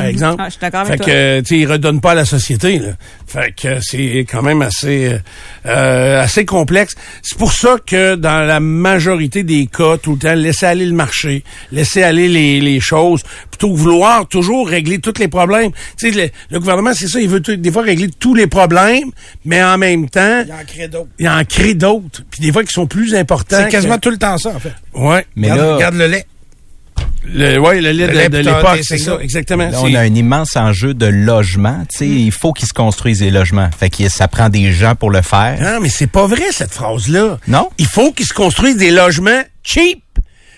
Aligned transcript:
par 0.00 0.06
exemple. 0.06 0.36
Ah, 0.38 0.44
je 0.46 0.50
suis 0.52 0.60
d'accord 0.60 0.80
avec 0.80 0.92
fait 0.92 0.96
toi. 0.98 1.06
que, 1.06 1.40
tu 1.40 1.46
sais, 1.46 1.58
ils 1.58 1.66
redonnent 1.70 2.00
pas 2.00 2.12
à 2.12 2.14
la 2.14 2.24
société, 2.24 2.78
là. 2.78 2.88
Fait 3.26 3.54
que 3.54 3.80
c'est 3.80 4.24
quand 4.30 4.42
même 4.42 4.62
assez, 4.62 5.06
euh, 5.12 5.18
euh, 5.66 6.22
assez 6.22 6.44
complexe. 6.44 6.94
C'est 7.22 7.36
pour 7.38 7.52
ça 7.52 7.76
que 7.86 8.14
dans 8.14 8.46
la 8.46 8.60
majorité 8.60 9.42
des 9.42 9.66
cas, 9.66 9.98
tout 9.98 10.12
le 10.12 10.18
temps, 10.18 10.34
laisser 10.34 10.66
aller 10.66 10.86
le 10.86 10.94
marché, 10.94 11.44
laisser 11.72 12.02
aller 12.02 12.28
les, 12.28 12.60
les 12.60 12.80
choses, 12.80 13.22
plutôt 13.50 13.70
que 13.72 13.76
vouloir 13.78 14.26
toujours 14.26 14.68
régler 14.68 14.98
tous 14.98 15.18
les 15.18 15.28
problèmes. 15.28 15.72
Tu 15.98 16.10
sais, 16.12 16.16
le, 16.24 16.30
le 16.50 16.58
gouvernement, 16.58 16.94
c'est 16.94 17.08
ça, 17.08 17.20
il 17.20 17.28
veut 17.28 17.40
des 17.40 17.70
fois 17.72 17.82
régler 17.82 18.08
tous 18.18 18.34
les 18.34 18.46
problèmes, 18.46 19.10
mais 19.44 19.62
en 19.62 19.76
même 19.78 20.08
temps, 20.08 20.42
Il 20.46 20.52
en 20.52 20.64
crée 20.66 20.88
d'autres. 20.88 21.08
il 21.18 21.28
en 21.28 21.44
crée 21.44 21.74
d'autres. 21.74 22.22
Puis 22.30 22.40
des 22.40 22.52
fois 22.52 22.64
qui 22.64 22.72
sont 22.72 22.86
plus 22.86 23.14
importants. 23.14 23.58
C'est 23.64 23.68
quasiment 23.70 23.96
que- 23.96 24.00
tout 24.00 24.10
le 24.10 24.18
temps 24.18 24.38
ça, 24.38 24.50
en 24.50 24.58
fait. 24.60 24.72
Ouais. 24.94 25.26
Mais 25.36 25.50
regarde, 25.52 25.68
là, 25.68 25.74
regarde 25.74 25.94
le 25.96 26.06
lait. 26.06 26.26
Le, 27.24 27.58
ouais, 27.58 27.80
le 27.80 27.90
lait 27.90 28.06
Le 28.06 28.28
de, 28.28 28.38
l'époque, 28.38 28.80
c'est 28.82 28.98
ça, 28.98 29.18
exactement. 29.20 29.68
Là, 29.68 29.80
on 29.82 29.94
a 29.94 30.00
un 30.00 30.14
immense 30.14 30.56
enjeu 30.56 30.94
de 30.94 31.06
logement. 31.06 31.84
Tu 31.90 31.98
sais, 31.98 32.08
il 32.08 32.32
faut 32.32 32.52
qu'ils 32.52 32.68
se 32.68 32.72
construisent 32.72 33.18
des 33.18 33.30
logements. 33.30 33.68
Fait 33.76 33.90
que 33.90 34.08
ça 34.08 34.28
prend 34.28 34.48
des 34.48 34.72
gens 34.72 34.94
pour 34.94 35.10
le 35.10 35.22
faire. 35.22 35.60
Non, 35.60 35.80
mais 35.80 35.88
c'est 35.88 36.06
pas 36.06 36.26
vrai, 36.26 36.46
cette 36.52 36.72
phrase-là. 36.72 37.38
Non? 37.48 37.68
Il 37.78 37.86
faut 37.86 38.12
qu'ils 38.12 38.26
se 38.26 38.34
construisent 38.34 38.76
des 38.76 38.90
logements 38.90 39.42
cheap. 39.62 40.02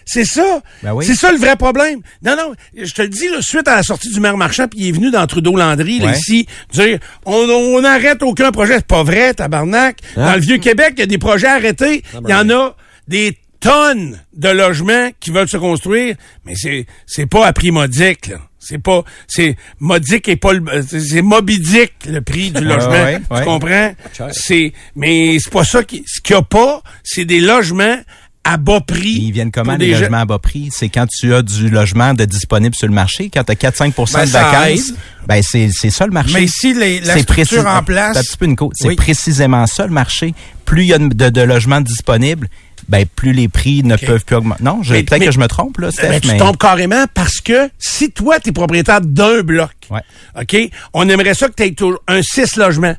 C'est 0.07 0.25
ça. 0.25 0.61
Ben 0.83 0.93
oui. 0.93 1.05
C'est 1.07 1.15
ça 1.15 1.31
le 1.31 1.39
vrai 1.39 1.55
problème. 1.57 2.01
Non, 2.25 2.35
non, 2.37 2.53
je 2.77 2.93
te 2.93 3.03
le 3.03 3.09
dis, 3.09 3.29
là, 3.29 3.37
suite 3.43 3.69
à 3.69 3.77
la 3.77 3.83
sortie 3.85 4.13
du 4.13 4.19
maire 4.19 4.37
Marchand, 4.37 4.67
puis 4.67 4.81
il 4.81 4.89
est 4.89 4.93
venu 4.93 5.11
dans 5.13 5.25
Trudeau-Landry, 5.27 6.01
là, 6.01 6.07
Ouais. 6.07 6.19
ici, 6.19 6.47
dire 6.73 6.99
on 7.27 7.33
on 7.49 7.81
n'arrête 7.81 8.21
aucun 8.23 8.51
projet. 8.51 8.77
C'est 8.77 8.87
pas 8.87 9.05
vrai, 9.05 9.35
tabarnak. 9.35 9.99
Hein? 10.17 10.27
Dans 10.27 10.35
le 10.35 10.41
Vieux-Québec, 10.41 10.95
il 10.97 11.01
y 11.01 11.03
a 11.03 11.07
des 11.07 11.19
projets 11.19 11.47
arrêtés. 11.47 12.03
Il 12.25 12.31
y 12.31 12.35
en 12.35 12.51
a 12.51 12.75
des 13.07 13.37
tonnes 13.61 14.19
de 14.35 14.49
logements 14.49 15.11
qui 15.21 15.31
veulent 15.31 15.49
se 15.49 15.57
construire, 15.59 16.17
mais 16.45 16.55
c'est 16.57 16.87
c'est 17.07 17.27
pas 17.27 17.47
à 17.47 17.53
prix 17.53 17.71
modique, 17.71 18.29
là. 18.29 18.39
C'est 18.63 18.79
pas, 18.79 19.03
c'est 19.27 19.57
modique 19.79 20.29
et 20.29 20.37
pas 20.37 20.53
le, 20.53 20.63
c'est 20.87 21.23
mobidique 21.23 21.95
le 22.07 22.21
prix 22.21 22.51
du 22.51 22.63
logement. 22.63 22.91
ouais, 22.93 23.19
Tu 23.19 23.35
ouais. 23.35 23.45
comprends? 23.45 23.95
C'est, 24.33 24.75
mais 24.95 25.39
c'est 25.43 25.51
pas 25.51 25.65
ça 25.65 25.83
qui, 25.83 26.05
ce 26.07 26.21
qu'il 26.21 26.35
y 26.37 26.39
a 26.39 26.43
pas, 26.43 26.83
c'est 27.03 27.25
des 27.25 27.41
logements 27.41 27.97
à 28.45 28.59
bas 28.59 28.81
prix. 28.81 29.13
Ils 29.23 29.33
viennent 29.33 29.51
comment, 29.51 29.77
les 29.77 29.93
logements 29.93 30.19
à 30.21 30.25
bas 30.27 30.39
prix? 30.39 30.69
C'est 30.73 30.91
quand 30.91 31.07
tu 31.07 31.33
as 31.35 31.41
du 31.43 31.71
logement 31.71 32.13
de 32.13 32.27
disponible 32.27 32.75
sur 32.75 32.87
le 32.87 32.93
marché, 32.95 33.31
quand 33.33 33.45
tu 33.45 33.53
as 33.53 33.55
4-5 33.55 33.95
Ben, 34.13 34.25
de 34.27 34.31
vacances. 34.31 34.93
Ben, 35.27 35.43
c'est, 35.43 35.71
c'est 35.73 35.91
ça 35.91 36.05
le 36.07 36.13
marché. 36.13 36.35
Mais 36.35 36.45
ici, 36.45 36.75
les- 36.75 37.01
la 37.01 37.19
structure 37.19 37.67
en 37.67 37.83
place- 37.83 38.17
Un 38.19 38.21
petit 38.23 38.37
peu 38.37 38.45
une 38.45 38.57
côte. 38.57 38.73
C'est 38.77 38.95
précisément 38.95 39.67
ça 39.67 39.87
le 39.87 39.93
marché. 39.93 40.35
Plus 40.67 40.83
il 40.83 40.89
y 40.89 40.93
a 40.93 40.99
de, 40.99 41.09
de 41.31 41.41
logements 41.41 41.81
disponibles, 41.81 42.49
ben, 42.91 43.07
plus 43.07 43.33
les 43.33 43.49
prix 43.49 43.83
ne 43.83 43.97
peuvent 43.97 44.25
plus 44.25 44.37
augmenter. 44.37 44.63
Non, 44.63 44.83
peut-être 44.83 45.19
que 45.25 45.31
je 45.31 45.39
me 45.39 45.47
trompe, 45.47 45.79
là, 45.79 45.91
Steph, 45.91 46.09
Ben, 46.09 46.21
tu 46.21 46.29
mais- 46.29 46.37
tombes 46.39 46.57
carrément 46.59 47.07
parce 47.15 47.41
que 47.41 47.71
si 47.79 48.11
toi, 48.11 48.39
tu 48.41 48.51
es 48.51 48.53
propriétaire 48.53 49.01
d'un 49.01 49.41
bloc, 49.43 49.71
Ouais. 49.91 50.03
OK, 50.41 50.57
on 50.93 51.09
aimerait 51.09 51.35
ça 51.35 51.49
que 51.49 51.55
tu 51.55 51.63
aies 51.65 51.75
un 52.09 52.21
6 52.23 52.57
logements. 52.57 52.97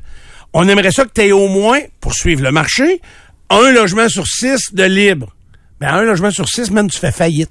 On 0.54 0.68
aimerait 0.68 0.90
ça 0.92 1.04
que 1.04 1.10
tu 1.14 1.20
aies 1.22 1.32
au 1.32 1.48
moins, 1.48 1.78
pour 2.00 2.12
suivre 2.14 2.42
le 2.42 2.50
marché, 2.52 3.00
un 3.50 3.70
logement 3.70 4.08
sur 4.08 4.26
6 4.26 4.74
de 4.74 4.82
libre. 4.84 5.34
Ben, 5.80 5.88
un 5.94 6.02
logement 6.02 6.30
sur 6.30 6.48
6, 6.48 6.70
même, 6.70 6.90
tu 6.90 6.98
fais 6.98 7.12
faillite. 7.12 7.50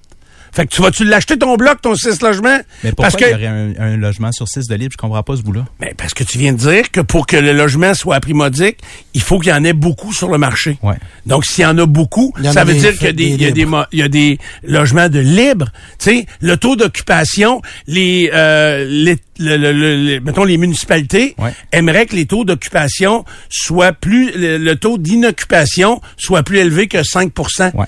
Fait 0.54 0.66
que 0.66 0.74
tu 0.76 0.82
vas-tu 0.82 1.06
l'acheter 1.06 1.38
ton 1.38 1.56
bloc, 1.56 1.82
ton 1.82 1.96
6 1.96 2.22
logements? 2.22 2.60
Mais 2.84 2.92
pourquoi 2.92 3.04
parce 3.10 3.16
que, 3.16 3.26
il 3.26 3.32
y 3.32 3.34
aurait 3.34 3.48
un, 3.48 3.74
un 3.80 3.98
logement 3.98 4.32
sur 4.34 4.48
6 4.48 4.68
de 4.68 4.76
libre? 4.76 4.92
Je 4.92 4.98
comprends 4.98 5.24
pas 5.24 5.38
ce 5.38 5.42
bout-là. 5.44 5.66
Ben, 5.80 5.94
parce 5.98 6.14
que 6.14 6.24
tu 6.26 6.38
viens 6.38 6.52
de 6.54 6.58
dire 6.58 6.92
que 6.92 7.00
pour 7.02 7.26
que 7.26 7.38
le 7.38 7.54
logement 7.54 7.94
soit 7.94 8.16
à 8.16 8.20
prix 8.20 8.34
modique, 8.34 8.78
il 9.14 9.22
faut 9.22 9.40
qu'il 9.40 9.52
y 9.52 9.54
en 9.54 9.64
ait 9.64 9.72
beaucoup 9.74 10.12
sur 10.14 10.30
le 10.30 10.38
marché. 10.38 10.78
Ouais. 10.84 10.96
Donc, 11.26 11.46
s'il 11.46 11.64
y 11.64 11.66
en 11.68 11.78
a 11.78 11.86
beaucoup, 11.86 12.34
en 12.44 12.52
ça 12.52 12.62
a 12.62 12.64
veut 12.66 12.74
dire 12.74 12.92
qu'il 12.94 13.06
y 13.06 13.10
a 13.10 13.14
des, 13.14 13.30
des 13.30 13.32
il 13.36 13.42
y 13.42 13.46
a 13.46 13.52
des, 13.52 13.68
y 13.94 14.02
a 14.02 14.08
des 14.10 14.40
logements 14.64 15.08
de 15.10 15.20
libre. 15.20 15.70
Tu 16.00 16.10
sais, 16.10 16.26
le 16.42 16.58
taux 16.58 16.76
d'occupation, 16.76 17.62
les, 17.88 18.30
euh, 18.34 18.86
les, 18.90 19.18
le- 19.40 19.58
le- 19.58 19.72
le- 19.72 19.96
le- 20.16 20.20
mettons, 20.20 20.44
les 20.44 20.58
municipalités 20.58 21.34
Ouais. 21.38 21.54
aimeraient 21.72 22.06
que 22.06 22.16
les 22.16 22.26
taux 22.26 22.44
d'occupation 22.44 23.24
soient 23.50 23.94
plus, 23.94 24.32
le, 24.38 24.58
le 24.58 24.76
taux 24.76 24.98
d'inoccupation 24.98 26.02
soit 26.18 26.44
plus 26.44 26.58
élevé 26.60 26.88
que 26.88 26.98
5% 26.98 27.72
Ouais. 27.75 27.86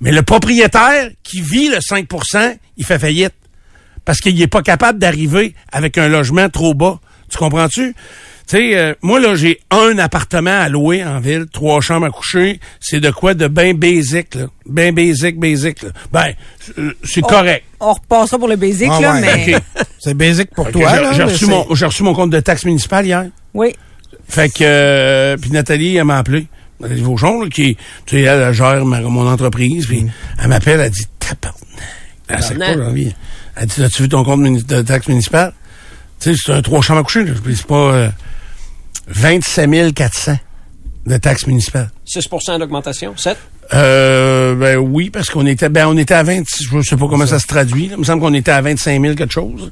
Mais 0.00 0.12
le 0.12 0.22
propriétaire 0.22 1.10
qui 1.22 1.40
vit 1.40 1.68
le 1.68 1.76
5% 1.78 2.56
il 2.76 2.84
fait 2.84 2.98
faillite 2.98 3.34
parce 4.04 4.18
qu'il 4.18 4.36
n'est 4.36 4.46
pas 4.46 4.62
capable 4.62 4.98
d'arriver 4.98 5.54
avec 5.72 5.98
un 5.98 6.08
logement 6.08 6.48
trop 6.48 6.74
bas. 6.74 6.98
Tu 7.28 7.36
comprends-tu? 7.38 7.94
Tu 8.48 8.56
sais, 8.56 8.76
euh, 8.76 8.94
moi, 9.02 9.20
là, 9.20 9.36
j'ai 9.36 9.60
un 9.70 9.96
appartement 9.98 10.58
à 10.58 10.68
louer 10.68 11.04
en 11.04 11.20
ville, 11.20 11.46
trois 11.52 11.80
chambres 11.80 12.06
à 12.06 12.10
coucher. 12.10 12.58
C'est 12.80 12.98
de 12.98 13.10
quoi 13.10 13.34
de 13.34 13.46
bien 13.46 13.74
basic, 13.74 14.34
là. 14.34 14.46
Ben 14.66 14.92
basic, 14.92 15.38
basic, 15.38 15.82
là. 15.82 15.90
Ben, 16.10 16.32
euh, 16.78 16.92
c'est 17.04 17.20
correct. 17.20 17.64
On 17.78 17.92
repassera 17.92 18.38
pour 18.38 18.48
le 18.48 18.56
basic, 18.56 18.88
Ah 18.90 19.00
là, 19.00 19.12
ouais, 19.14 19.20
mais... 19.20 19.54
C'est 20.00 20.14
basique 20.14 20.50
pour 20.54 20.66
Ok, 20.66 20.72
toi, 20.72 20.90
j'ai- 20.96 21.02
là. 21.02 21.12
J'ai 21.12 21.18
mais 21.18 21.24
reçu, 21.32 21.46
mon- 21.46 21.74
j'ai 21.74 21.84
reçu 21.86 22.02
mon 22.02 22.14
compte 22.14 22.30
de 22.30 22.40
taxe 22.40 22.64
municipale 22.64 23.06
hier. 23.06 23.26
Oui. 23.54 23.74
Fait 24.28 24.48
que, 24.48 24.62
euh, 24.62 25.36
puis 25.36 25.50
Nathalie, 25.50 25.96
elle 25.96 26.04
m'a 26.04 26.18
appelé. 26.18 26.46
Nathalie 26.80 27.02
Vauchon, 27.02 27.42
là, 27.42 27.48
qui, 27.48 27.76
tu 28.06 28.16
sais, 28.16 28.22
elle, 28.22 28.40
elle 28.42 28.54
gère 28.54 28.84
ma- 28.84 29.00
mon 29.00 29.28
entreprise, 29.28 29.86
puis 29.86 30.06
elle 30.42 30.48
m'appelle, 30.48 30.80
elle 30.80 30.90
dit, 30.90 31.06
tabarnak. 31.18 31.58
Elle 32.28 32.42
sait 32.42 32.54
pas, 32.54 32.84
envie. 32.86 33.14
Elle 33.56 33.66
dit, 33.66 33.82
as-tu 33.82 34.02
vu 34.02 34.08
ton 34.08 34.24
compte 34.24 34.42
de 34.66 34.82
taxe 34.82 35.08
municipale? 35.08 35.52
Tu 36.20 36.34
sais, 36.34 36.42
c'est 36.46 36.52
un 36.52 36.62
trois 36.62 36.80
chambres 36.82 37.00
à 37.00 37.02
coucher, 37.02 37.24
là. 37.24 37.32
C'est 37.54 37.66
pas, 37.66 37.74
euh, 37.74 38.08
27 39.08 39.92
400 39.94 40.36
de 41.06 41.16
taxes 41.16 41.46
municipales. 41.46 41.90
6% 42.06 42.58
d'augmentation, 42.58 43.14
7 43.16 43.36
Euh, 43.72 44.56
ben 44.56 44.78
oui, 44.78 45.10
parce 45.10 45.30
qu'on 45.30 45.46
était, 45.46 45.68
ben 45.68 45.86
on 45.86 45.96
était 45.96 46.14
à 46.14 46.24
20, 46.24 46.42
je 46.58 46.82
sais 46.82 46.96
pas 46.96 47.06
comment 47.08 47.24
ça, 47.26 47.38
se 47.38 47.46
traduit, 47.46 47.86
là. 47.86 47.94
Il 47.96 48.00
me 48.00 48.04
semble 48.04 48.20
qu'on 48.20 48.34
était 48.34 48.50
à 48.50 48.60
25 48.60 49.00
000 49.00 49.14
quelque 49.14 49.32
chose. 49.32 49.70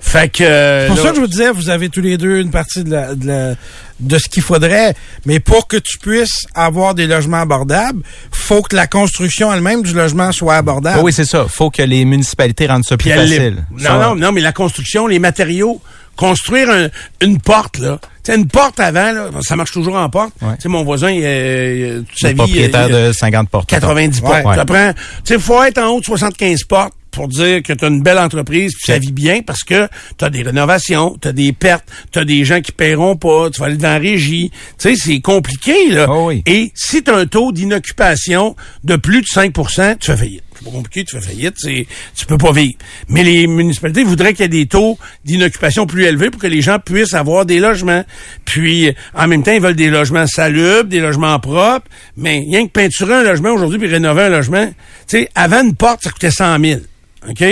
Fait 0.00 0.28
que, 0.30 0.44
euh, 0.44 0.82
C'est 0.82 0.86
pour 0.88 0.96
là- 0.96 1.02
ça 1.02 1.08
que 1.10 1.14
je 1.16 1.20
vous 1.22 1.26
disais, 1.26 1.50
vous 1.50 1.70
avez 1.70 1.88
tous 1.88 2.02
les 2.02 2.18
deux 2.18 2.40
une 2.40 2.50
partie 2.50 2.84
de, 2.84 2.90
la, 2.90 3.14
de, 3.14 3.26
la- 3.26 3.54
de 4.00 4.18
ce 4.18 4.28
qu'il 4.28 4.42
faudrait, 4.42 4.94
mais 5.24 5.40
pour 5.40 5.66
que 5.66 5.78
tu 5.78 5.96
puisses 5.98 6.46
avoir 6.54 6.94
des 6.94 7.06
logements 7.06 7.40
abordables, 7.40 8.02
faut 8.30 8.60
que 8.60 8.76
la 8.76 8.86
construction 8.86 9.50
elle-même 9.52 9.82
du 9.82 9.94
logement 9.94 10.30
soit 10.32 10.56
abordable. 10.56 10.98
Ah 11.00 11.02
oui, 11.02 11.12
c'est 11.14 11.24
ça. 11.24 11.46
faut 11.48 11.70
que 11.70 11.82
les 11.82 12.04
municipalités 12.04 12.66
rendent 12.66 12.84
ça 12.84 12.98
plus 12.98 13.08
Puis 13.10 13.18
facile. 13.18 13.64
Non, 13.72 13.78
Ça- 13.82 13.98
non, 13.98 14.14
non, 14.14 14.30
mais 14.32 14.42
la 14.42 14.52
construction, 14.52 15.06
les 15.06 15.18
matériaux, 15.20 15.80
construire 16.18 16.68
un- 16.68 16.88
une 17.22 17.40
porte, 17.40 17.78
là. 17.78 17.98
Tu 18.24 18.32
sais, 18.32 18.36
une 18.38 18.48
porte 18.48 18.78
avant, 18.80 19.12
là, 19.12 19.30
ça 19.40 19.56
marche 19.56 19.72
toujours 19.72 19.96
en 19.96 20.10
porte. 20.10 20.32
Ouais. 20.42 20.56
Tu 20.56 20.62
sais, 20.62 20.68
mon 20.68 20.82
voisin, 20.84 21.10
il, 21.10 21.22
euh, 21.24 21.98
il, 22.00 22.04
toute 22.04 22.18
sa 22.18 22.28
vie, 22.30 22.34
propriétaire 22.34 22.88
il- 22.88 22.94
il- 22.94 23.06
de 23.08 23.12
50 23.12 23.48
portes. 23.48 23.70
90 23.70 24.20
portes. 24.20 24.44
Ouais. 24.44 24.54
Ça 24.56 24.64
prend, 24.66 24.92
tu 24.92 25.00
sais, 25.24 25.34
il 25.36 25.40
faut 25.40 25.62
être 25.62 25.78
en 25.78 25.86
haut 25.88 26.00
de 26.00 26.04
75 26.04 26.64
portes 26.64 26.92
pour 27.10 27.26
dire 27.28 27.62
que 27.62 27.72
tu 27.72 27.84
as 27.84 27.88
une 27.88 28.02
belle 28.02 28.18
entreprise 28.18 28.72
puis 28.74 28.92
ça 28.92 28.98
vit 28.98 29.12
bien 29.12 29.40
parce 29.42 29.62
que 29.64 29.88
tu 30.18 30.24
as 30.24 30.30
des 30.30 30.42
rénovations, 30.42 31.16
tu 31.20 31.28
as 31.28 31.32
des 31.32 31.52
pertes, 31.52 31.84
tu 32.12 32.18
as 32.18 32.24
des 32.24 32.44
gens 32.44 32.60
qui 32.60 32.70
paieront 32.72 33.16
pas, 33.16 33.48
tu 33.50 33.60
vas 33.60 33.66
aller 33.66 33.76
devant 33.76 33.88
la 33.88 33.98
régie. 33.98 34.50
Tu 34.78 34.90
sais, 34.90 34.94
c'est 34.96 35.20
compliqué, 35.20 35.90
là. 35.90 36.06
Oh 36.08 36.26
oui. 36.28 36.42
Et 36.46 36.70
si 36.74 37.02
tu 37.02 37.10
as 37.10 37.16
un 37.16 37.26
taux 37.26 37.50
d'inoccupation 37.50 38.54
de 38.84 38.96
plus 38.96 39.22
de 39.22 39.26
5% 39.26 39.96
tu 39.98 40.10
fais 40.12 40.16
faillite. 40.16 40.42
C'est 40.58 40.64
pas 40.64 40.76
compliqué, 40.76 41.04
tu 41.04 41.16
fais 41.20 41.24
faillite, 41.24 41.56
tu 41.56 42.26
peux 42.26 42.36
pas 42.36 42.50
vivre. 42.50 42.74
Mais 43.08 43.22
les 43.22 43.46
municipalités 43.46 44.02
voudraient 44.02 44.32
qu'il 44.32 44.42
y 44.42 44.44
ait 44.46 44.48
des 44.48 44.66
taux 44.66 44.98
d'inoccupation 45.24 45.86
plus 45.86 46.04
élevés 46.04 46.30
pour 46.30 46.40
que 46.40 46.48
les 46.48 46.62
gens 46.62 46.78
puissent 46.80 47.14
avoir 47.14 47.46
des 47.46 47.60
logements. 47.60 48.04
Puis, 48.44 48.92
en 49.14 49.28
même 49.28 49.44
temps, 49.44 49.52
ils 49.52 49.60
veulent 49.60 49.76
des 49.76 49.90
logements 49.90 50.26
salubres, 50.26 50.88
des 50.88 51.00
logements 51.00 51.38
propres. 51.38 51.86
Mais 52.16 52.40
rien 52.40 52.66
que 52.66 52.72
peinturer 52.72 53.14
un 53.14 53.22
logement 53.22 53.50
aujourd'hui 53.50 53.78
puis 53.78 53.88
rénover 53.88 54.22
un 54.22 54.30
logement, 54.30 54.66
tu 54.66 55.18
sais, 55.18 55.30
avant 55.36 55.62
une 55.62 55.76
porte, 55.76 56.02
ça 56.02 56.10
coûtait 56.10 56.32
100 56.32 56.58
000. 56.58 56.80
OK? 57.28 57.42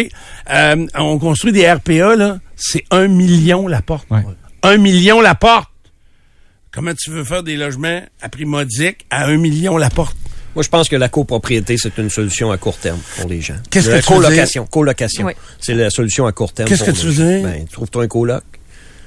Euh, 0.51 0.87
on 0.97 1.19
construit 1.19 1.53
des 1.53 1.71
RPA, 1.71 2.17
là, 2.17 2.39
c'est 2.57 2.85
un 2.91 3.07
million 3.07 3.69
la 3.69 3.83
porte. 3.83 4.09
Ouais. 4.11 4.23
Un 4.63 4.79
million 4.79 5.21
la 5.21 5.35
porte. 5.37 5.71
Comment 6.73 6.93
tu 6.95 7.11
veux 7.11 7.25
faire 7.25 7.43
des 7.43 7.57
logements 7.57 8.03
à 8.21 8.29
prix 8.29 8.45
modique 8.45 9.07
à 9.11 9.27
un 9.27 9.37
million 9.37 9.77
la 9.77 9.91
porte? 9.91 10.17
Moi, 10.57 10.63
je 10.63 10.71
pense 10.71 10.89
que 10.89 10.97
la 10.97 11.11
copropriété, 11.11 11.77
c'est 11.79 11.99
une 11.99 12.09
solution 12.09 12.51
à 12.51 12.57
court 12.57 12.79
terme 12.79 12.99
pour 13.21 13.29
les 13.29 13.43
gens. 13.43 13.57
Qu'est-ce 13.69 13.89
que 13.91 14.01
tu 14.01 14.13
veux 14.15 14.21
colocation, 14.23 14.65
colocation. 14.65 15.27
Oui. 15.27 15.35
C'est 15.61 15.75
la 15.75 15.91
solution 15.91 16.25
à 16.27 16.33
court 16.33 16.51
terme. 16.53 16.67
Qu'est-ce 16.67 16.83
que 16.83 16.93
tu 16.93 17.07
veux 17.09 17.13
dire? 17.13 17.43
Ben, 17.47 17.67
trouve-toi 17.71 18.05
un 18.05 18.09
coloc. 18.09 18.43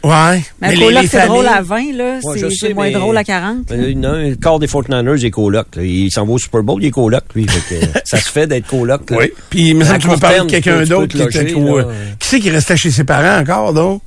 Ouais. 0.04 0.44
Mais, 0.62 0.68
un 0.68 0.80
coloc, 0.80 1.06
c'est 1.10 1.26
drôle 1.26 1.48
à 1.48 1.62
20, 1.64 1.94
là. 1.94 2.20
Ouais, 2.24 2.38
c'est 2.40 2.50
c'est 2.52 2.74
moins 2.76 2.86
mais- 2.86 2.92
drôle 2.94 3.18
à 3.18 3.24
40. 3.24 3.72
Euh, 3.72 3.94
non, 3.96 4.14
le 4.14 4.36
quart 4.36 4.60
des 4.60 4.68
Fortniners 4.68 5.26
est 5.26 5.32
coloc. 5.32 5.76
là. 5.76 5.84
Il 5.84 6.12
s'en 6.12 6.24
va 6.24 6.34
au 6.34 6.38
Super 6.38 6.62
Bowl, 6.62 6.82
il 6.84 6.88
est 6.88 6.92
coloc, 6.92 7.24
lui. 7.34 7.48
Fait 7.48 7.80
que, 7.80 7.86
ça 8.06 8.18
se 8.20 8.30
fait 8.30 8.46
d'être 8.46 8.68
coloc. 8.68 9.10
là. 9.10 9.18
Oui. 9.18 9.32
Puis, 9.50 9.70
il 9.70 9.76
me 9.76 9.84
semble 9.84 9.96
À 9.96 9.98
que 9.98 10.04
tu 10.04 10.10
me 10.10 10.18
parles 10.18 10.46
de 10.46 10.52
quelqu'un 10.52 10.84
d'autre 10.84 11.08
qui 11.18 11.22
était 11.24 11.54
euh, 11.58 11.84
Qui 12.20 12.28
c'est 12.28 12.40
qui 12.40 12.52
restait 12.52 12.78
chez 12.78 12.92
ses 12.92 13.04
parents 13.06 13.40
encore, 13.42 13.74
donc? 13.74 14.04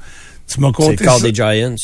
Tu 0.47 0.61
m'as 0.61 0.69
C'est 0.69 0.73
conté 0.75 1.05
le 1.05 1.11
ça. 1.11 1.21
des 1.21 1.35
Giants. 1.35 1.75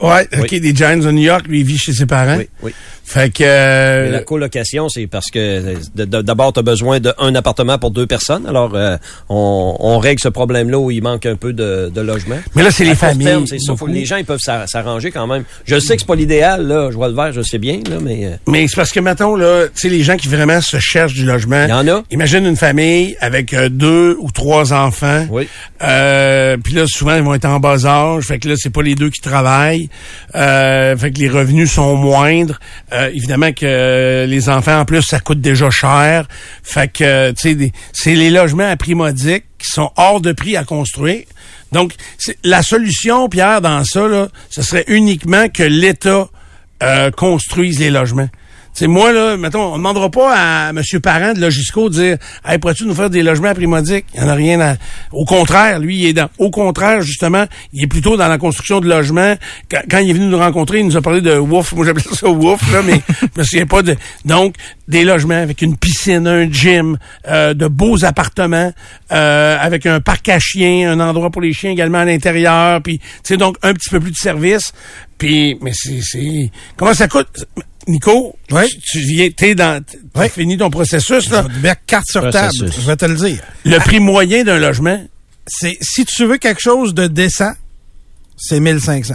Ouais, 0.00 0.28
OK, 0.38 0.48
Oui. 0.52 0.60
des 0.60 0.74
Giants 0.74 0.96
de 0.96 1.10
New 1.10 1.22
York, 1.22 1.46
lui, 1.48 1.60
il 1.60 1.66
vit 1.66 1.78
chez 1.78 1.92
ses 1.92 2.06
parents. 2.06 2.36
Oui, 2.38 2.48
oui. 2.62 2.72
Fait 3.04 3.32
que... 3.32 3.42
Mais 3.42 3.48
euh, 3.48 4.10
la 4.10 4.20
colocation, 4.20 4.90
c'est 4.90 5.06
parce 5.06 5.30
que 5.30 5.76
d'abord, 5.94 6.52
tu 6.52 6.60
as 6.60 6.62
besoin 6.62 7.00
d'un 7.00 7.34
appartement 7.34 7.78
pour 7.78 7.90
deux 7.90 8.06
personnes. 8.06 8.46
Alors, 8.46 8.72
euh, 8.74 8.98
on, 9.30 9.76
on 9.80 9.98
règle 9.98 10.20
ce 10.20 10.28
problème-là 10.28 10.78
où 10.78 10.90
il 10.90 11.02
manque 11.02 11.24
un 11.24 11.34
peu 11.36 11.54
de, 11.54 11.90
de 11.92 12.00
logement. 12.02 12.36
Mais 12.54 12.62
là, 12.62 12.70
c'est 12.70 12.84
les 12.84 12.94
familles, 12.94 13.24
terme, 13.26 13.46
ça. 13.46 13.74
Faut 13.76 13.86
les 13.86 14.04
gens 14.04 14.16
ils 14.16 14.26
peuvent 14.26 14.38
s'a- 14.40 14.66
s'arranger 14.66 15.10
quand 15.10 15.26
même. 15.26 15.44
Je 15.64 15.78
sais 15.80 15.94
que 15.96 16.02
c'est 16.02 16.06
pas 16.06 16.16
l'idéal, 16.16 16.66
là. 16.66 16.90
Je 16.90 16.96
vois 16.96 17.08
le 17.08 17.14
vert, 17.14 17.32
je 17.32 17.40
sais 17.40 17.56
bien, 17.56 17.80
là, 17.88 17.96
mais 18.02 18.26
euh, 18.26 18.30
Mais 18.46 18.68
c'est 18.68 18.76
parce 18.76 18.92
que, 18.92 19.00
mettons, 19.00 19.34
là, 19.36 19.64
tu 19.74 19.80
sais, 19.80 19.88
les 19.88 20.02
gens 20.02 20.16
qui 20.18 20.28
vraiment 20.28 20.60
se 20.60 20.78
cherchent 20.78 21.14
du 21.14 21.24
logement. 21.24 21.64
il 21.64 21.70
y 21.70 21.72
en 21.72 21.88
a. 21.88 22.02
Imagine 22.10 22.44
une 22.44 22.56
famille 22.56 23.16
avec 23.20 23.54
euh, 23.54 23.70
deux 23.70 24.16
ou 24.20 24.30
trois 24.30 24.74
enfants. 24.74 25.26
Oui. 25.30 25.48
Euh, 25.82 26.58
puis 26.62 26.74
là, 26.74 26.84
souvent, 26.86 27.16
ils 27.16 27.22
vont 27.22 27.32
être 27.34 27.46
en 27.46 27.58
bas 27.58 27.86
âge. 27.86 28.24
Fait 28.24 28.38
que 28.38 28.48
là, 28.50 28.54
c'est 28.58 28.68
pas 28.72 28.82
les 28.82 28.94
deux 28.94 29.08
qui 29.08 29.22
travaillent. 29.22 29.87
Euh, 30.34 30.96
fait 30.96 31.12
que 31.12 31.18
les 31.18 31.28
revenus 31.28 31.70
sont 31.72 31.96
moindres. 31.96 32.58
Euh, 32.92 33.10
évidemment 33.12 33.52
que 33.52 34.26
les 34.28 34.48
enfants, 34.48 34.80
en 34.80 34.84
plus, 34.84 35.02
ça 35.02 35.20
coûte 35.20 35.40
déjà 35.40 35.70
cher. 35.70 36.26
Fait 36.62 36.88
que, 36.88 37.04
euh, 37.04 37.32
tu 37.32 37.56
sais, 37.58 37.72
c'est 37.92 38.14
les 38.14 38.30
logements 38.30 38.68
à 38.68 38.76
prix 38.76 38.94
modique 38.94 39.44
qui 39.58 39.68
sont 39.68 39.90
hors 39.96 40.20
de 40.20 40.32
prix 40.32 40.56
à 40.56 40.64
construire. 40.64 41.24
Donc, 41.72 41.94
la 42.44 42.62
solution, 42.62 43.28
Pierre, 43.28 43.60
dans 43.60 43.84
ça, 43.84 44.08
là, 44.08 44.28
ce 44.48 44.62
serait 44.62 44.84
uniquement 44.86 45.48
que 45.48 45.62
l'État 45.62 46.28
euh, 46.82 47.10
construise 47.10 47.78
les 47.80 47.90
logements. 47.90 48.28
C'est 48.78 48.86
moi, 48.86 49.12
là, 49.12 49.36
mettons, 49.36 49.74
on 49.74 49.76
demandera 49.76 50.08
pas 50.08 50.34
à 50.36 50.70
M. 50.70 50.80
Parent 51.02 51.32
de 51.32 51.40
Logisco 51.40 51.88
de 51.88 51.94
dire 51.94 52.16
Hey, 52.46 52.58
pourrais-tu 52.58 52.86
nous 52.86 52.94
faire 52.94 53.10
des 53.10 53.24
logements 53.24 53.52
modique? 53.58 54.04
Il 54.14 54.20
n'y 54.20 54.26
en 54.26 54.28
a 54.28 54.34
rien 54.34 54.60
à. 54.60 54.76
Au 55.10 55.24
contraire, 55.24 55.80
lui, 55.80 55.96
il 55.96 56.06
est 56.06 56.12
dans. 56.12 56.28
Au 56.38 56.50
contraire, 56.50 57.00
justement, 57.00 57.44
il 57.72 57.82
est 57.82 57.86
plutôt 57.88 58.16
dans 58.16 58.28
la 58.28 58.38
construction 58.38 58.78
de 58.78 58.88
logements. 58.88 59.34
Quand, 59.68 59.80
quand 59.90 59.98
il 59.98 60.10
est 60.10 60.12
venu 60.12 60.26
nous 60.26 60.38
rencontrer, 60.38 60.78
il 60.78 60.86
nous 60.86 60.96
a 60.96 61.02
parlé 61.02 61.20
de 61.20 61.36
wouf. 61.36 61.72
Moi, 61.72 61.86
j'appelle 61.86 62.04
ça 62.04 62.28
wouf, 62.28 62.72
là, 62.72 62.82
mais 62.82 63.00
je 63.20 63.40
me 63.40 63.42
souviens 63.42 63.66
pas 63.66 63.82
de. 63.82 63.96
Donc, 64.24 64.54
des 64.86 65.02
logements 65.02 65.42
avec 65.42 65.60
une 65.60 65.76
piscine, 65.76 66.28
un 66.28 66.48
gym, 66.48 66.98
euh, 67.26 67.54
de 67.54 67.66
beaux 67.66 68.04
appartements, 68.04 68.72
euh, 69.10 69.58
avec 69.60 69.86
un 69.86 69.98
parc 69.98 70.28
à 70.28 70.38
chiens, 70.38 70.92
un 70.92 71.00
endroit 71.00 71.30
pour 71.30 71.42
les 71.42 71.52
chiens 71.52 71.72
également 71.72 71.98
à 71.98 72.04
l'intérieur, 72.04 72.80
puis, 72.80 72.98
tu 73.00 73.06
sais, 73.24 73.36
donc, 73.36 73.56
un 73.62 73.74
petit 73.74 73.90
peu 73.90 73.98
plus 73.98 74.12
de 74.12 74.16
service. 74.16 74.72
Puis, 75.18 75.58
mais 75.62 75.72
c'est, 75.74 76.52
comment 76.76 76.94
ça 76.94 77.08
coûte? 77.08 77.44
Nico, 77.88 78.36
Oui. 78.52 78.68
tu, 78.68 78.78
tu 78.80 79.00
viens, 79.00 79.28
t'es 79.30 79.54
dans, 79.54 79.82
t'as 79.84 80.22
Oui. 80.22 80.28
fini 80.28 80.56
ton 80.56 80.70
processus, 80.70 81.30
là. 81.30 81.42
Je 81.42 81.48
vais 81.48 81.54
te 81.54 81.60
mettre 81.62 81.80
carte 81.86 82.06
sur 82.10 82.28
table. 82.30 82.52
Je 82.54 82.80
vais 82.86 82.96
te 82.96 83.04
le 83.06 83.14
dire. 83.16 83.38
Le 83.64 83.78
prix 83.78 83.98
moyen 84.00 84.44
d'un 84.44 84.58
logement, 84.58 85.02
C'est, 85.50 85.78
si 85.80 86.04
tu 86.04 86.26
veux 86.26 86.36
quelque 86.36 86.60
chose 86.60 86.92
de 86.94 87.06
décent, 87.06 87.52
c'est 88.36 88.60
1500. 88.60 89.14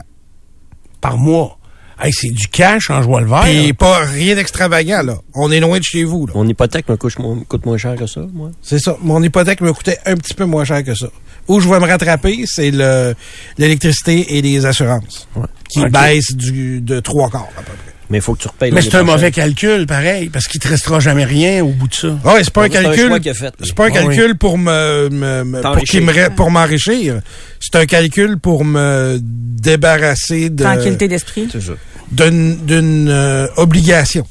par 0.99 1.17
mois. 1.17 1.57
Hey, 2.01 2.11
c'est 2.11 2.31
du 2.31 2.47
cash 2.47 2.89
en 2.89 3.01
joie 3.03 3.21
le 3.21 3.27
vert. 3.27 3.43
Puis 3.43 3.73
pas 3.73 3.99
rien 3.99 4.33
d'extravagant, 4.35 5.03
là. 5.03 5.17
On 5.35 5.51
est 5.51 5.59
loin 5.59 5.77
de 5.77 5.83
chez 5.83 6.03
vous, 6.03 6.25
là. 6.25 6.33
Mon 6.35 6.47
hypothèque 6.47 6.89
me 6.89 6.97
coûte, 6.97 7.19
moins- 7.19 7.39
coûte 7.47 7.65
moins 7.65 7.77
cher 7.77 7.95
que 7.95 8.07
ça, 8.07 8.21
moi. 8.33 8.49
C'est 8.63 8.79
ça. 8.79 8.97
Mon 9.01 9.21
hypothèque 9.21 9.61
me 9.61 9.71
coûtait 9.73 9.99
un 10.05 10.15
petit 10.15 10.33
peu 10.33 10.45
moins 10.45 10.65
cher 10.65 10.83
que 10.83 10.95
ça. 10.95 11.07
Où 11.47 11.59
je 11.59 11.69
vais 11.69 11.79
me 11.79 11.85
rattraper, 11.85 12.45
c'est 12.47 12.71
le 12.71 13.13
l'électricité 13.59 14.37
et 14.37 14.41
les 14.41 14.65
assurances. 14.65 15.27
Qui 15.69 15.85
baissent 15.89 16.33
du, 16.35 16.81
de 16.81 16.99
trois 16.99 17.29
quarts, 17.29 17.49
à 17.57 17.61
peu 17.61 17.73
près. 17.73 17.92
Mais 18.13 18.19
il 18.19 18.21
faut 18.21 18.35
que 18.35 18.43
tu 18.43 18.47
repayes 18.47 18.71
Mais 18.71 18.81
c'est 18.81 18.89
un 18.89 18.99
prochaine. 18.99 19.07
mauvais 19.07 19.31
calcul, 19.31 19.87
pareil, 19.87 20.29
parce 20.29 20.45
qu'il 20.47 20.61
te 20.61 20.67
restera 20.67 20.99
jamais 20.99 21.25
rien 21.25 21.63
au 21.63 21.69
bout 21.69 21.87
de 21.87 21.95
ça. 21.95 22.09
Ah 22.23 22.35
ouais, 22.35 22.43
c'est 22.43 22.53
pas 22.53 22.65
un 22.65 22.69
calcul. 22.69 23.11
C'est 23.63 23.73
pas 23.73 23.85
un 23.85 23.89
Ah 23.91 24.01
oui. 24.05 24.15
calcul 24.15 24.37
pour 24.37 24.59
me, 24.59 25.09
me- 25.09 25.43
me- 25.43 25.61
pour 25.61 25.77
qu'il 25.77 26.03
me 26.05 26.29
pour 26.35 26.51
m'enrichir. 26.51 27.21
C'est 27.59 27.75
un 27.75 27.87
calcul 27.87 28.37
pour 28.37 28.63
me 28.65 29.17
débarrasser 29.19 30.49
de 30.51 30.63
Tranquillité 30.63 31.07
d'esprit. 31.07 31.47
D'une 32.11 32.57
d'une 32.57 33.09
euh, 33.09 33.47
obligation. 33.57 34.27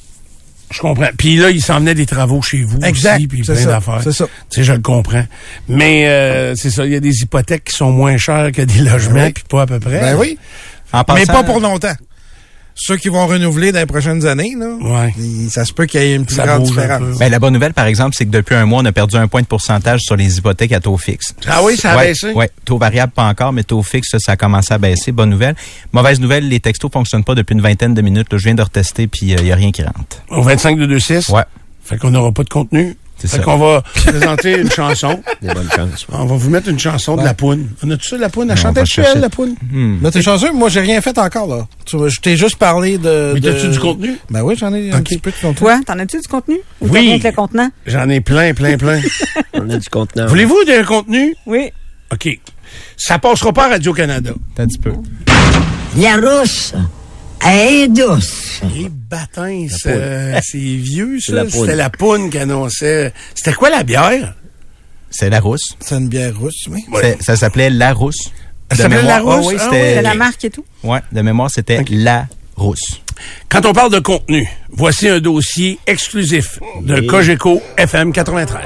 Je 0.71 0.79
comprends. 0.81 1.09
Puis 1.19 1.37
là, 1.37 1.51
il 1.51 1.61
s'en 1.61 1.81
venait 1.81 1.95
des 1.97 2.07
travaux 2.07 2.41
chez 2.41 2.63
vous 2.63 2.79
Exact. 2.83 3.17
aussi, 3.17 3.27
puis 3.27 3.43
plein 3.43 3.65
d'affaires. 3.67 4.01
C'est 4.05 4.13
ça. 4.13 4.27
Tu 4.49 4.61
sais, 4.61 4.65
je 4.65 4.73
le 4.73 4.79
comprends. 4.79 5.25
Mais 5.69 6.07
euh, 6.07 6.55
c'est 6.55 6.71
ça, 6.71 6.87
il 6.87 6.93
y 6.93 6.97
a 6.97 7.01
des 7.01 7.23
hypothèques 7.23 7.65
qui 7.65 7.77
sont 7.77 7.91
moins 7.91 8.17
chères 8.17 8.53
que 8.53 8.63
des 8.63 8.79
logements, 8.79 9.25
oui. 9.25 9.33
puis 9.33 9.45
pas 9.49 9.63
à 9.63 9.67
peu 9.67 9.81
près. 9.81 10.01
Ben 10.01 10.17
oui. 10.17 10.39
En 10.93 10.99
Mais 11.01 11.05
passant- 11.25 11.33
pas 11.33 11.43
pour 11.43 11.59
longtemps. 11.61 11.95
Ceux 12.75 12.97
qui 12.97 13.09
vont 13.11 13.27
renouveler 13.27 13.71
dans 13.71 13.81
les 13.81 13.87
prochaines 13.87 14.27
années, 14.27 14.55
là, 14.59 14.67
Ouais. 14.81 15.15
ça 15.51 15.65
se 15.65 15.73
peut 15.73 15.85
qu'il 15.87 16.01
y 16.01 16.05
ait 16.05 16.15
une 16.15 16.25
plus 16.25 16.37
Ça 16.37 16.47
grande 16.47 16.63
différence. 16.65 17.01
peu. 17.01 17.19
Ben, 17.19 17.31
la 17.31 17.39
bonne 17.39 17.53
nouvelle, 17.53 17.75
par 17.75 17.87
exemple, 17.87 18.15
c'est 18.17 18.25
que 18.25 18.31
depuis 18.31 18.55
un 18.55 18.65
mois, 18.65 18.81
on 18.83 18.85
a 18.87 18.93
perdu 18.93 19.17
un 19.17 19.29
point 19.29 19.43
de 19.43 19.47
pourcentage 19.47 20.01
sur 20.01 20.17
les 20.17 20.39
hypothèques 20.39 20.73
à 20.73 20.81
taux 20.81 20.97
fixe. 20.97 21.35
Ah 21.47 21.61
oui, 21.63 21.77
ça 21.77 21.93
a 21.93 21.97
ouais, 21.99 22.09
baissé? 22.09 22.33
Ouais, 22.33 22.51
taux 22.65 22.79
variable 22.79 23.13
pas 23.13 23.25
encore, 23.25 23.53
mais 23.53 23.63
taux 23.63 23.83
fixe, 23.83 24.09
ça, 24.11 24.19
ça 24.19 24.33
a 24.33 24.37
commencé 24.37 24.73
à 24.73 24.79
baisser. 24.79 25.13
Bonne 25.13 25.31
nouvelle. 25.31 25.55
Mauvaise 25.93 26.19
nouvelle, 26.19 26.49
les 26.49 26.61
textos 26.61 26.91
fonctionnent 26.91 27.25
pas 27.25 27.35
depuis 27.35 27.55
une 27.55 27.61
vingtaine 27.61 27.95
de 27.95 28.03
minutes. 28.03 28.33
là. 28.33 28.39
je 28.39 28.45
viens 28.45 28.55
de 28.55 28.63
retester, 28.63 29.07
puis 29.07 29.21
il 29.33 29.47
y 29.47 29.53
a 29.53 29.55
rien 29.55 29.71
qui 29.71 29.83
rentre. 29.83 30.23
Au 30.31 30.43
25 30.43 30.79
de 30.79 30.87
2-6? 30.87 31.31
Ouais. 31.31 31.43
Fait 31.85 31.99
qu'on 31.99 32.11
n'aura 32.11 32.33
pas 32.33 32.45
de 32.45 32.49
contenu? 32.49 32.97
C'est 33.23 33.29
Fait 33.31 33.37
ça. 33.37 33.43
qu'on 33.45 33.57
va 33.57 33.83
présenter 33.95 34.59
une 34.59 34.71
chanson. 34.71 35.23
Des 35.43 35.55
bonnes 35.55 35.69
chances. 35.75 36.07
On 36.11 36.25
va 36.27 36.35
vous 36.35 36.51
mettre 36.51 36.69
une 36.69 36.79
chanson 36.79 37.17
de 37.17 37.23
la 37.23 37.35
poune. 37.35 37.69
On 37.85 37.91
a-tu 37.93 38.09
ça, 38.09 38.17
la 38.19 38.29
poune? 38.29 38.51
Elle 38.51 38.57
chantait 38.57 38.85
chercher. 38.85 39.13
elle, 39.15 39.21
la 39.21 39.29
poune? 39.31 39.55
Là, 40.03 40.11
t'es 40.11 40.23
chanceux, 40.23 40.53
moi, 40.53 40.69
j'ai 40.69 40.81
rien 40.81 41.01
fait 41.01 41.17
encore, 41.19 41.47
là. 41.47 41.67
Tu 41.85 41.97
vois, 41.97 42.09
je 42.09 42.19
t'ai 42.21 42.37
juste 42.37 42.57
parlé 42.57 42.99
de. 42.99 43.31
Mais 43.35 43.41
de- 43.41 43.53
t'as-tu 43.53 43.69
du 43.69 43.79
contenu? 43.79 44.19
Ben 44.31 44.43
oui, 44.43 44.57
j'en 44.59 44.75
ai 44.75 44.91
un 44.91 45.01
petit 45.03 45.19
peu 45.19 45.31
de 45.31 45.37
contenu. 45.37 45.55
Toi, 45.55 45.81
t'en 45.87 45.99
as-tu 46.01 46.19
du 46.21 46.27
contenu? 46.29 46.57
Ou 46.81 46.89
Oui. 46.89 47.21
t'as 47.23 47.31
le 47.31 47.37
contenant? 47.37 47.71
J'en 47.87 48.09
ai 48.09 48.21
plein, 48.21 48.55
plein, 48.55 48.77
plein. 48.77 49.01
On 49.55 49.71
a 49.71 49.77
du 49.77 49.89
contenant. 49.89 50.27
Voulez-vous 50.27 50.65
de 50.67 50.85
contenu? 50.85 51.35
Oui. 51.47 51.71
OK. 52.13 52.29
Ça 52.97 53.19
passera 53.19 53.53
pas 53.53 53.67
à 53.67 53.69
Radio-Canada. 53.71 54.33
Un 54.59 54.67
petit 54.67 54.79
peu. 54.79 54.93
La 55.97 56.17
rousse 56.17 56.73
est 57.47 57.89
douce. 57.89 58.61
Les 58.75 58.89
bâtins, 58.89 59.67
c'est 59.69 60.41
c'est 60.43 60.59
vieux, 60.59 61.19
C'est 61.21 61.33
ça. 61.33 61.37
la 61.37 61.45
poune. 61.45 61.61
C'était 61.61 61.77
la 61.77 61.91
poune 61.91 62.31
qui 62.31 62.39
annonçait. 62.39 63.13
C'était 63.35 63.53
quoi 63.55 63.71
la 63.71 63.83
bière? 63.83 64.35
C'est 65.11 65.29
la 65.31 65.41
rousse. 65.41 65.77
C'est 65.81 65.97
une 65.97 66.09
bière 66.09 66.37
rousse, 66.39 66.65
oui. 66.71 66.85
Ouais. 66.93 67.19
Ça 67.21 67.37
s'appelait 67.37 67.71
la 67.71 67.93
rousse. 67.93 68.31
Ça 68.71 68.85
s'appelait 68.85 69.03
La 69.03 69.19
Rousse? 69.19 69.47
Oui, 69.49 69.57
Ah 69.59 69.65
c'était. 69.65 69.95
C'est 69.97 70.03
la 70.03 70.15
marque 70.15 70.43
et 70.47 70.51
tout? 70.51 70.65
Ouais, 70.83 71.01
de 71.13 71.21
mémoire, 71.21 71.51
c'était 71.51 71.85
la 71.91 72.27
rousse. 72.57 73.03
Quand 73.51 73.67
on 73.67 73.75
parle 73.75 73.93
de 73.93 73.99
contenu, 73.99 74.49
voici 74.71 75.11
un 75.11 75.21
dossier 75.21 75.79
exclusif 75.87 76.59
de 76.81 77.01
Oui. 77.01 77.07
Cogeco 77.07 77.61
FM 77.77 78.13
93. 78.15 78.63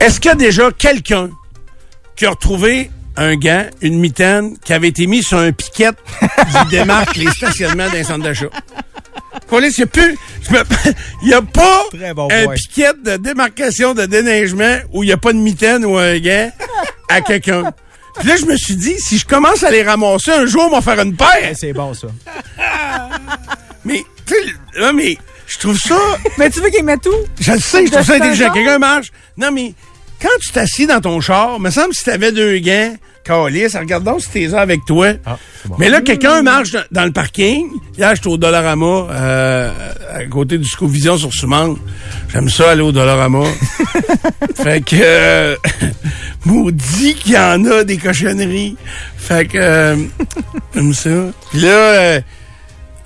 Est-ce 0.00 0.18
qu'il 0.18 0.30
y 0.30 0.32
a 0.32 0.36
déjà 0.36 0.70
quelqu'un 0.72 1.28
qui 2.16 2.24
a 2.24 2.30
retrouvé 2.30 2.90
un 3.16 3.36
gant, 3.36 3.64
une 3.82 3.98
mitaine, 3.98 4.56
qui 4.64 4.72
avait 4.72 4.88
été 4.88 5.06
mis 5.06 5.22
sur 5.22 5.38
un 5.38 5.52
piquet 5.52 5.90
qui 6.20 6.68
démarque 6.70 7.16
les 7.16 7.30
stationnements 7.30 7.88
d'un 7.88 8.04
centre 8.04 8.24
d'achat? 8.24 8.48
Police, 9.48 9.78
il 9.78 9.82
n'y 9.82 9.84
a 9.84 9.86
plus. 9.86 10.18
Il 11.22 11.28
n'y 11.28 11.34
a 11.34 11.42
pas 11.42 11.84
bon 12.14 12.28
un 12.30 12.48
piquet 12.54 12.90
de 13.04 13.16
démarcation 13.16 13.94
de 13.94 14.06
déneigement 14.06 14.78
où 14.92 15.02
il 15.02 15.06
n'y 15.06 15.12
a 15.12 15.16
pas 15.16 15.32
de 15.32 15.38
mitaine 15.38 15.84
ou 15.84 15.96
un 15.96 16.18
gant 16.18 16.50
à 17.08 17.20
quelqu'un. 17.20 17.72
Puis 18.18 18.28
là, 18.28 18.36
je 18.36 18.46
me 18.46 18.56
suis 18.56 18.76
dit, 18.76 18.94
si 18.98 19.18
je 19.18 19.26
commence 19.26 19.62
à 19.62 19.70
les 19.70 19.82
ramasser 19.82 20.30
un 20.30 20.46
jour, 20.46 20.68
on 20.70 20.70
va 20.70 20.80
faire 20.80 21.04
une 21.04 21.14
paire. 21.14 21.52
C'est 21.54 21.72
bon, 21.72 21.92
ça. 21.94 22.08
Mais, 23.84 24.02
tu 24.24 24.34
sais, 24.34 24.80
là, 24.80 24.92
mais, 24.92 25.18
je 25.46 25.58
trouve 25.58 25.78
ça, 25.78 25.98
Mais 26.38 26.50
tu 26.50 26.60
veux 26.60 26.70
qu'il 26.70 26.84
mette 26.84 27.02
tout? 27.02 27.10
je 27.38 27.52
le 27.52 27.60
sais, 27.60 27.86
je 27.86 27.92
trouve 27.92 28.04
ça 28.04 28.14
intelligent. 28.14 28.50
Quelqu'un 28.52 28.78
marche. 28.78 29.12
Non, 29.36 29.50
mais, 29.52 29.74
quand 30.20 30.28
tu 30.40 30.52
t'assis 30.52 30.86
dans 30.86 31.00
ton 31.00 31.20
char, 31.20 31.60
me 31.60 31.70
semble 31.70 31.90
que 31.90 31.96
si 31.96 32.04
t'avais 32.04 32.32
deux 32.32 32.58
gants, 32.58 32.94
calice, 33.26 33.76
regarde 33.76 34.04
donc 34.04 34.22
si 34.22 34.30
t'es 34.30 34.46
là 34.46 34.60
avec 34.60 34.84
toi. 34.86 35.08
Ah, 35.24 35.38
bon. 35.64 35.76
Mais 35.78 35.88
là, 35.88 36.00
quelqu'un 36.00 36.42
marche 36.42 36.72
dans, 36.72 36.84
dans 36.90 37.04
le 37.04 37.12
parking. 37.12 37.68
Hier, 37.98 38.14
j'étais 38.14 38.28
au 38.28 38.36
Dollarama, 38.36 39.08
euh, 39.10 39.70
à 40.12 40.24
côté 40.26 40.58
du 40.58 40.64
Scovision 40.64 41.18
sur 41.18 41.32
Soumande. 41.32 41.78
J'aime 42.32 42.48
ça 42.48 42.70
aller 42.70 42.82
au 42.82 42.92
Dollarama. 42.92 43.44
fait 44.54 44.84
que, 44.84 44.96
euh, 44.98 45.56
maudit 46.44 47.14
qu'il 47.14 47.32
y 47.32 47.38
en 47.38 47.64
a 47.64 47.84
des 47.84 47.96
cochonneries. 47.96 48.76
Fait 49.16 49.46
que, 49.46 49.58
euh, 49.58 49.96
j'aime 50.74 50.94
ça. 50.94 51.10
Puis 51.50 51.60
là, 51.60 51.68
euh, 51.68 52.20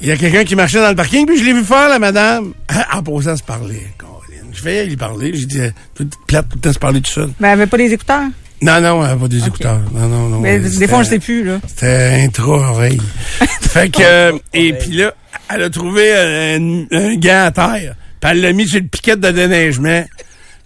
il 0.03 0.09
y 0.09 0.13
a 0.13 0.17
quelqu'un 0.17 0.45
qui 0.45 0.57
marchait 0.57 0.81
dans 0.81 0.91
le 0.91 0.97
parking, 0.97 1.27
puis 1.27 1.39
je 1.39 1.45
l'ai 1.45 1.53
vu 1.53 1.65
faire, 1.65 1.89
la 1.89 1.99
madame, 1.99 2.53
en 2.93 3.03
posant 3.03 3.37
se 3.37 3.43
parler. 3.43 3.87
Je 4.61 4.65
vais 4.65 4.85
lui 4.85 4.97
parler. 4.97 5.33
J'ai 5.35 5.47
dit, 5.47 5.61
euh, 5.61 5.71
tout 5.95 6.07
plate 6.27 6.49
tout 6.51 6.57
le 6.57 6.61
temps 6.61 6.73
se 6.73 6.79
parler 6.79 7.01
tout 7.01 7.11
seul. 7.11 7.31
Mais 7.41 7.49
elle 7.49 7.55
avait 7.55 7.67
pas 7.67 7.79
des 7.79 7.93
écouteurs? 7.93 8.25
Non, 8.61 8.79
non, 8.79 9.03
elle 9.03 9.13
a 9.13 9.17
pas 9.17 9.29
des 9.29 9.47
écouteurs. 9.47 9.81
Non, 9.95 10.07
non, 10.07 10.29
non. 10.29 10.41
Mais 10.41 10.59
euh, 10.59 10.69
des 10.79 10.87
fois, 10.87 11.03
je 11.03 11.09
sais 11.09 11.19
plus, 11.19 11.45
là. 11.45 11.61
c'était 11.67 12.25
intra-oreille. 12.27 13.01
fait 13.63 13.89
que, 13.89 14.03
euh, 14.03 14.33
et 14.53 14.75
puis 14.75 14.91
là, 14.91 15.15
elle 15.49 15.63
a 15.63 15.71
trouvé 15.71 16.13
un, 16.15 16.85
un 16.93 17.15
gant 17.17 17.45
à 17.47 17.51
terre. 17.53 17.95
Puis 18.21 18.31
elle 18.31 18.43
l'a 18.43 18.53
mis 18.53 18.69
sur 18.69 18.81
le 18.81 18.87
piquet 18.87 19.17
de 19.17 19.31
déneigement. 19.31 20.05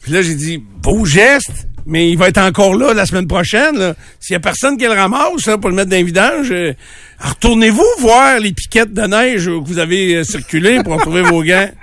Puis 0.03 0.11
là, 0.11 0.23
j'ai 0.23 0.35
dit, 0.35 0.59
beau 0.59 1.05
geste, 1.05 1.69
mais 1.87 2.11
il 2.11 2.19
va 2.19 2.29
être 2.29 2.39
encore 2.39 2.75
là 2.75 2.95
la 2.95 3.07
semaine 3.07 3.29
prochaine. 3.29 3.79
là. 3.79 3.95
S'il 4.19 4.35
y 4.35 4.37
a 4.37 4.41
personne 4.41 4.77
qui 4.77 4.85
le 4.85 4.91
ramasse 4.93 5.47
là, 5.47 5.57
pour 5.57 5.71
le 5.71 5.77
mettre 5.77 5.91
dans 5.91 5.99
le 5.99 6.05
vidange, 6.05 6.51
euh, 6.51 6.73
retournez-vous 7.21 7.85
voir 8.01 8.41
les 8.41 8.53
piquettes 8.53 8.93
de 8.93 9.03
neige 9.03 9.45
que 9.45 9.65
vous 9.65 9.79
avez 9.79 10.17
euh, 10.17 10.25
circulées 10.25 10.83
pour 10.83 10.95
retrouver 10.95 11.23
vos 11.23 11.45
gants. 11.45 11.71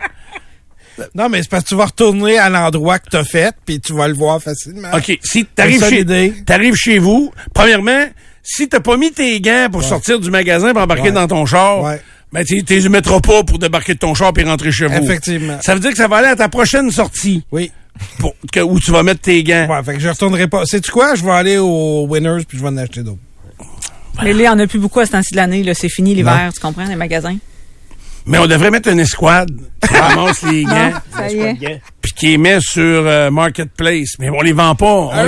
Non, 1.15 1.29
mais 1.29 1.41
c'est 1.43 1.49
parce 1.49 1.63
que 1.63 1.69
tu 1.69 1.75
vas 1.75 1.85
retourner 1.85 2.37
à 2.37 2.49
l'endroit 2.49 2.99
que 2.99 3.09
t'as 3.09 3.23
fait, 3.23 3.53
puis 3.65 3.79
tu 3.79 3.93
vas 3.93 4.07
le 4.07 4.13
voir 4.13 4.41
facilement. 4.41 4.89
OK, 4.93 5.17
si 5.23 5.45
t'arrives 5.45 5.83
chez, 5.87 6.33
t'arrives 6.45 6.75
chez 6.75 6.99
vous, 6.99 7.31
premièrement, 7.53 8.05
si 8.43 8.67
t'as 8.69 8.79
pas 8.79 8.97
mis 8.97 9.11
tes 9.11 9.39
gants 9.41 9.67
pour 9.71 9.83
sortir 9.83 10.19
du 10.19 10.29
magasin 10.31 10.73
pour 10.73 10.81
embarquer 10.81 11.03
Ouais. 11.03 11.11
dans 11.11 11.27
ton 11.27 11.45
char, 11.45 11.81
Ouais. 11.83 12.01
ben 12.33 12.43
tu 12.43 12.61
les 12.67 12.89
mettras 12.89 13.19
pas 13.19 13.43
pour 13.43 13.59
débarquer 13.59 13.93
de 13.93 13.99
ton 13.99 14.13
char 14.15 14.31
et 14.37 14.43
rentrer 14.43 14.71
chez 14.71 14.87
vous. 14.87 15.03
Effectivement. 15.03 15.57
Ça 15.61 15.73
veut 15.73 15.79
dire 15.79 15.91
que 15.91 15.97
ça 15.97 16.07
va 16.07 16.17
aller 16.17 16.27
à 16.29 16.35
ta 16.35 16.49
prochaine 16.49 16.89
sortie 16.91 17.43
Oui. 17.51 17.71
pour, 18.19 18.33
que, 18.51 18.59
où 18.61 18.79
tu 18.79 18.91
vas 18.91 19.03
mettre 19.03 19.21
tes 19.21 19.43
gants. 19.43 19.67
Ouais, 19.69 19.83
fait 19.83 19.93
que 19.95 19.99
je 19.99 20.09
retournerai 20.09 20.47
pas. 20.47 20.65
Sais-tu 20.65 20.91
quoi? 20.91 21.13
Je 21.15 21.23
vais 21.23 21.31
aller 21.31 21.57
au 21.57 22.07
Winners 22.09 22.43
puis 22.47 22.57
je 22.57 22.63
vais 22.63 22.69
en 22.69 22.77
acheter 22.77 23.03
d'autres. 23.03 23.19
Mais 24.23 24.33
là, 24.33 24.39
il 24.39 24.41
n'y 24.41 24.49
en 24.49 24.59
a 24.59 24.67
plus 24.67 24.79
beaucoup 24.79 24.99
à 24.99 25.05
ce 25.05 25.11
temps-ci 25.11 25.31
de 25.31 25.37
l'année. 25.37 25.63
là. 25.63 25.73
C'est 25.73 25.89
fini 25.89 26.13
l'hiver, 26.15 26.51
tu 26.53 26.59
comprends, 26.59 26.85
les 26.85 26.95
magasins? 26.95 27.37
Mais 28.25 28.37
on 28.37 28.47
devrait 28.47 28.71
mettre 28.71 28.89
une 28.89 28.99
escouade 28.99 29.51
qui 29.81 29.93
ramasse 29.97 30.43
les 30.43 30.63
gants 30.63 30.91
y 31.29 31.39
est. 31.65 31.81
puis 32.01 32.11
qui 32.13 32.27
les 32.27 32.37
met 32.37 32.59
sur 32.61 32.81
euh, 33.05 33.31
Marketplace. 33.31 34.15
Mais 34.19 34.29
on 34.29 34.41
les 34.41 34.53
vend 34.53 34.75
pas. 34.75 34.85
On 34.85 35.09
Ah. 35.11 35.25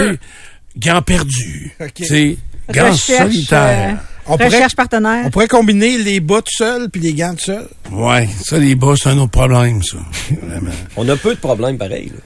Gants 0.78 1.02
perdus. 1.04 1.72
Sais, 2.02 2.38
gants 2.72 2.92
Recherche, 2.92 3.22
solitaires. 3.32 3.98
On 4.26 4.38
pourrait, 4.38 4.46
Recherche 4.48 4.76
partenaire. 4.76 5.24
on 5.26 5.30
pourrait 5.30 5.48
combiner 5.48 5.98
les 5.98 6.20
bas 6.20 6.42
tout 6.42 6.52
seul 6.56 6.90
puis 6.90 7.02
les 7.02 7.14
gants 7.14 7.34
tout 7.36 7.44
seul. 7.44 7.68
Ouais, 7.92 8.28
ça, 8.44 8.58
les 8.58 8.74
bas, 8.74 8.94
c'est 8.98 9.10
un 9.10 9.18
autre 9.18 9.32
problème, 9.32 9.84
ça. 9.84 9.98
Vraiment. 10.42 10.72
On 10.96 11.08
a 11.10 11.16
peu 11.16 11.36
de 11.36 11.40
problèmes 11.40 11.78
pareils. 11.78 12.08
là. 12.08 12.22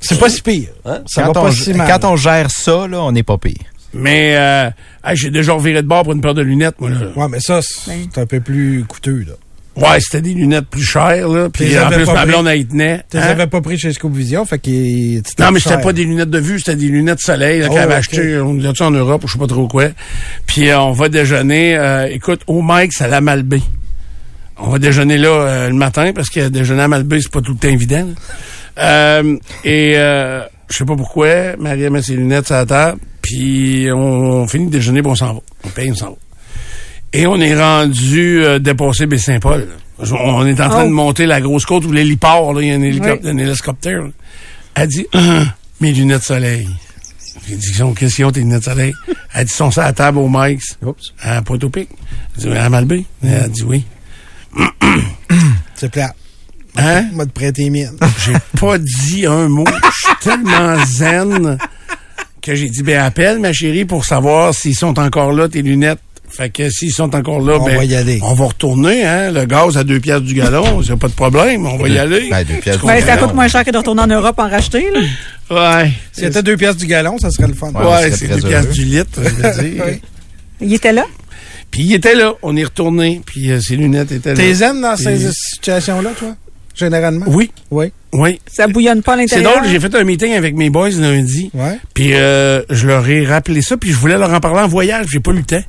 C'est 0.00 0.18
pas 0.18 0.28
si 0.30 0.40
pire. 0.42 0.68
Hein? 0.84 1.02
Ça 1.06 1.22
quand, 1.24 1.32
va 1.32 1.40
on, 1.40 1.44
pas 1.44 1.52
si 1.52 1.74
mal. 1.74 1.86
quand 2.00 2.08
on 2.10 2.16
gère 2.16 2.50
ça, 2.50 2.86
là, 2.88 3.02
on 3.02 3.12
n'est 3.12 3.22
pas 3.22 3.38
pire. 3.38 3.56
Mais 3.92 4.36
euh, 4.36 4.70
hey, 5.04 5.16
j'ai 5.16 5.30
déjà 5.30 5.52
reviré 5.52 5.82
de 5.82 5.86
bord 5.86 6.04
pour 6.04 6.12
une 6.12 6.20
paire 6.22 6.34
de 6.34 6.42
lunettes, 6.42 6.80
moi. 6.80 6.88
Là. 6.90 7.08
Ouais, 7.14 7.28
mais 7.28 7.40
ça, 7.40 7.60
c'est 7.62 7.90
Ben. 7.90 8.08
c'est 8.14 8.20
un 8.22 8.26
peu 8.26 8.40
plus 8.40 8.84
coûteux, 8.88 9.24
là. 9.28 9.34
Ouais, 9.74 9.98
c'était 10.00 10.20
des 10.20 10.34
lunettes 10.34 10.66
plus 10.66 10.82
chères, 10.84 11.28
là. 11.28 11.48
Puis 11.48 11.78
en 11.78 11.88
plus, 11.88 12.04
ma 12.06 12.26
blonde, 12.26 12.46
elle 12.46 12.60
y 12.60 12.66
tenait. 12.66 13.04
Tu 13.10 13.16
les 13.16 13.22
Hein? 13.22 13.26
avais 13.28 13.46
pas 13.46 13.60
pris 13.62 13.78
chez 13.78 13.90
Scoop 13.92 14.12
Vision, 14.14 14.44
fait 14.44 14.58
qu'il... 14.58 15.22
Non, 15.38 15.50
mais 15.50 15.60
c'était 15.60 15.80
pas 15.80 15.94
des 15.94 16.04
lunettes 16.04 16.28
de 16.30 16.38
vue, 16.38 16.58
c'était 16.58 16.76
des 16.76 16.88
lunettes 16.88 17.20
soleil 17.20 17.60
là, 17.60 17.68
Oh, 17.70 17.72
qu'elle 17.72 17.82
avait 17.84 17.94
ok. 17.94 17.98
achetées, 18.00 18.38
on 18.38 18.52
l'a 18.54 18.72
en 18.80 18.90
Europe 18.90 19.24
ou 19.24 19.28
je 19.28 19.32
sais 19.32 19.38
pas 19.38 19.46
trop 19.46 19.66
quoi. 19.68 19.86
Puis 20.46 20.68
euh, 20.68 20.78
on 20.78 20.92
va 20.92 21.08
déjeuner, 21.08 21.74
euh, 21.78 22.06
écoute, 22.10 22.42
au 22.46 22.60
Mike, 22.60 22.92
c'est 22.92 23.04
à 23.04 23.08
la 23.08 23.20
Malbaie. 23.22 23.62
On 24.58 24.68
va 24.68 24.78
déjeuner 24.78 25.16
là 25.16 25.28
euh, 25.28 25.68
le 25.68 25.74
matin 25.74 26.12
parce 26.14 26.28
que 26.28 26.48
déjeuner 26.48 26.82
à 26.82 26.88
Malbaie, 26.88 27.20
c'est 27.22 27.32
pas 27.32 27.40
tout 27.40 27.52
le 27.52 27.58
temps 27.58 27.68
évident. 27.68 28.08
Euh, 28.78 29.36
et 29.64 29.94
euh, 29.96 30.42
je 30.70 30.76
sais 30.76 30.84
pas 30.84 30.96
pourquoi, 30.96 31.56
Marie 31.58 31.88
met 31.88 32.02
ses 32.02 32.14
lunettes 32.16 32.46
sur 32.46 32.56
la 32.56 32.66
table, 32.66 32.98
puis 33.22 33.88
on, 33.90 33.96
on 34.42 34.46
finit 34.46 34.66
de 34.66 34.70
déjeuner, 34.72 35.00
puis 35.02 35.10
on 35.10 35.14
s'en 35.14 35.32
va. 35.34 35.40
On 35.64 35.68
paye, 35.70 35.90
on 35.90 35.94
s'en 35.94 36.10
va. 36.10 36.16
Et 37.12 37.26
on 37.26 37.36
est 37.40 37.54
rendu 37.60 38.42
euh, 38.42 38.58
dépasser 38.58 39.06
Baie-Saint-Paul. 39.06 39.68
On 39.98 40.46
est 40.46 40.60
en 40.60 40.68
train 40.68 40.84
Oh. 40.84 40.88
de 40.88 40.92
monter 40.92 41.26
la 41.26 41.40
grosse 41.40 41.66
côte 41.66 41.84
où 41.84 41.92
l'héliport, 41.92 42.54
là, 42.54 42.62
il 42.62 42.68
y 42.68 42.70
a 42.72 42.74
un, 42.74 42.82
hélicoptère, 42.82 43.30
un 43.32 43.38
hélicoptère. 43.38 44.02
là. 44.02 44.08
Elle 44.74 44.88
dit, 44.88 45.06
Hum, 45.14 45.46
mes 45.80 45.92
lunettes 45.92 46.22
soleil. 46.22 46.68
J'ai 47.48 47.56
dit, 47.56 47.72
qu'est-ce 47.98 48.16
qu'ils 48.16 48.24
ont 48.24 48.30
tes 48.32 48.40
lunettes 48.40 48.64
soleil? 48.64 48.94
Elle 49.34 49.44
dit, 49.44 49.52
sont 49.52 49.70
sur 49.70 49.82
la 49.82 49.92
table 49.92 50.18
au 50.18 50.28
Mike's, 50.30 50.78
Oups. 50.82 51.12
à 51.22 51.42
Pointe-au-Pic. 51.42 51.88
J'ai 52.38 52.50
dit, 52.50 52.56
à 52.56 52.68
Malbé? 52.70 53.04
Elle 53.22 53.50
dit, 53.50 53.62
oui. 53.62 53.84
C'est 55.74 55.90
plat. 55.90 56.14
Hein? 56.78 57.04
M'a 57.12 57.26
te 57.26 57.30
prêter 57.32 57.64
les 57.64 57.70
miennes. 57.70 57.98
J'ai 58.24 58.32
pas 58.58 58.78
dit 58.78 59.26
un 59.26 59.46
mot. 59.48 59.64
Je 59.66 60.06
suis 60.06 60.16
tellement 60.22 60.82
zen 60.86 61.58
que 62.40 62.54
j'ai 62.54 62.70
dit, 62.70 62.82
ben, 62.82 63.00
appelle 63.02 63.40
ma 63.40 63.52
chérie 63.52 63.84
pour 63.84 64.06
savoir 64.06 64.54
s'ils 64.54 64.74
sont 64.74 64.98
encore 64.98 65.32
là, 65.34 65.48
tes 65.50 65.60
lunettes. 65.60 65.98
Fait 66.34 66.48
que 66.48 66.70
s'ils 66.70 66.92
sont 66.92 67.14
encore 67.14 67.40
là, 67.40 67.58
On 67.60 67.64
ben, 67.66 67.76
va 67.76 67.84
y 67.84 67.94
aller. 67.94 68.18
on 68.22 68.32
va 68.32 68.46
retourner, 68.46 69.04
hein. 69.04 69.30
Le 69.30 69.44
gaz 69.44 69.76
à 69.76 69.84
deux 69.84 70.00
piastres 70.00 70.24
du 70.24 70.34
gallon, 70.34 70.82
c'est 70.86 70.96
pas 70.96 71.08
de 71.08 71.12
problème. 71.12 71.66
On 71.66 71.76
va 71.76 71.88
y 71.88 71.98
aller. 71.98 72.28
Ben, 72.30 72.42
deux 72.44 72.54
pièces. 72.54 72.82
Ouais, 72.82 73.02
ça 73.02 73.18
coûte 73.18 73.34
moins 73.34 73.48
cher 73.48 73.64
que 73.64 73.70
de 73.70 73.76
retourner 73.76 74.02
en 74.02 74.06
Europe 74.06 74.38
en 74.38 74.48
racheter. 74.48 74.86
Là. 74.90 75.82
Ouais. 75.82 75.92
Si 76.12 76.22
c'était 76.22 76.42
deux 76.42 76.56
pièces 76.56 76.76
du 76.76 76.86
gallon, 76.86 77.18
ça 77.18 77.30
serait 77.30 77.48
le 77.48 77.54
fun. 77.54 77.70
Ouais. 77.72 78.10
c'est 78.12 78.28
deux 78.28 78.40
piastres 78.48 78.68
heureux. 78.68 78.72
du 78.74 78.84
litre, 78.84 79.20
je 79.22 79.28
veux 79.28 79.70
dire. 79.70 79.84
Oui. 79.86 80.00
Il 80.60 80.72
était 80.74 80.92
là? 80.92 81.04
Puis 81.70 81.82
il 81.82 81.94
était 81.94 82.14
là, 82.14 82.34
on 82.42 82.56
est 82.56 82.64
retourné, 82.64 83.20
puis 83.26 83.50
euh, 83.50 83.60
ses 83.60 83.76
lunettes 83.76 84.12
étaient 84.12 84.30
là. 84.30 84.36
T'es 84.36 84.54
zen 84.54 84.80
dans 84.80 84.96
ces 84.96 85.18
situations-là, 85.32 86.10
toi? 86.16 86.36
Généralement? 86.74 87.26
Oui, 87.28 87.50
Oui. 87.70 87.92
Oui. 88.12 88.40
Ça 88.46 88.66
bouillonne 88.66 89.02
pas 89.02 89.14
à 89.14 89.16
C'est 89.16 89.22
l'intérieur. 89.36 89.52
drôle, 89.60 89.68
j'ai 89.70 89.80
fait 89.80 89.94
un 89.94 90.04
meeting 90.04 90.34
avec 90.34 90.54
mes 90.54 90.68
boys 90.70 90.90
lundi. 90.90 91.50
Ouais. 91.54 91.78
Puis 91.94 92.14
euh, 92.14 92.62
je 92.70 92.86
leur 92.86 93.08
ai 93.08 93.24
rappelé 93.26 93.62
ça, 93.62 93.76
puis 93.76 93.90
je 93.90 93.96
voulais 93.96 94.18
leur 94.18 94.32
en 94.32 94.40
parler 94.40 94.60
en 94.60 94.68
voyage, 94.68 95.06
j'ai 95.10 95.20
pas 95.20 95.30
eu 95.32 95.36
le 95.36 95.42
temps. 95.44 95.62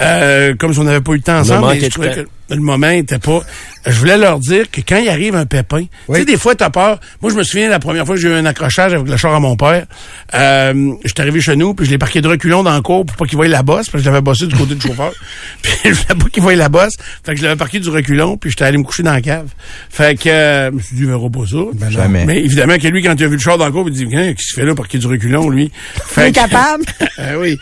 Euh, 0.00 0.54
comme 0.56 0.72
si 0.72 0.78
on 0.78 0.84
n'avait 0.84 1.00
pas 1.00 1.12
eu 1.12 1.16
le 1.16 1.22
temps 1.22 1.38
ensemble, 1.38 1.60
manquait 1.62 1.74
mais 1.74 1.80
je 1.80 1.86
de 1.86 1.90
trouvais 1.90 2.14
temps. 2.14 2.22
que 2.48 2.54
le 2.54 2.60
moment 2.62 2.88
était 2.90 3.18
pas. 3.18 3.40
Je 3.86 3.92
voulais 3.92 4.18
leur 4.18 4.38
dire 4.40 4.70
que 4.70 4.80
quand 4.86 4.98
il 4.98 5.08
arrive 5.08 5.34
un 5.36 5.46
pépin, 5.46 5.84
tu 6.08 6.14
sais, 6.14 6.24
des 6.24 6.36
fois 6.36 6.54
t'as 6.54 6.68
peur. 6.68 7.00
Moi, 7.22 7.30
je 7.32 7.36
me 7.36 7.42
souviens 7.44 7.68
la 7.70 7.78
première 7.78 8.04
fois 8.04 8.16
que 8.16 8.20
j'ai 8.20 8.28
eu 8.28 8.32
un 8.34 8.44
accrochage 8.44 8.92
avec 8.92 9.06
le 9.08 9.16
char 9.16 9.34
à 9.34 9.40
mon 9.40 9.56
père. 9.56 9.86
Euh, 10.34 10.92
j'étais 11.04 11.22
arrivé 11.22 11.40
chez 11.40 11.56
nous, 11.56 11.74
puis 11.74 11.86
je 11.86 11.90
l'ai 11.90 11.96
parqué 11.98 12.20
de 12.20 12.28
reculons 12.28 12.62
dans 12.62 12.74
le 12.74 12.82
cours 12.82 13.06
pour 13.06 13.16
pas 13.16 13.24
qu'il 13.24 13.36
voie 13.36 13.48
la 13.48 13.62
bosse, 13.62 13.86
parce 13.88 13.92
que 13.92 13.98
je 14.00 14.04
l'avais 14.10 14.20
bossé 14.20 14.46
du 14.46 14.54
côté 14.56 14.74
du 14.74 14.80
chauffeur. 14.86 15.12
puis 15.62 15.72
je 15.84 15.90
voulais 15.92 16.14
pas 16.20 16.28
qu'il 16.30 16.42
voie 16.42 16.54
la 16.56 16.68
bosse, 16.68 16.92
fait 17.24 17.32
que 17.32 17.38
je 17.38 17.44
l'avais 17.44 17.56
parqué 17.56 17.80
du 17.80 17.88
reculon, 17.88 18.36
puis 18.36 18.50
j'étais 18.50 18.64
allé 18.64 18.78
me 18.78 18.82
coucher 18.84 19.02
dans 19.02 19.12
la 19.12 19.22
cave. 19.22 19.48
Fait 19.88 20.14
que 20.20 20.28
euh, 20.28 20.70
je 20.70 20.76
me 20.76 20.80
suis 20.80 20.96
dit, 20.96 21.02
il 21.02 21.08
verra 21.08 21.30
pas 21.30 21.46
ça. 21.50 21.56
Ben 21.80 21.90
Jamais. 21.90 22.24
Mais 22.26 22.38
évidemment 22.38 22.76
que 22.78 22.86
lui, 22.88 23.02
quand 23.02 23.14
il 23.18 23.24
a 23.24 23.28
vu 23.28 23.34
le 23.34 23.40
char 23.40 23.56
dans 23.58 23.66
le 23.66 23.72
cours, 23.72 23.88
il 23.88 23.94
dit, 23.94 24.04
Hein, 24.04 24.34
qu'est-ce 24.34 24.52
qu'il 24.52 24.60
fait 24.60 24.64
là? 24.66 24.74
Pour 24.74 24.86
qu'il 24.86 25.00
y 25.00 25.02
ait 25.02 25.06
du 25.06 25.12
reculon, 25.12 25.48
lui? 25.48 25.70
Fait 26.06 26.28
est 26.28 26.32
que- 26.32 26.36
capable. 26.36 26.84
Ah 27.18 27.36
oui. 27.38 27.58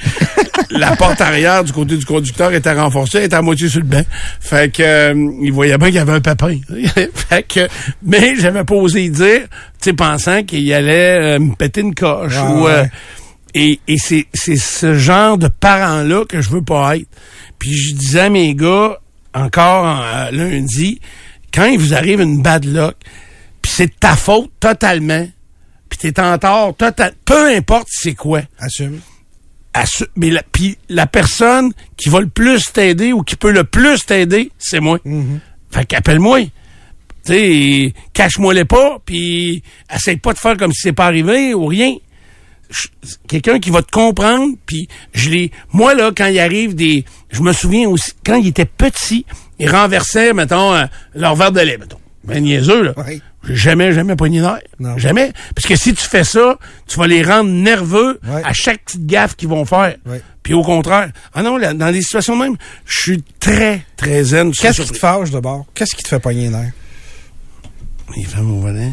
La 0.71 0.97
porte 0.97 1.21
arrière 1.21 1.65
du 1.65 1.73
côté 1.73 1.97
du 1.97 2.05
conducteur 2.05 2.53
était 2.53 2.73
renforcée, 2.73 3.19
elle 3.19 3.25
était 3.25 3.37
à 3.37 3.43
moitié 3.43 3.69
sur 3.69 3.81
le 3.81 3.87
banc. 3.87 4.03
Fait 4.41 4.71
que 4.73 4.83
euh, 4.83 5.31
il 5.43 5.53
voyait 5.53 5.79
bien 5.79 5.87
qu'il 5.89 5.97
y 5.97 5.99
avait 5.99 6.13
un 6.13 6.21
pépin. 6.21 6.59
fait 7.15 7.43
que 7.45 7.69
mais 8.03 8.35
j'avais 8.37 8.65
pas 8.65 8.75
osé 8.75 9.09
dire, 9.09 9.43
tu 9.43 9.49
sais 9.81 9.93
pensant 9.95 10.43
qu'il 10.43 10.71
allait 10.73 11.37
euh, 11.37 11.39
me 11.39 11.55
péter 11.55 11.81
une 11.81 11.95
coche 11.95 12.35
Ouais, 12.35 12.43
ou 12.53 12.69
euh, 12.69 12.83
ouais. 12.83 12.91
et, 13.55 13.81
et 13.89 13.97
c'est 13.99 14.27
c'est 14.35 14.57
ce 14.57 14.95
genre 14.95 15.39
de 15.39 15.49
parent 15.49 16.03
là 16.03 16.25
que 16.27 16.41
je 16.43 16.51
veux 16.51 16.63
pas 16.63 16.97
être. 16.97 17.09
Puis 17.59 17.73
je 17.75 17.95
disais 17.95 18.21
à 18.21 18.29
mes 18.29 18.55
gars 18.55 18.99
encore 19.35 19.99
lundi 20.33 21.01
quand 21.55 21.65
il 21.67 21.79
vous 21.79 21.95
arrive 21.95 22.21
une 22.21 22.43
bad 22.43 22.65
luck, 22.67 22.95
c'est 23.79 23.87
de 23.87 23.93
ta 24.01 24.17
faute 24.17 24.51
totalement, 24.59 25.25
puis 25.89 25.99
t'es 26.01 26.19
en 26.21 26.37
tort 26.37 26.77
total, 26.77 27.15
peu 27.25 27.55
importe 27.55 27.87
c'est 27.91 28.15
quoi 28.15 28.43
Assume. 28.59 28.99
assu- 29.73 30.09
mais 30.17 30.31
la, 30.31 30.43
puis 30.43 30.77
la 30.89 31.07
personne 31.07 31.73
qui 31.97 32.09
va 32.09 32.19
le 32.21 32.27
plus 32.29 32.61
t'aider 32.73 33.13
ou 33.13 33.23
qui 33.23 33.37
peut 33.37 33.53
le 33.53 33.63
plus 33.63 34.05
t'aider, 34.05 34.51
c'est 34.59 34.81
moi. 34.81 34.99
Fait 35.71 35.85
qu'appelle-moi. 35.85 36.41
Tu 37.25 37.35
sais, 37.35 37.95
cache-moi 38.15 38.53
les 38.55 38.65
pas, 38.65 38.99
puis 39.05 39.63
essaye 39.95 40.17
pas 40.17 40.33
de 40.33 40.39
faire 40.39 40.57
comme 40.57 40.73
si 40.73 40.81
c'est 40.83 40.93
pas 40.93 41.07
arrivé 41.07 41.55
ou 41.55 41.67
rien. 41.67 41.95
Quelqu'un 43.29 43.61
qui 43.61 43.71
va 43.71 43.83
te 43.83 43.91
comprendre, 43.93 44.57
puis 44.67 44.89
je 45.15 45.31
l'ai... 45.31 45.53
Moi, 45.73 45.95
là, 45.95 46.11
quand 46.17 46.27
il 46.27 46.39
arrive 46.41 46.75
des... 46.75 47.05
Je 47.31 47.43
me 47.43 47.53
souviens 47.53 47.89
aussi, 47.89 48.13
quand 48.27 48.35
il 48.37 48.49
était 48.49 48.65
petit, 48.67 49.25
il 49.59 49.71
renversait, 49.71 50.33
mettons, 50.33 50.75
euh, 50.75 50.85
leur 51.15 51.35
verre 51.37 51.53
de 51.53 51.61
lait, 51.61 51.79
mettons. 51.79 52.01
Ben 52.25 52.43
niaiseux, 52.43 52.83
là. 52.83 52.93
Oui. 52.97 53.23
J'ai 53.45 53.55
jamais, 53.55 53.93
jamais 53.93 54.17
pogné 54.17 54.41
d'air. 54.41 54.59
Non. 54.81 54.99
Jamais. 54.99 55.33
Parce 55.55 55.67
que 55.67 55.77
si 55.77 55.95
tu 55.95 56.05
fais 56.05 56.25
ça, 56.25 56.59
tu 56.87 56.99
vas 56.99 57.07
les 57.07 57.23
rendre 57.23 57.51
nerveux 57.51 58.19
Ouais. 58.29 58.43
à 58.45 58.53
chaque 58.53 58.85
petite 58.85 59.07
gaffe 59.07 59.37
qu'ils 59.37 59.49
vont 59.49 59.65
faire. 59.65 59.97
Ouais. 60.07 60.21
Puis 60.43 60.55
au 60.55 60.63
contraire. 60.63 61.11
Ah 61.35 61.43
non, 61.43 61.57
là, 61.57 61.73
dans 61.73 61.93
des 61.93 62.03
situations 62.03 62.37
de 62.37 62.43
même, 62.43 62.57
je 62.85 63.01
suis 63.01 63.25
très, 63.39 63.83
très 63.97 64.25
zen. 64.25 64.53
sur 64.53 64.63
Qu'est-ce 64.63 64.83
qui 64.83 64.91
te 64.91 64.99
fâche 64.99 65.31
d'abord? 65.31 65.67
Qu'est-ce 65.75 65.95
qui 65.95 66.03
te 66.03 66.09
fait 66.09 66.19
pogner 66.19 66.49
l'air? 66.51 66.73
Les 68.17 68.25
femmes 68.25 68.51
au 68.57 68.61
volant. 68.61 68.93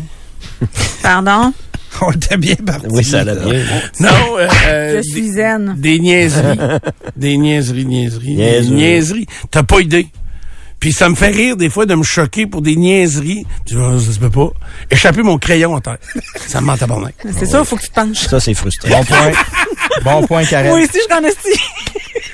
Pardon? 1.02 1.54
On 2.02 2.12
était 2.12 2.38
bien 2.38 2.56
parti. 2.56 2.88
Oui, 2.90 3.04
ça 3.06 3.22
allait 3.22 3.36
là. 3.36 3.46
bien. 3.46 3.64
Non, 4.02 4.38
euh, 4.38 4.48
euh, 4.68 4.98
Je 4.98 5.02
suis 5.10 5.30
zen. 5.32 5.76
des 5.78 5.98
niaiseries. 6.00 6.58
des 7.16 7.38
niaiseries, 7.38 7.86
niaiseries. 7.86 8.36
Niaiseux. 8.36 8.76
niaiseries. 8.76 9.28
T'as 9.50 9.64
pas 9.64 9.80
idée. 9.80 10.08
Puis 10.80 10.92
ça 10.94 11.10
me 11.10 11.16
fait 11.16 11.30
rire 11.32 11.58
des 11.58 11.70
fois 11.70 11.86
de 11.86 11.96
me 11.96 12.04
choquer 12.04 12.46
pour 12.46 12.62
des 12.62 12.76
niaiseries. 12.76 13.46
Tu 13.66 13.76
vois, 13.76 14.00
ça 14.00 14.12
se 14.12 14.20
peut 14.20 14.30
pas. 14.30 14.50
Échapper 14.92 15.24
mon 15.24 15.38
crayon 15.38 15.74
en 15.74 15.82
terre. 15.82 15.98
ça 16.48 16.62
me 16.62 16.68
ment 16.68 16.78
tabarnak. 16.78 17.16
C'est 17.38 17.46
ça, 17.48 17.60
il 17.60 17.66
faut 17.66 17.76
que 17.76 17.82
tu 17.82 17.90
te 17.90 17.94
penches. 17.96 18.18
Ça, 18.28 18.40
c'est 18.40 18.54
frustrant. 18.54 18.90
Bon 18.90 19.04
point. 19.04 19.32
bon 20.04 20.28
point, 20.28 20.46
Karen. 20.46 20.70
Moi 20.70 20.80
aussi, 20.82 21.00
je 21.10 21.14
connais 21.16 21.32
ci. 21.44 21.60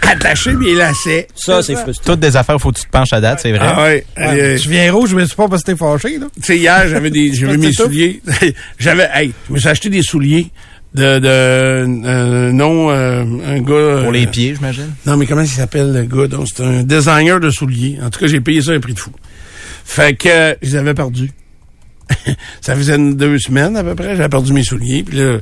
Attacher 0.02 0.54
mes 0.54 0.74
lacets. 0.74 1.28
Ça, 1.36 1.62
c'est 1.64 1.76
frustrant. 1.76 2.14
Toutes 2.14 2.20
des 2.20 2.36
affaires, 2.36 2.60
faut 2.60 2.72
que 2.72 2.80
tu 2.80 2.86
te 2.86 2.90
penches 2.92 3.14
à 3.14 3.22
date, 3.22 3.40
c'est 3.42 3.52
vrai. 3.52 3.60
Ah 3.62 3.84
ouais. 3.84 4.06
Ouais, 4.18 4.42
Euh, 4.42 4.58
tu 4.58 4.70
viens 4.70 4.92
rouge, 4.92 5.14
mais 5.14 5.26
c'est 5.28 5.36
pas 5.36 5.48
parce 5.48 5.64
que 5.64 5.72
t'es 5.72 5.78
fâché, 5.78 6.18
là. 6.18 6.26
Tu 6.36 6.42
sais, 6.42 6.58
hier, 6.58 6.88
j'avais 6.90 7.10
des, 7.12 7.34
j'avais 7.34 7.58
mes 7.58 7.72
souliers. 7.72 8.22
j'avais, 8.80 9.08
hey, 9.14 9.32
je 9.48 9.54
me 9.54 9.60
suis 9.60 9.70
acheté 9.70 9.90
des 9.90 10.02
souliers 10.04 10.48
de, 10.94 11.20
de, 11.20 11.28
euh, 11.28 12.52
non, 12.52 12.90
euh, 12.92 13.24
un 13.46 13.60
gars. 13.62 13.74
euh, 13.74 14.04
Pour 14.04 14.12
les 14.12 14.28
pieds, 14.28 14.56
j'imagine? 14.56 14.94
Non, 15.06 15.16
mais 15.18 15.26
comment 15.26 15.42
il 15.42 15.48
s'appelle 15.48 15.94
le 15.94 16.04
gars? 16.04 16.28
Donc, 16.28 16.48
c'est 16.54 16.64
un 16.64 16.84
designer 16.84 17.40
de 17.40 17.50
souliers. 17.50 17.98
En 18.04 18.10
tout 18.10 18.20
cas, 18.20 18.28
j'ai 18.28 18.42
payé 18.42 18.62
ça 18.62 18.72
un 18.72 18.80
prix 18.80 18.94
de 18.94 19.00
fou. 19.00 19.12
Fait 19.86 20.16
que, 20.16 20.28
euh, 20.30 20.56
je 20.62 20.70
les 20.72 20.76
avais 20.76 20.94
perdus. 20.94 21.32
ça 22.62 22.76
faisait 22.76 22.96
une- 22.96 23.16
deux 23.16 23.40
semaines, 23.40 23.78
à 23.78 23.84
peu 23.84 23.96
près, 23.96 24.16
j'avais 24.18 24.30
perdu 24.30 24.52
mes 24.54 24.64
souliers. 24.64 25.04
Puis 25.04 25.18
là, 25.18 25.38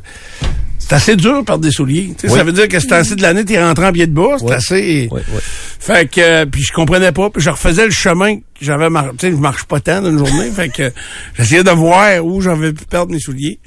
c'est 0.77 0.93
assez 0.93 1.15
dur 1.15 1.39
de 1.41 1.45
perdre 1.45 1.63
des 1.63 1.71
souliers. 1.71 2.13
Tu 2.17 2.27
sais, 2.27 2.31
Oui. 2.33 2.37
Ça 2.37 2.43
veut 2.43 2.51
dire 2.51 2.67
que 2.67 2.79
c'est 2.79 2.91
assez 2.93 3.15
de 3.15 3.21
l'année, 3.23 3.43
t'es 3.43 3.61
rentré 3.61 3.87
en 3.87 3.91
pied 3.91 4.05
de 4.05 4.13
bas. 4.13 4.35
C'est 4.37 4.45
Oui. 4.45 4.51
assez. 4.53 5.07
Oui, 5.11 5.21
oui. 5.33 5.39
Fait 5.79 6.09
que 6.09 6.21
euh, 6.21 6.45
puis 6.45 6.61
je 6.61 6.71
comprenais 6.71 7.11
pas, 7.11 7.29
puis 7.31 7.41
je 7.41 7.49
refaisais 7.49 7.85
le 7.85 7.91
chemin 7.91 8.35
que 8.37 8.41
j'avais 8.61 8.89
mar... 8.89 9.05
tu 9.17 9.25
sais, 9.27 9.31
je 9.31 9.37
marche 9.37 9.63
pas 9.65 9.79
tant 9.79 10.01
d'une 10.01 10.17
journée, 10.19 10.51
fait 10.51 10.69
que 10.69 10.91
j'essayais 11.37 11.63
de 11.63 11.71
voir 11.71 12.23
où 12.23 12.39
j'avais 12.41 12.71
pu 12.71 12.85
perdre 12.85 13.11
mes 13.11 13.19
souliers. 13.19 13.59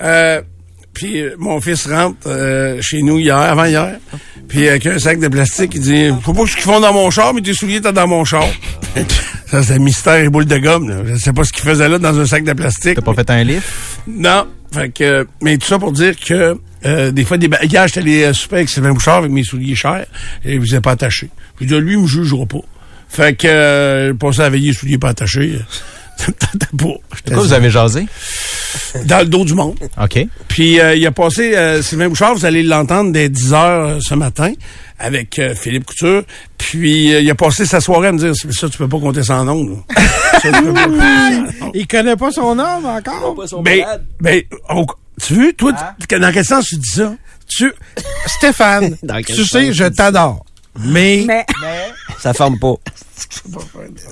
Euh, 0.00 0.42
puis 0.92 1.20
euh, 1.20 1.34
mon 1.38 1.60
fils 1.60 1.86
rentre 1.86 2.18
euh, 2.26 2.78
chez 2.82 3.02
nous 3.02 3.18
hier, 3.18 3.36
avant 3.36 3.64
hier. 3.64 3.98
Puis 4.48 4.68
avec 4.68 4.86
un 4.86 4.98
sac 4.98 5.20
de 5.20 5.28
plastique, 5.28 5.72
il 5.74 5.80
dit 5.80 6.08
Faut 6.22 6.32
pas 6.32 6.42
que 6.44 6.50
ce 6.50 6.54
qu'ils 6.56 6.64
font 6.64 6.80
dans 6.80 6.92
mon 6.92 7.10
char, 7.10 7.32
mais 7.34 7.40
tes 7.40 7.54
souliers 7.54 7.80
t'as 7.80 7.92
dans 7.92 8.08
mon 8.08 8.24
char. 8.24 8.46
ça, 9.46 9.62
c'est 9.62 9.78
mystère 9.78 10.16
et 10.16 10.28
boule 10.28 10.46
de 10.46 10.58
gomme. 10.58 10.88
Là. 10.88 10.96
Je 11.06 11.14
sais 11.16 11.32
pas 11.32 11.44
ce 11.44 11.52
qu'il 11.52 11.62
faisait 11.62 11.88
là 11.88 11.98
dans 11.98 12.18
un 12.18 12.26
sac 12.26 12.44
de 12.44 12.52
plastique. 12.52 12.94
T'as 12.96 13.02
pas 13.02 13.14
fait 13.14 13.30
un 13.30 13.44
livre? 13.44 13.62
Non. 14.08 14.46
Fait 14.72 14.90
que, 14.90 15.26
mais 15.42 15.58
tout 15.58 15.66
ça 15.66 15.78
pour 15.80 15.90
dire 15.92 16.14
que 16.18 16.56
euh, 16.86 17.10
des 17.10 17.24
fois, 17.24 17.36
des 17.38 17.48
ba- 17.48 17.58
hier, 17.64 17.86
j'étais 17.88 18.00
allé 18.00 18.22
euh, 18.22 18.32
souper 18.32 18.56
avec 18.56 18.68
Sylvain 18.68 18.92
Bouchard 18.92 19.16
avec 19.16 19.30
mes 19.32 19.42
souliers 19.42 19.74
chers 19.74 20.06
et 20.44 20.58
vous 20.58 20.74
êtes 20.74 20.82
pas 20.82 20.92
attaché. 20.92 21.28
Puis 21.56 21.66
de 21.66 21.76
lui, 21.76 21.94
il 21.94 22.00
me 22.00 22.06
jugera 22.06 22.46
pas. 22.46 22.60
Fait 23.08 23.36
que 23.36 23.48
euh, 23.48 24.08
je 24.08 24.12
passais 24.12 24.42
à 24.42 24.48
veiller, 24.48 24.72
souliers 24.72 24.96
pas 24.98 25.08
attachés. 25.10 25.58
Pas. 26.26 26.86
Pourquoi 27.24 27.42
vous 27.42 27.52
avez 27.52 27.70
jasé? 27.70 28.06
dans 29.04 29.18
le 29.18 29.24
dos 29.26 29.44
du 29.44 29.54
monde. 29.54 29.76
OK. 30.00 30.26
Puis 30.48 30.78
euh, 30.80 30.94
il 30.94 31.04
a 31.06 31.10
passé, 31.10 31.56
euh, 31.56 31.82
Sylvain 31.82 32.08
Bouchard, 32.08 32.34
vous 32.34 32.44
allez 32.44 32.62
l'entendre 32.62 33.12
dès 33.12 33.28
10 33.28 33.52
heures 33.52 33.88
euh, 33.88 33.98
ce 34.00 34.14
matin 34.14 34.52
avec 34.98 35.38
euh, 35.38 35.54
Philippe 35.54 35.86
Couture. 35.86 36.22
Puis 36.58 37.12
euh, 37.14 37.20
il 37.20 37.30
a 37.30 37.34
passé 37.34 37.66
sa 37.66 37.80
soirée 37.80 38.08
à 38.08 38.12
me 38.12 38.18
dire, 38.18 38.32
ça, 38.34 38.68
tu 38.68 38.78
peux 38.78 38.88
pas 38.88 38.98
compter 39.00 39.22
sans 39.22 39.44
nom. 39.44 39.66
là. 39.66 39.76
Ça, 40.40 40.52
tu 40.52 40.62
peux 40.62 40.72
pas 40.72 40.84
compter 40.84 40.98
sans 40.98 41.60
nom. 41.66 41.70
Il 41.74 41.86
connaît 41.88 42.16
pas 42.16 42.30
son 42.30 42.54
nom 42.54 42.64
encore? 42.86 43.34
Ben, 43.62 43.84
ben, 44.20 44.42
on- 44.68 44.86
tu 45.20 45.34
veux, 45.34 45.52
toi, 45.52 45.72
tu- 46.08 46.18
dans 46.18 46.32
quel 46.32 46.44
sens 46.44 46.64
tu 46.66 46.76
dis 46.76 46.90
ça? 46.90 47.12
Tu, 47.48 47.72
Stéphane, 48.26 48.96
tu 49.34 49.44
sais, 49.44 49.72
je 49.72 49.84
t'adore. 49.84 50.44
Mais, 50.78 51.24
Mais 51.28 51.44
Ça 52.20 52.32
ferme 52.34 52.58
pas. 52.58 52.74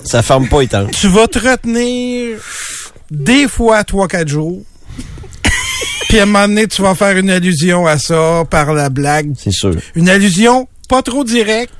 Ça 0.03 0.21
ferme 0.21 0.47
pas, 0.47 0.61
étant. 0.61 0.85
tu 0.87 1.07
vas 1.07 1.27
te 1.27 1.39
retenir 1.39 2.37
des 3.11 3.47
fois 3.47 3.81
3-4 3.81 4.27
jours. 4.27 4.61
Puis 6.09 6.19
à 6.19 6.23
un 6.23 6.25
moment 6.25 6.47
donné, 6.47 6.67
tu 6.67 6.81
vas 6.81 6.95
faire 6.95 7.15
une 7.17 7.29
allusion 7.29 7.85
à 7.85 7.97
ça 7.99 8.43
par 8.49 8.73
la 8.73 8.89
blague. 8.89 9.33
C'est 9.37 9.51
sûr. 9.51 9.75
Une 9.95 10.09
allusion 10.09 10.67
pas 10.87 11.01
trop 11.03 11.23
directe. 11.23 11.73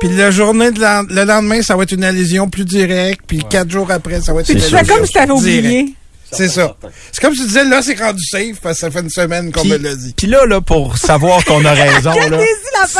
Puis 0.00 0.08
la 0.10 0.30
journée, 0.30 0.70
de 0.70 0.80
le 0.80 1.24
lendemain, 1.24 1.62
ça 1.62 1.76
va 1.76 1.82
être 1.84 1.92
une 1.92 2.04
allusion 2.04 2.48
plus 2.48 2.64
directe. 2.64 3.22
Puis 3.26 3.42
quatre 3.48 3.70
jours 3.70 3.90
après, 3.90 4.20
ça 4.20 4.32
va 4.34 4.40
être 4.40 4.46
tu 4.46 4.52
une 4.52 4.60
fais 4.60 4.76
allusion 4.76 4.96
comme 4.96 5.06
si 5.06 5.12
t'avais 5.12 5.34
directe. 5.34 5.66
oublié. 5.66 5.94
C'est 6.32 6.48
ça. 6.48 6.76
C'est 7.12 7.20
comme 7.20 7.34
si 7.34 7.40
tu 7.42 7.46
disais, 7.48 7.64
là, 7.64 7.82
c'est 7.82 7.98
rendu 7.98 8.22
safe 8.24 8.60
parce 8.62 8.76
que 8.76 8.80
ça 8.80 8.90
fait 8.90 9.00
une 9.00 9.10
semaine 9.10 9.50
qu'on 9.50 9.64
me 9.64 9.76
l'a 9.76 9.94
dit. 9.94 10.14
puis 10.16 10.26
là, 10.28 10.46
là, 10.46 10.60
pour 10.60 10.96
savoir 10.96 11.44
qu'on 11.44 11.64
a 11.64 11.72
raison, 11.72 12.12
là, 12.30 12.38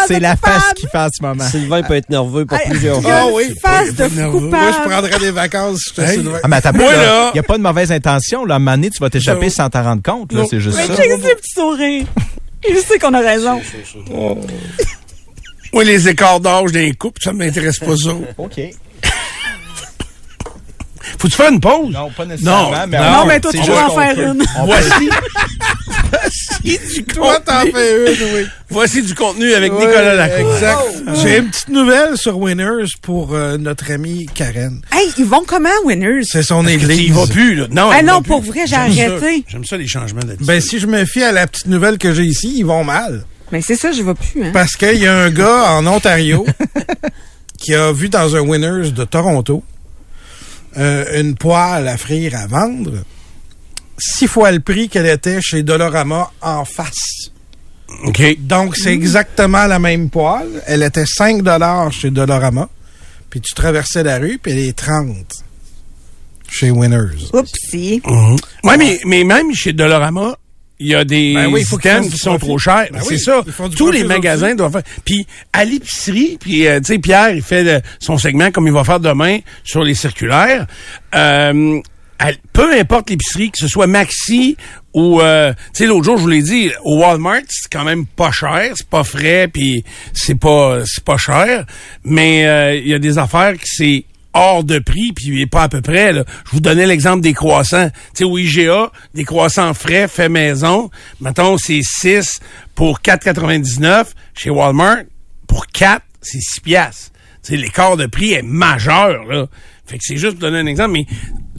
c'est 0.09 0.19
la 0.21 0.35
coupable. 0.35 0.61
face 0.61 0.73
qu'il 0.75 0.89
fait 0.89 0.99
en 0.99 1.09
ce 1.13 1.23
moment. 1.23 1.45
Sylvain 1.49 1.83
peut 1.83 1.95
être 1.95 2.11
nerveux 2.11 2.45
pour 2.47 2.59
plusieurs 2.63 2.99
a 3.07 3.21
Ah 3.23 3.27
oui. 3.33 3.55
face 3.63 3.95
de 3.95 4.05
nerveux. 4.17 4.41
Moi, 4.41 4.59
je 4.73 4.77
coupable. 4.83 4.91
prendrais 4.91 5.19
des 5.21 5.31
vacances 5.31 5.79
si 5.79 5.91
j'étais. 5.97 6.13
Sylvain. 6.15 6.39
Ah, 6.43 6.49
mais 6.49 6.57
attends, 6.57 6.73
Moi, 6.75 6.93
il 6.93 7.33
n'y 7.35 7.39
a 7.41 7.43
pas 7.45 7.57
de 7.57 7.63
mauvaise 7.63 7.93
intention. 7.93 8.45
Là. 8.45 8.55
À 8.55 8.57
un 8.57 8.59
moment 8.59 8.73
donné, 8.77 8.91
tu 8.91 8.99
vas 8.99 9.11
t'échapper 9.11 9.49
sans 9.51 9.71
t'en 9.71 9.83
rendre 9.85 10.03
compte. 10.03 10.33
Là, 10.33 10.43
c'est 10.51 10.61
juste 10.61 10.77
Mais 10.77 10.87
ça. 10.89 10.97
check 10.97 11.11
ce 11.13 11.35
petit 11.35 11.53
sourire. 11.55 12.07
Il 12.69 12.77
sait 12.79 12.99
qu'on 12.99 13.15
a 13.15 13.21
raison. 13.21 13.61
Moi, 15.73 15.85
les 15.85 16.09
écarts 16.09 16.41
d'âge 16.41 16.73
d'un 16.73 16.91
couple, 16.93 17.21
ça 17.23 17.33
m'intéresse 17.33 17.79
pas 17.79 17.97
ça. 17.97 18.11
OK. 18.39 18.61
Faut-tu 21.19 21.35
faire 21.37 21.51
une 21.53 21.61
pause? 21.61 21.93
Non, 21.93 22.11
pas 22.11 22.25
nécessairement. 22.27 22.71
Non, 22.71 22.87
mais 22.89 22.99
non, 22.99 23.05
on- 23.23 23.27
mais 23.27 23.41
toi, 23.41 23.51
tu 23.53 23.59
vas 23.71 23.87
en 23.89 23.95
faire 23.95 24.15
peut- 24.15 24.23
une. 24.27 24.43
Voici. 24.65 25.09
Voici 26.13 27.03
du 27.03 27.05
Toi, 27.05 27.41
t'en 27.41 27.59
contenu. 27.61 27.73
fais 27.73 28.15
une, 28.15 28.35
oui. 28.35 28.47
Voici 28.69 29.03
du 29.03 29.15
contenu 29.15 29.53
avec 29.55 29.73
Ouais, 29.73 29.87
Nicolas 29.87 30.15
Lacroix. 30.15 30.55
Exact. 30.55 30.79
J'ai 31.23 31.39
une 31.39 31.49
petite 31.49 31.69
nouvelle 31.69 32.17
sur 32.17 32.39
Winners 32.39 32.87
pour 33.03 33.35
euh, 33.35 33.57
notre 33.59 33.91
amie 33.93 34.27
Karen. 34.35 34.81
Hey, 34.93 35.09
ils 35.19 35.25
vont 35.25 35.43
comment, 35.47 35.69
Winners? 35.85 36.23
C'est 36.25 36.43
son 36.43 36.63
Il 36.65 36.71
église. 36.71 37.13
va 37.13 37.27
plus, 37.27 37.55
là. 37.55 37.67
Non, 37.71 37.91
Ah 37.93 38.03
non, 38.03 38.23
plus. 38.23 38.29
pour 38.29 38.43
vrai, 38.43 38.61
j'ai 38.67 38.77
J'aime 38.77 38.93
ça. 38.95 39.03
arrêté. 39.15 39.45
J'aime 39.49 39.65
ça, 39.65 39.77
les 39.77 39.87
changements 39.89 40.21
d'attitude. 40.21 40.47
Ben, 40.47 40.61
si 40.61 40.79
je 40.79 40.87
me 40.87 41.05
fie 41.05 41.23
à 41.23 41.33
la 41.33 41.47
petite 41.47 41.67
nouvelle 41.67 41.99
que 41.99 42.13
j'ai 42.15 42.25
ici, 42.25 42.55
ils 42.57 42.67
vont 42.67 42.85
mal. 42.85 43.25
Mais 43.53 43.63
c'est 43.63 43.77
ça, 43.77 43.91
je 43.93 44.03
vais 44.03 44.15
plus, 44.15 44.45
hein. 44.45 44.51
Parce 44.53 44.77
qu'il 44.77 44.99
y 44.99 45.07
a 45.07 45.17
un 45.17 45.31
gars 45.31 45.73
en 45.73 45.87
Ontario 45.87 46.47
qui 47.59 47.75
a 47.75 47.91
vu 47.93 48.09
dans 48.09 48.37
un 48.37 48.41
Winners 48.41 48.91
de 48.93 49.05
Toronto 49.05 49.63
euh, 50.77 51.21
une 51.21 51.35
poêle 51.35 51.89
à 51.89 51.97
frire 51.97 52.37
à 52.37 52.47
vendre 52.47 53.03
six 54.01 54.27
fois 54.27 54.51
le 54.51 54.61
prix 54.61 54.89
qu'elle 54.89 55.07
était 55.07 55.41
chez 55.41 55.63
Dolorama 55.63 56.31
en 56.41 56.65
face. 56.65 57.31
OK. 58.05 58.39
Donc, 58.41 58.77
c'est 58.77 58.93
exactement 58.93 59.67
la 59.67 59.79
même 59.79 60.11
poêle. 60.11 60.63
Elle 60.67 60.83
était 60.83 61.07
5 61.07 61.43
chez 61.91 62.11
Dolorama. 62.11 62.69
Puis 63.29 63.41
tu 63.41 63.55
traversais 63.55 64.03
la 64.03 64.19
rue, 64.19 64.39
puis 64.43 64.53
elle 64.53 64.59
est 64.59 64.77
30 64.77 65.45
chez 66.49 66.71
Winners. 66.71 67.29
Oupsie. 67.33 68.03
Ouais, 68.65 68.77
mais, 68.77 68.99
mais 69.07 69.23
même 69.23 69.55
chez 69.55 69.73
Dolorama, 69.73 70.37
il 70.81 70.89
y 70.89 70.95
a 70.95 71.05
des 71.05 71.35
Ben 71.35 71.47
oui, 71.47 71.63
faut 71.63 71.79
items 71.79 72.09
qui 72.11 72.17
sont 72.19 72.39
trop 72.39 72.59
chers. 72.59 72.89
Ben 72.91 73.01
c'est 73.03 73.15
oui, 73.15 73.21
ça. 73.21 73.43
Tous 73.77 73.91
les 73.91 74.03
magasins 74.03 74.55
doivent 74.55 74.73
faire. 74.73 74.83
Puis 75.05 75.27
à 75.53 75.65
l'épicerie, 75.65 76.39
puis 76.41 76.67
euh, 76.67 76.81
tu 76.81 76.87
sais, 76.95 76.99
Pierre, 76.99 77.31
il 77.31 77.43
fait 77.43 77.63
le- 77.63 77.81
son 77.99 78.19
segment 78.19 78.51
comme 78.51 78.67
il 78.67 78.73
va 78.73 78.83
faire 78.83 78.99
demain 79.01 79.39
sur 79.63 79.85
les 79.85 79.95
circulaires. 79.95 80.67
Euh, 81.15 81.81
à- 82.19 82.33
peu 82.53 82.73
importe 82.79 83.11
l'épicerie, 83.11 83.51
que 83.51 83.59
ce 83.59 83.69
soit 83.69 83.87
Maxi 83.87 84.57
ou 84.93 85.21
euh, 85.21 85.53
tu 85.53 85.85
sais 85.85 85.87
l'autre 85.87 86.05
jour 86.05 86.17
je 86.17 86.23
vous 86.23 86.29
l'ai 86.29 86.43
dit 86.43 86.71
au 86.85 86.99
Walmart 86.99 87.43
c'est 87.49 87.71
quand 87.71 87.85
même 87.85 88.07
pas 88.07 88.33
cher 88.33 88.73
c'est 88.75 88.89
pas 88.89 89.05
frais 89.05 89.47
puis 89.47 89.85
c'est 90.13 90.35
pas 90.35 90.81
c'est 90.85 91.05
pas 91.05 91.17
cher 91.17 91.65
mais 92.03 92.45
euh, 92.45 92.75
il 92.75 92.89
y 92.89 92.95
a 92.95 92.99
des 92.99 93.17
affaires 93.17 93.53
qui 93.55 93.67
c'est 93.67 94.05
hors 94.33 94.65
de 94.65 94.79
prix 94.79 95.13
puis 95.13 95.47
pas 95.47 95.65
à 95.65 95.69
peu 95.69 95.81
près 95.81 96.13
je 96.13 96.51
vous 96.53 96.61
donnais 96.61 96.87
l'exemple 96.87 97.21
des 97.21 97.35
croissants. 97.35 97.91
Tu 98.15 98.19
sais 98.19 98.25
au 98.25 98.39
IGA 98.39 98.91
des 99.15 99.25
croissants 99.25 99.75
frais 99.75 100.09
fait 100.09 100.29
maison 100.29 100.91
mettons 101.21 101.59
c'est 101.59 101.81
6 101.83 102.41
pour 102.75 103.01
4,99 103.01 104.07
chez 104.35 104.51
Walmart 104.51 105.03
pour 105.47 105.67
4 105.67 106.03
c'est 106.21 106.41
6 106.41 106.61
piastres. 106.61 107.11
Tu 107.43 107.51
sais 107.51 107.57
l'écart 107.57 107.97
de 107.97 108.07
prix 108.07 108.33
est 108.33 108.43
majeur 108.43 109.25
là. 109.25 109.47
Fait 109.87 109.99
que 109.99 110.05
c'est 110.05 110.17
juste 110.17 110.39
pour 110.39 110.51
donner 110.51 110.59
un 110.59 110.67
exemple 110.67 110.93
mais 110.93 111.07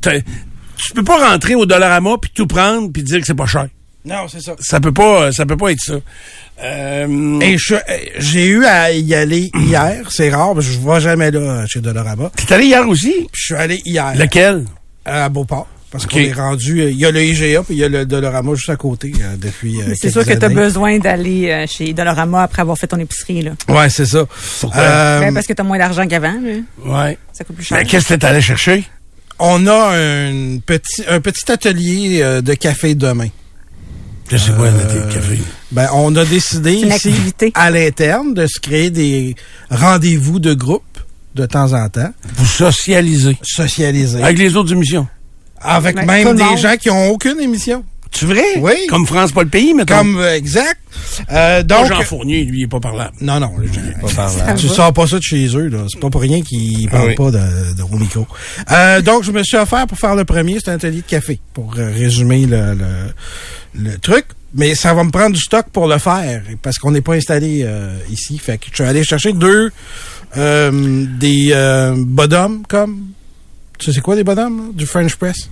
tu 0.01 0.93
peux 0.93 1.03
pas 1.03 1.29
rentrer 1.29 1.55
au 1.55 1.65
Dollarama 1.65 2.17
puis 2.21 2.31
tout 2.33 2.47
prendre 2.47 2.91
puis 2.91 3.03
dire 3.03 3.19
que 3.19 3.27
c'est 3.27 3.35
pas 3.35 3.45
cher. 3.45 3.67
Non, 4.05 4.27
c'est 4.27 4.41
ça. 4.41 4.55
Ça 4.59 4.79
peut 4.79 4.91
pas, 4.91 5.31
ça 5.31 5.45
peut 5.45 5.57
pas 5.57 5.71
être 5.71 5.79
ça. 5.81 5.93
Euh, 6.63 7.39
Et 7.39 7.57
je- 7.57 7.75
euh, 7.75 7.79
j'ai 8.17 8.47
eu 8.47 8.65
à 8.65 8.91
y 8.91 9.13
aller 9.15 9.51
hier. 9.55 10.07
C'est 10.11 10.29
rare, 10.29 10.53
parce 10.53 10.67
que 10.67 10.73
je 10.73 10.79
vais 10.79 10.99
jamais 10.99 11.31
là 11.31 11.65
chez 11.67 11.81
Dolorama. 11.81 12.31
T'es 12.35 12.53
allé 12.53 12.65
hier 12.65 12.87
aussi? 12.87 13.27
Je 13.33 13.41
suis 13.45 13.55
allé 13.55 13.81
hier 13.85 14.13
Lequel? 14.15 14.65
à 15.05 15.29
Beauport. 15.29 15.67
Parce 15.91 16.05
qu'on 16.05 16.19
est 16.19 16.31
rendu... 16.31 16.79
euh, 16.81 16.89
Il 16.89 16.97
y 16.97 17.05
a 17.05 17.11
le 17.11 17.21
IGA, 17.21 17.63
puis 17.63 17.75
il 17.75 17.77
y 17.79 17.83
a 17.83 17.89
le 17.89 18.05
Dolorama 18.05 18.55
juste 18.55 18.69
à 18.69 18.77
côté 18.77 19.11
euh, 19.21 19.35
depuis 19.37 19.81
euh, 19.81 19.93
C'est 19.99 20.09
sûr 20.09 20.25
que 20.25 20.33
tu 20.33 20.45
as 20.45 20.49
besoin 20.49 20.99
d'aller 20.99 21.49
euh, 21.49 21.67
chez 21.67 21.91
Dolorama 21.93 22.43
après 22.43 22.61
avoir 22.61 22.77
fait 22.77 22.87
ton 22.87 22.97
épicerie, 22.97 23.41
là. 23.41 23.51
Ouais, 23.67 23.89
c'est 23.89 24.05
ça. 24.05 24.19
Euh, 24.19 25.19
Ben, 25.19 25.33
parce 25.33 25.45
que 25.47 25.53
tu 25.53 25.59
as 25.61 25.65
moins 25.65 25.77
d'argent 25.79 26.07
qu'avant, 26.07 26.35
là. 26.41 26.53
Ouais. 26.85 27.17
Ça 27.33 27.43
coûte 27.43 27.57
plus 27.57 27.65
cher. 27.65 27.77
Mais 27.77 27.85
qu'est-ce 27.85 28.07
que 28.07 28.13
t'es 28.13 28.25
allé 28.25 28.41
chercher? 28.41 28.83
on 29.43 29.65
a 29.67 29.95
un 29.97 30.59
petit, 30.65 31.03
un 31.09 31.19
petit 31.19 31.51
atelier 31.51 32.19
euh, 32.21 32.41
de 32.41 32.53
café 32.53 32.93
demain. 32.95 33.27
Je 34.31 34.37
sais 34.37 34.51
quoi, 34.53 34.69
le 34.69 35.13
café. 35.13 35.41
Ben, 35.73 35.89
on 35.93 36.15
a 36.15 36.23
décidé 36.23 36.79
C'est 36.79 36.87
ici, 36.87 37.09
activité. 37.09 37.51
à 37.53 37.69
l'interne, 37.69 38.33
de 38.33 38.47
se 38.47 38.59
créer 38.61 38.89
des 38.89 39.35
rendez-vous 39.69 40.39
de 40.39 40.53
groupe 40.53 40.83
de 41.35 41.45
temps 41.45 41.73
en 41.73 41.89
temps, 41.89 42.11
Vous 42.35 42.45
socialisez. 42.45 43.37
socialiser. 43.41 44.23
Avec 44.23 44.37
les 44.37 44.55
autres 44.55 44.71
émissions. 44.71 45.07
Avec 45.61 45.95
même 46.05 46.23
tout 46.23 46.31
le 46.31 46.37
des 46.37 46.43
monde. 46.43 46.57
gens 46.57 46.75
qui 46.77 46.89
ont 46.89 47.09
aucune 47.11 47.39
émission. 47.41 47.83
Tu 48.11 48.25
vrai? 48.25 48.43
Oui. 48.57 48.73
Comme 48.89 49.05
France 49.07 49.31
pas 49.31 49.43
le 49.43 49.49
pays, 49.49 49.73
mettons. 49.73 49.95
Comme, 49.97 50.17
euh, 50.17 50.35
exact. 50.35 50.77
Euh, 51.31 51.57
Pas 51.57 51.63
donc, 51.63 51.87
Jean 51.87 52.01
Fournier, 52.01 52.43
lui, 52.43 52.59
il 52.59 52.63
est 52.63 52.67
pas 52.67 52.79
parlable. 52.81 53.13
non, 53.21 53.39
non, 53.39 53.51
je- 53.63 54.01
Pas 54.01 54.13
par 54.13 54.37
là. 54.37 54.45
Ça 54.47 54.53
tu 54.53 54.67
sors 54.67 54.91
pas 54.93 55.07
ça 55.07 55.17
de 55.17 55.23
chez 55.23 55.47
eux, 55.55 55.69
là. 55.69 55.85
C'est 55.89 55.99
pas 55.99 56.09
pour 56.09 56.19
rien 56.21 56.41
qu'ils 56.41 56.87
Ah 56.89 56.97
parlent 56.97 57.07
oui. 57.09 57.15
pas 57.15 57.31
de, 57.31 57.73
de 57.73 57.81
au 57.83 57.97
micro. 57.97 58.27
Euh, 58.71 59.01
donc, 59.01 59.23
je 59.23 59.31
me 59.31 59.41
suis 59.43 59.55
offert 59.57 59.87
pour 59.87 59.97
faire 59.97 60.15
le 60.15 60.25
premier, 60.25 60.57
c'est 60.59 60.71
un 60.71 60.75
atelier 60.75 60.97
de 61.01 61.07
café, 61.07 61.39
pour 61.53 61.73
euh, 61.77 61.89
résumer 61.91 62.45
le, 62.45 62.73
le, 62.75 63.81
le 63.91 63.97
truc. 63.97 64.25
Mais 64.53 64.75
ça 64.75 64.93
va 64.93 65.05
me 65.05 65.11
prendre 65.11 65.33
du 65.33 65.41
stock 65.41 65.67
pour 65.71 65.87
le 65.87 65.97
faire, 65.97 66.43
parce 66.61 66.77
qu'on 66.77 66.91
n'est 66.91 66.99
pas 67.01 67.13
installé 67.13 67.61
euh, 67.63 67.95
ici. 68.11 68.37
Fait 68.37 68.57
que 68.57 68.65
je 68.69 68.75
suis 68.75 68.83
allé 68.83 69.05
chercher 69.05 69.31
deux 69.31 69.71
euh, 70.35 71.05
des 71.17 71.51
euh, 71.53 71.95
bonhommes 71.97 72.63
comme. 72.67 73.05
Tu 73.79 73.93
sais 73.93 74.01
quoi 74.01 74.17
des 74.17 74.25
bonhommes? 74.25 74.57
là? 74.57 74.63
Du 74.73 74.85
French 74.85 75.15
press? 75.15 75.49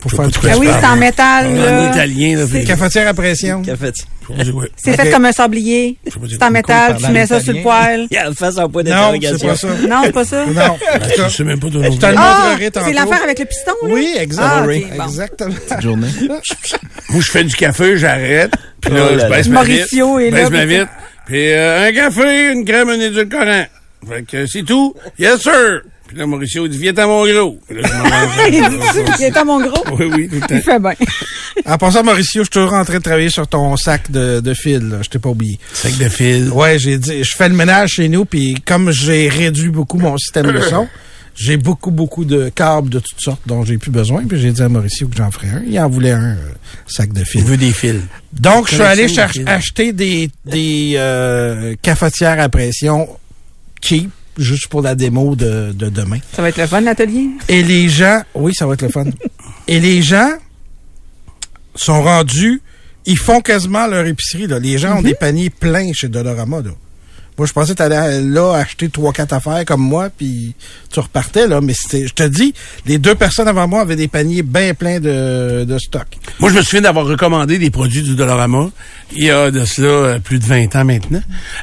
Pour 0.00 0.10
faire 0.10 0.20
pas 0.22 0.26
du 0.28 0.38
quoi 0.38 0.50
Ah 0.52 0.58
oui, 0.58 0.68
c'est 0.80 0.86
en 0.86 0.96
métal, 0.96 1.46
En 1.46 1.54
là. 1.54 1.90
italien, 1.90 2.36
là. 2.38 2.64
Cafetière 2.64 3.08
à 3.08 3.14
pression. 3.14 3.62
C'est 4.76 4.94
fait 4.96 5.10
comme 5.10 5.24
un 5.26 5.32
sablier. 5.32 5.96
C'est 6.28 6.42
en 6.42 6.50
métal, 6.50 6.96
tu 6.98 7.10
mets 7.10 7.26
ça 7.26 7.40
sur 7.40 7.52
le 7.52 7.62
poil. 7.62 8.06
Il 8.10 8.16
a 8.18 8.32
fait 8.32 8.52
son 8.52 8.68
point 8.68 8.82
Non, 8.84 9.12
c'est 9.12 9.18
d'interrogation. 9.18 9.48
pas 9.48 9.56
ça. 9.56 9.68
Non, 9.88 10.00
c'est 10.04 10.12
pas 10.12 10.24
ça. 10.24 10.46
Non. 10.46 10.78
Je 11.16 11.28
sais 11.28 11.44
même 11.44 11.60
pas 11.60 11.68
de 11.68 11.82
Je 11.82 11.88
te 11.90 12.06
le 12.06 12.14
Ah, 12.16 12.46
montrerai 12.50 12.70
tantôt. 12.70 12.86
c'est 12.86 12.92
l'affaire 12.94 13.22
avec 13.22 13.38
le 13.38 13.44
piston, 13.44 13.72
là? 13.82 13.88
Oui, 13.92 14.14
exact. 14.18 14.44
Ah, 14.44 14.62
bon. 14.66 15.04
Exactement. 15.04 15.54
Petite 15.54 15.80
journée. 15.82 16.08
Moi, 16.28 17.20
je 17.20 17.30
fais 17.30 17.44
du 17.44 17.54
café, 17.54 17.96
j'arrête. 17.98 18.52
Puis 18.80 18.92
là, 18.92 19.00
Oh 19.10 19.16
là 19.16 19.24
je 19.26 19.30
baisse 19.30 19.46
là. 19.48 19.52
ma 19.52 19.64
vitre. 19.64 19.78
Mauricio 19.94 20.18
est 20.18 20.30
je 20.30 20.34
baisse 20.34 20.44
là, 20.44 20.50
ma 20.50 20.66
puis- 20.66 20.78
vitre. 20.78 20.90
Puis 21.26 21.52
euh, 21.52 21.88
un 21.88 21.92
café, 21.92 22.52
une 22.52 22.64
crème, 22.64 22.88
un 22.88 23.00
édulcorant. 23.00 23.64
Fait 24.08 24.22
que 24.24 24.46
c'est 24.46 24.62
tout. 24.64 24.94
Yes, 25.18 25.40
sir. 25.40 25.82
Puis 26.12 26.18
là, 26.20 26.26
Mauricio 26.26 26.68
dit, 26.68 26.76
viens 26.78 26.94
à 26.96 27.06
mon 27.06 27.24
gros. 27.26 27.58
Puis 27.66 27.80
là, 27.80 27.88
je 27.88 27.94
m'en 27.94 28.04
vais- 28.36 28.56
Il 28.58 29.04
dit 29.04 29.12
qu'il 29.16 29.24
est 29.24 29.36
à 29.36 29.44
mon 29.44 29.60
gros. 29.60 29.82
Oui, 29.98 30.10
oui, 30.14 30.28
tout 30.28 30.34
le 30.34 30.40
temps. 30.42 30.46
Il 30.54 30.60
fait 30.62 30.78
bien. 30.78 30.92
En 31.66 31.78
passant, 31.78 32.02
Mauricio, 32.02 32.40
je 32.42 32.44
suis 32.44 32.50
toujours 32.50 32.72
en 32.74 32.84
train 32.84 32.98
de 32.98 33.02
travailler 33.02 33.28
sur 33.30 33.46
ton 33.46 33.76
sac 33.76 34.10
de, 34.10 34.40
de 34.40 34.54
fil. 34.54 34.88
là. 34.88 34.98
Je 35.02 35.08
t'ai 35.10 35.18
pas 35.18 35.28
oublié. 35.28 35.58
Sac 35.72 35.96
de 35.98 36.08
fil. 36.08 36.48
Ouais, 36.50 36.78
j'ai 36.78 36.98
dit, 36.98 37.22
je 37.24 37.36
fais 37.36 37.48
le 37.48 37.54
ménage 37.54 37.90
chez 37.90 38.08
nous, 38.08 38.24
puis 38.24 38.56
comme 38.66 38.90
j'ai 38.90 39.28
réduit 39.28 39.68
beaucoup 39.68 39.98
mon 39.98 40.16
système 40.18 40.50
de 40.50 40.60
son, 40.60 40.88
j'ai 41.34 41.56
beaucoup, 41.58 41.90
beaucoup 41.90 42.24
de 42.24 42.48
câbles 42.48 42.88
de 42.88 42.98
toutes 43.00 43.20
sortes 43.20 43.42
dont 43.46 43.64
j'ai 43.64 43.76
plus 43.78 43.90
besoin. 43.90 44.24
Puis 44.26 44.40
j'ai 44.40 44.50
dit 44.50 44.62
à 44.62 44.68
Mauricio 44.68 45.08
que 45.08 45.16
j'en 45.16 45.30
ferais 45.30 45.48
un. 45.48 45.62
Il 45.66 45.78
en 45.78 45.88
voulait 45.90 46.10
un 46.12 46.32
euh, 46.32 46.36
sac 46.86 47.12
de 47.12 47.20
Il 47.20 47.26
fil. 47.26 47.44
veut 47.44 47.56
des 47.58 47.72
fils. 47.72 48.00
Donc, 48.32 48.68
je 48.68 48.74
suis 48.74 48.82
allé 48.82 49.06
chercher, 49.08 49.40
fils. 49.40 49.48
acheter 49.48 49.92
des, 49.92 50.30
des 50.46 50.94
euh, 50.96 51.74
cafetières 51.82 52.40
à 52.40 52.48
pression 52.48 53.08
cheap, 53.82 54.10
juste 54.38 54.68
pour 54.68 54.82
la 54.82 54.94
démo 54.94 55.36
de, 55.36 55.72
de 55.72 55.88
demain. 55.88 56.18
Ça 56.34 56.42
va 56.42 56.48
être 56.48 56.58
le 56.58 56.66
fun, 56.66 56.80
l'atelier? 56.80 57.28
Et 57.48 57.62
les 57.62 57.88
gens, 57.88 58.22
oui, 58.34 58.54
ça 58.54 58.66
va 58.66 58.74
être 58.74 58.82
le 58.82 58.88
fun. 58.88 59.04
Et 59.68 59.78
les 59.80 60.02
gens 60.02 60.30
sont 61.74 62.02
rendus, 62.02 62.60
ils 63.06 63.18
font 63.18 63.40
quasiment 63.40 63.86
leur 63.86 64.06
épicerie. 64.06 64.46
Là. 64.46 64.58
Les 64.58 64.78
gens 64.78 64.98
ont 64.98 65.02
des 65.02 65.14
paniers 65.14 65.50
pleins 65.50 65.92
chez 65.92 66.08
Dolorama. 66.08 66.60
Là. 66.60 66.70
Moi, 67.38 67.46
je 67.46 67.52
pensais 67.52 67.72
que 67.72 67.78
t'allais 67.78 68.20
là 68.20 68.54
acheter 68.54 68.88
trois, 68.88 69.12
quatre 69.12 69.32
affaires 69.32 69.64
comme 69.64 69.80
moi, 69.80 70.10
puis 70.16 70.54
tu 70.92 71.00
repartais, 71.00 71.46
là. 71.46 71.60
Mais 71.60 71.74
je 71.92 72.12
te 72.12 72.22
dis, 72.24 72.54
les 72.86 72.98
deux 72.98 73.14
personnes 73.14 73.48
avant 73.48 73.66
moi 73.66 73.80
avaient 73.80 73.96
des 73.96 74.08
paniers 74.08 74.42
bien 74.42 74.74
pleins 74.74 75.00
de, 75.00 75.64
de 75.64 75.78
stock. 75.78 76.06
Moi, 76.40 76.50
je 76.50 76.56
me 76.56 76.62
souviens 76.62 76.82
d'avoir 76.82 77.06
recommandé 77.06 77.58
des 77.58 77.70
produits 77.70 78.02
du 78.02 78.14
Dollarama 78.14 78.70
il 79.14 79.24
y 79.24 79.30
a 79.30 79.50
de 79.50 79.64
cela 79.64 79.88
euh, 79.88 80.18
plus 80.18 80.38
de 80.38 80.44
20 80.44 80.76
ans 80.76 80.84
maintenant. 80.84 81.22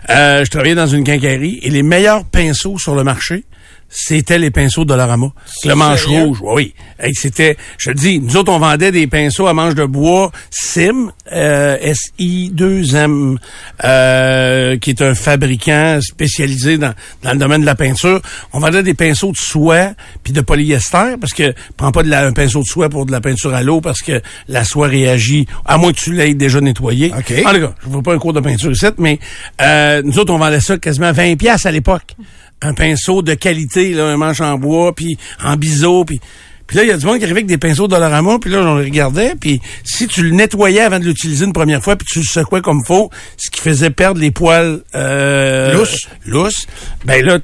Euh, 0.10 0.44
je 0.46 0.50
travaillais 0.50 0.76
dans 0.76 0.88
une 0.88 1.04
quincaillerie 1.04 1.60
et 1.62 1.70
les 1.70 1.84
meilleurs 1.84 2.26
pinceaux 2.26 2.78
sur 2.78 2.96
le 2.96 3.04
marché, 3.04 3.44
c'était 3.90 4.38
les 4.38 4.52
pinceaux 4.52 4.86
Dollarama. 4.86 5.28
Le 5.66 5.74
manche 5.76 6.04
sérieux? 6.04 6.24
rouge, 6.24 6.40
oui, 6.44 6.74
c'était, 7.14 7.58
je 7.78 7.92
te 7.92 7.98
dis, 7.98 8.20
nous 8.20 8.38
autres, 8.38 8.52
on 8.52 8.60
vendait 8.60 8.92
des 8.92 9.08
pinceaux 9.08 9.48
à 9.48 9.54
manche 9.54 9.76
de 9.76 9.86
bois 9.86 10.32
Sim, 10.52 11.12
euh, 11.32 11.78
SI2M, 12.20 13.38
euh, 13.84 14.78
qui 14.78 14.92
est 14.92 15.02
un 15.02 15.16
fabricant 15.16 16.00
spécialisé 16.02 16.78
dans, 16.78 16.94
dans 17.24 17.32
le 17.34 17.38
domaine 17.38 17.62
de 17.62 17.66
la 17.66 17.76
peinture. 17.76 18.22
On 18.54 18.60
vendait 18.60 18.84
des 18.84 18.94
pinceaux 18.94 19.32
de 19.32 19.38
soie 19.38 19.94
puis 20.24 20.34
de 20.34 20.42
polyester 20.42 21.16
parce 21.20 21.34
que 21.34 21.54
prends 21.78 21.92
pas 21.92 22.04
de 22.04 22.10
la, 22.10 22.26
un 22.26 22.34
pinceau 22.34 22.62
de 22.62 22.68
soie 22.68 22.90
pour 22.90 23.06
de 23.06 23.12
la 23.12 23.22
peinture 23.22 23.54
à 23.54 23.64
l'eau 23.64 23.82
parce 23.82 24.02
que 24.02 24.22
la 24.48 24.64
soie 24.64 24.88
réagit, 24.88 25.48
à 25.66 25.78
moins 25.78 25.92
que 25.92 26.00
tu 26.00 26.14
l'aies 26.14 26.34
déjà 26.34 26.62
nettoyé. 26.62 27.12
OK. 27.18 27.34
En 27.46 27.54
tout 27.54 27.60
cas, 27.60 27.74
je 27.84 27.90
ne 27.90 27.96
veux 27.96 28.02
pas 28.02 28.14
un 28.14 28.20
cours 28.20 28.34
de 28.34 28.40
peinture 28.40 28.72
ici, 28.72 28.86
mais 28.98 29.20
euh, 29.62 30.02
nous 30.04 30.20
autres, 30.20 30.34
on 30.34 30.38
vendait 30.38 30.60
ça 30.60 30.78
quasiment 30.78 31.12
20 31.12 31.38
pièces 31.38 31.66
à 31.66 31.72
l'époque. 31.72 32.16
Un 32.62 32.74
pinceau 32.74 33.22
de 33.22 33.34
qualité, 33.34 33.94
là, 33.94 34.06
un 34.06 34.18
manche 34.18 34.42
en 34.42 34.58
bois, 34.58 34.94
puis 34.94 35.18
en 35.44 35.56
biseau, 35.56 36.06
puis... 36.06 36.20
Puis 36.68 36.78
là, 36.78 36.84
il 36.84 36.90
y 36.90 36.92
a 36.92 36.98
du 36.98 37.06
monde 37.08 37.18
qui 37.18 37.24
arrivait 37.24 37.40
avec 37.40 37.48
des 37.48 37.58
pinceaux 37.58 37.88
Dollarama, 37.88 38.38
puis 38.38 38.52
là, 38.52 38.60
on 38.60 38.76
le 38.76 38.84
regardait, 38.84 39.34
puis 39.34 39.60
si 39.84 40.06
tu 40.06 40.22
le 40.22 40.30
nettoyais 40.30 40.82
avant 40.82 41.00
de 41.00 41.06
l'utiliser 41.06 41.46
une 41.46 41.52
première 41.52 41.82
fois, 41.82 41.96
puis 41.96 42.06
tu 42.08 42.20
le 42.20 42.26
secouais 42.26 42.62
comme 42.62 42.86
faut, 42.86 43.10
ce 43.38 43.50
qui 43.50 43.60
faisait 43.60 43.90
perdre 43.90 44.22
les 44.22 44.30
poils 44.30 44.84
euh, 44.94 45.74
Lousses. 45.74 46.08
lousses, 46.28 46.68
ben 47.06 47.26
là, 47.26 47.40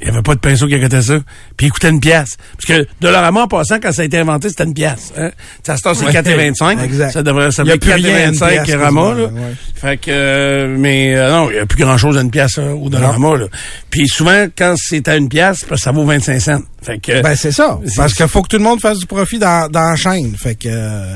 il 0.00 0.08
n'y 0.08 0.12
avait 0.12 0.22
pas 0.22 0.34
de 0.34 0.40
pinceau 0.40 0.66
qui 0.66 0.78
coûtait 0.80 1.02
ça. 1.02 1.18
Puis 1.56 1.66
il 1.66 1.70
coûtait 1.72 1.88
une 1.90 2.00
pièce. 2.00 2.36
Parce 2.56 2.64
que 2.80 2.86
Dollarama, 3.00 3.42
en 3.42 3.48
passant, 3.48 3.76
quand 3.80 3.92
ça 3.92 4.02
a 4.02 4.04
été 4.04 4.18
inventé, 4.18 4.48
c'était 4.48 4.64
une 4.64 4.74
pièce. 4.74 5.12
Hein? 5.16 5.30
Ça 5.64 5.76
se 5.76 5.82
tasse, 5.82 5.98
c'est 5.98 6.04
Ouais. 6.06 6.12
4,25. 6.12 6.82
Exact. 6.84 7.10
Ça 7.12 7.22
devrait 7.22 7.42
Il 7.42 7.46
y 7.46 7.48
a 7.48 7.52
s'appeler 7.52 7.78
plus 7.78 7.92
rien 7.92 8.14
à 8.16 8.24
une 8.28 8.34
4,25 8.34 8.64
pièce, 8.64 8.76
Rama, 8.76 9.14
là. 9.14 9.24
ouais. 9.24 9.30
Fait 9.74 9.96
que, 9.96 10.10
euh, 10.10 10.76
mais 10.78 11.14
euh, 11.16 11.30
non, 11.30 11.50
il 11.50 11.54
n'y 11.54 11.60
a 11.60 11.66
plus 11.66 11.78
grand-chose 11.82 12.18
à 12.18 12.20
une 12.22 12.30
pièce 12.30 12.58
euh, 12.58 12.72
au 12.72 12.88
Dollarama, 12.88 13.36
là. 13.36 13.46
Puis 13.90 14.08
souvent, 14.08 14.46
quand 14.56 14.74
c'est 14.76 15.06
à 15.08 15.16
une 15.16 15.28
pièce, 15.28 15.64
que 15.64 15.76
ça 15.76 15.92
vaut 15.92 16.04
25 16.04 16.40
cents. 16.40 16.60
Fait 16.82 16.98
que... 16.98 17.22
Ben, 17.22 17.34
c'est 17.34 17.52
ça. 17.52 17.78
Parce 17.96 18.12
qu'il 18.12 18.28
faut 18.28 18.42
que 18.42 18.48
tout 18.48 18.58
le 18.58 18.62
monde 18.64 18.80
fasse 18.80 18.98
du 18.98 19.06
profit 19.06 19.38
dans, 19.38 19.70
dans 19.70 19.90
la 19.90 19.96
chaîne. 19.96 20.34
Fait 20.36 20.54
que, 20.54 20.68
euh, 20.70 21.14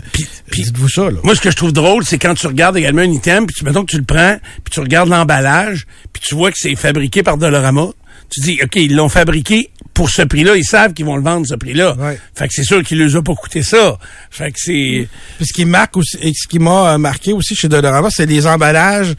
dites-vous 0.52 0.88
ça, 0.88 1.10
là. 1.10 1.18
Moi, 1.24 1.34
ce 1.34 1.40
que 1.42 1.50
je 1.50 1.56
trouve 1.56 1.72
drôle, 1.72 2.04
c'est 2.04 2.16
quand 2.18 2.34
tu 2.34 2.46
regardes 2.46 2.76
également 2.78 3.02
un 3.02 3.10
item, 3.12 3.46
puis 3.46 3.54
tu, 3.58 3.64
mettons 3.66 3.84
que 3.84 3.90
tu 3.90 3.98
le 3.98 4.04
prends, 4.04 4.36
puis 4.64 4.72
tu 4.72 4.80
regardes 4.80 5.08
l'emballage, 5.10 5.86
puis 6.12 6.22
tu 6.26 6.34
vois 6.34 6.50
que 6.50 6.56
c'est 6.58 6.74
fabriqué 6.74 7.22
par 7.22 7.36
Dollarama. 7.36 7.88
Tu 8.30 8.40
dis, 8.40 8.58
OK, 8.62 8.76
ils 8.76 8.94
l'ont 8.94 9.08
fabriqué 9.08 9.70
pour 9.94 10.10
ce 10.10 10.22
prix-là. 10.22 10.56
Ils 10.56 10.64
savent 10.64 10.92
qu'ils 10.92 11.06
vont 11.06 11.16
le 11.16 11.22
vendre 11.22 11.46
ce 11.46 11.54
prix-là. 11.54 11.94
Ouais. 11.98 12.18
Fait 12.34 12.46
que 12.46 12.54
c'est 12.54 12.62
sûr 12.64 12.82
qu'ils 12.84 12.98
les 12.98 13.16
ont 13.16 13.22
pas 13.22 13.34
coûté 13.34 13.62
ça. 13.62 13.98
Fait 14.30 14.52
que 14.52 14.58
c'est... 14.58 15.08
Puis 15.38 15.46
ce 15.46 15.52
qui 15.52 15.64
marque 15.64 15.96
aussi, 15.96 16.18
et 16.20 16.32
ce 16.34 16.46
qui 16.46 16.58
m'a 16.58 16.92
euh, 16.94 16.98
marqué 16.98 17.32
aussi 17.32 17.54
chez 17.54 17.68
Dolorama, 17.68 18.08
c'est 18.10 18.26
les 18.26 18.46
emballages 18.46 19.14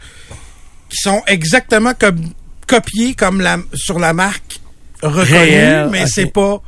qui 0.88 0.96
sont 0.96 1.22
exactement 1.26 1.92
comme 1.98 2.20
copiés 2.66 3.14
comme 3.14 3.40
la 3.40 3.58
sur 3.74 3.98
la 3.98 4.12
marque 4.12 4.60
reconnue, 5.02 5.90
mais 5.90 6.06
c'est 6.06 6.26
pas 6.26 6.62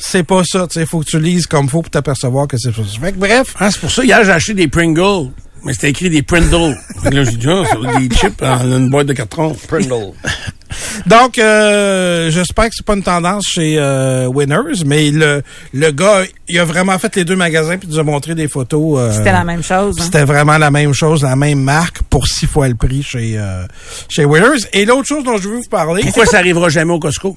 c'est 0.00 0.22
pas 0.22 0.42
ça. 0.44 0.66
Tu 0.66 0.74
sais, 0.78 0.86
faut 0.86 1.00
que 1.00 1.06
tu 1.06 1.18
lises 1.20 1.46
comme 1.46 1.68
faut 1.68 1.82
pour 1.82 1.90
t'apercevoir 1.90 2.46
que 2.46 2.56
c'est 2.58 2.72
ça. 2.74 2.82
Fait 3.00 3.12
que 3.12 3.18
bref, 3.18 3.54
Ah, 3.58 3.70
c'est 3.70 3.80
pour 3.80 3.90
ça, 3.90 4.04
hier, 4.04 4.22
j'ai 4.24 4.30
acheté 4.30 4.54
des 4.54 4.68
Pringles. 4.68 5.30
Mais 5.64 5.72
c'était 5.72 5.90
écrit 5.90 6.08
des 6.10 6.22
Prindle. 6.22 6.76
Fait 7.02 7.10
que 7.10 7.14
là, 7.16 7.24
j'ai 7.24 7.36
dit, 7.36 7.46
ah, 7.48 7.62
c'est 7.70 7.98
des 8.08 8.14
chips 8.14 8.38
dans 8.40 8.58
une 8.76 8.88
boîte 8.90 9.06
de 9.08 9.12
carton. 9.12 9.54
Prindle. 9.68 10.12
donc 11.06 11.38
euh, 11.38 12.30
j'espère 12.30 12.66
que 12.66 12.74
c'est 12.74 12.84
pas 12.84 12.94
une 12.94 13.02
tendance 13.02 13.44
chez 13.46 13.76
euh, 13.78 14.26
Winners, 14.26 14.84
mais 14.86 15.10
le 15.10 15.42
le 15.72 15.90
gars, 15.90 16.22
il 16.46 16.58
a 16.58 16.64
vraiment 16.64 16.98
fait 16.98 17.16
les 17.16 17.24
deux 17.24 17.36
magasins 17.36 17.78
puis 17.78 17.88
il 17.88 17.94
nous 17.94 17.98
a 17.98 18.02
montré 18.02 18.34
des 18.34 18.48
photos. 18.48 18.98
euh, 18.98 19.12
C'était 19.12 19.32
la 19.32 19.44
même 19.44 19.62
chose. 19.62 19.96
hein? 19.98 20.02
C'était 20.04 20.24
vraiment 20.24 20.58
la 20.58 20.70
même 20.70 20.92
chose, 20.92 21.22
la 21.22 21.36
même 21.36 21.60
marque 21.60 22.02
pour 22.04 22.26
six 22.28 22.46
fois 22.46 22.68
le 22.68 22.74
prix 22.74 23.02
chez 23.02 23.34
euh, 23.38 23.64
chez 24.08 24.24
Winners. 24.26 24.66
Et 24.74 24.84
l'autre 24.84 25.08
chose 25.08 25.24
dont 25.24 25.38
je 25.38 25.48
veux 25.48 25.56
vous 25.56 25.68
parler, 25.68 26.02
Pourquoi 26.02 26.26
ça 26.26 26.38
arrivera 26.38 26.68
jamais 26.68 26.92
au 26.92 26.98
Costco? 27.00 27.36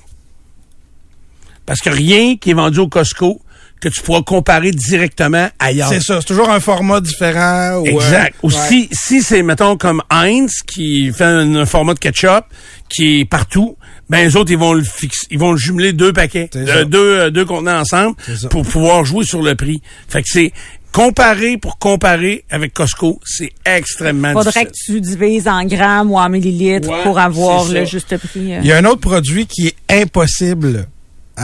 Parce 1.65 1.79
que 1.79 1.89
rien 1.89 2.36
qui 2.38 2.51
est 2.51 2.55
vendu 2.55 2.79
au 2.79 2.88
Costco 2.89 3.39
que 3.82 3.89
tu 3.89 4.02
pourras 4.02 4.22
comparer 4.22 4.72
directement 4.72 5.50
ailleurs. 5.60 5.89
c'est 5.89 6.02
ça, 6.02 6.22
c'est 6.22 6.28
toujours 6.28 6.50
un 6.50 6.60
format 6.60 7.02
différent. 7.02 7.80
Ou, 7.80 7.88
Exact. 7.88 8.36
euh, 8.36 8.48
Ou 8.48 8.52
ouais. 8.52 8.67
si, 8.70 8.89
si 8.91 9.22
c'est, 9.22 9.44
mettons, 9.44 9.76
comme 9.76 10.02
Heinz, 10.10 10.52
qui 10.65 11.12
fait 11.12 11.26
un, 11.26 11.56
un 11.56 11.65
format 11.65 11.94
de 11.96 12.00
ketchup, 12.00 12.46
qui 12.88 13.22
est 13.22 13.26
partout, 13.26 13.76
ben, 14.10 14.26
les 14.26 14.36
autres, 14.36 14.52
ils 14.52 14.58
vont 14.58 14.74
le 14.74 14.84
fixer, 14.84 15.26
ils 15.32 15.39
vont 15.39 15.52
le 15.54 15.58
jumeler 15.58 15.94
deux 15.94 16.13
paquets, 16.13 16.50
euh, 16.56 16.86
deux, 16.86 17.20
euh, 17.20 17.30
deux 17.32 17.46
contenants 17.46 17.80
ensemble, 17.80 18.15
pour 18.50 18.63
pouvoir 18.63 19.04
jouer 19.04 19.26
sur 19.26 19.41
le 19.41 19.56
prix. 19.56 19.82
Fait 20.08 20.22
que 20.22 20.28
c'est, 20.30 20.52
comparer 20.91 21.58
pour 21.58 21.78
comparer 21.80 22.44
avec 22.50 22.74
Costco, 22.74 23.20
c'est 23.26 23.52
extrêmement 23.65 24.34
Faudrait 24.34 24.65
que 24.65 24.72
tu 24.74 25.00
divises 25.02 25.48
en 25.48 25.63
grammes 25.63 26.12
ou 26.12 26.17
en 26.20 26.30
millilitres 26.30 26.89
Ouais, 26.89 27.04
pour 27.04 27.17
avoir 27.20 27.65
le 27.65 27.86
juste 27.86 28.17
prix. 28.17 28.54
Il 28.62 28.65
y 28.65 28.72
a 28.72 28.78
un 28.78 28.86
autre 28.86 29.00
produit 29.02 29.48
qui 29.48 29.67
est 29.67 30.02
impossible 30.02 30.88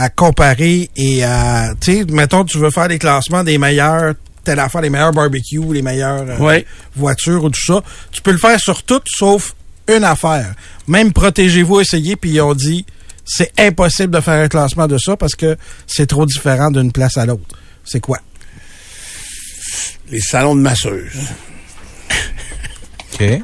à 0.00 0.08
comparer 0.10 0.90
et 0.96 1.24
à, 1.24 1.72
tu 1.80 1.92
sais, 1.98 2.04
mettons, 2.10 2.44
tu 2.44 2.58
veux 2.58 2.70
faire 2.70 2.86
des 2.88 2.98
classements 2.98 3.42
des 3.42 3.58
meilleurs, 3.58 4.14
telle 4.44 4.60
affaire, 4.60 4.80
les 4.80 4.90
meilleurs 4.90 5.12
barbecues, 5.12 5.60
les 5.72 5.82
meilleures 5.82 6.24
euh, 6.28 6.38
Ouais. 6.38 6.64
voitures 6.94 7.42
ou 7.44 7.50
tout 7.50 7.60
ça. 7.64 7.82
Tu 8.12 8.22
peux 8.22 8.30
le 8.32 8.38
faire 8.38 8.58
sur 8.60 8.82
tout 8.84 9.00
sauf 9.06 9.54
une 9.88 10.04
affaire. 10.04 10.54
Même 10.86 11.12
protégez-vous, 11.12 11.80
essayez, 11.80 12.14
puis 12.16 12.30
ils 12.30 12.40
ont 12.40 12.54
dit, 12.54 12.86
c'est 13.24 13.52
impossible 13.58 14.14
de 14.14 14.20
faire 14.20 14.40
un 14.42 14.48
classement 14.48 14.86
de 14.86 14.98
ça 14.98 15.16
parce 15.16 15.34
que 15.34 15.56
c'est 15.86 16.06
trop 16.06 16.26
différent 16.26 16.70
d'une 16.70 16.92
place 16.92 17.16
à 17.18 17.26
l'autre. 17.26 17.56
C'est 17.84 18.00
quoi? 18.00 18.18
Les 20.10 20.20
salons 20.20 20.54
de 20.56 20.60
masseuses. 20.60 21.12
OK. 23.14 23.22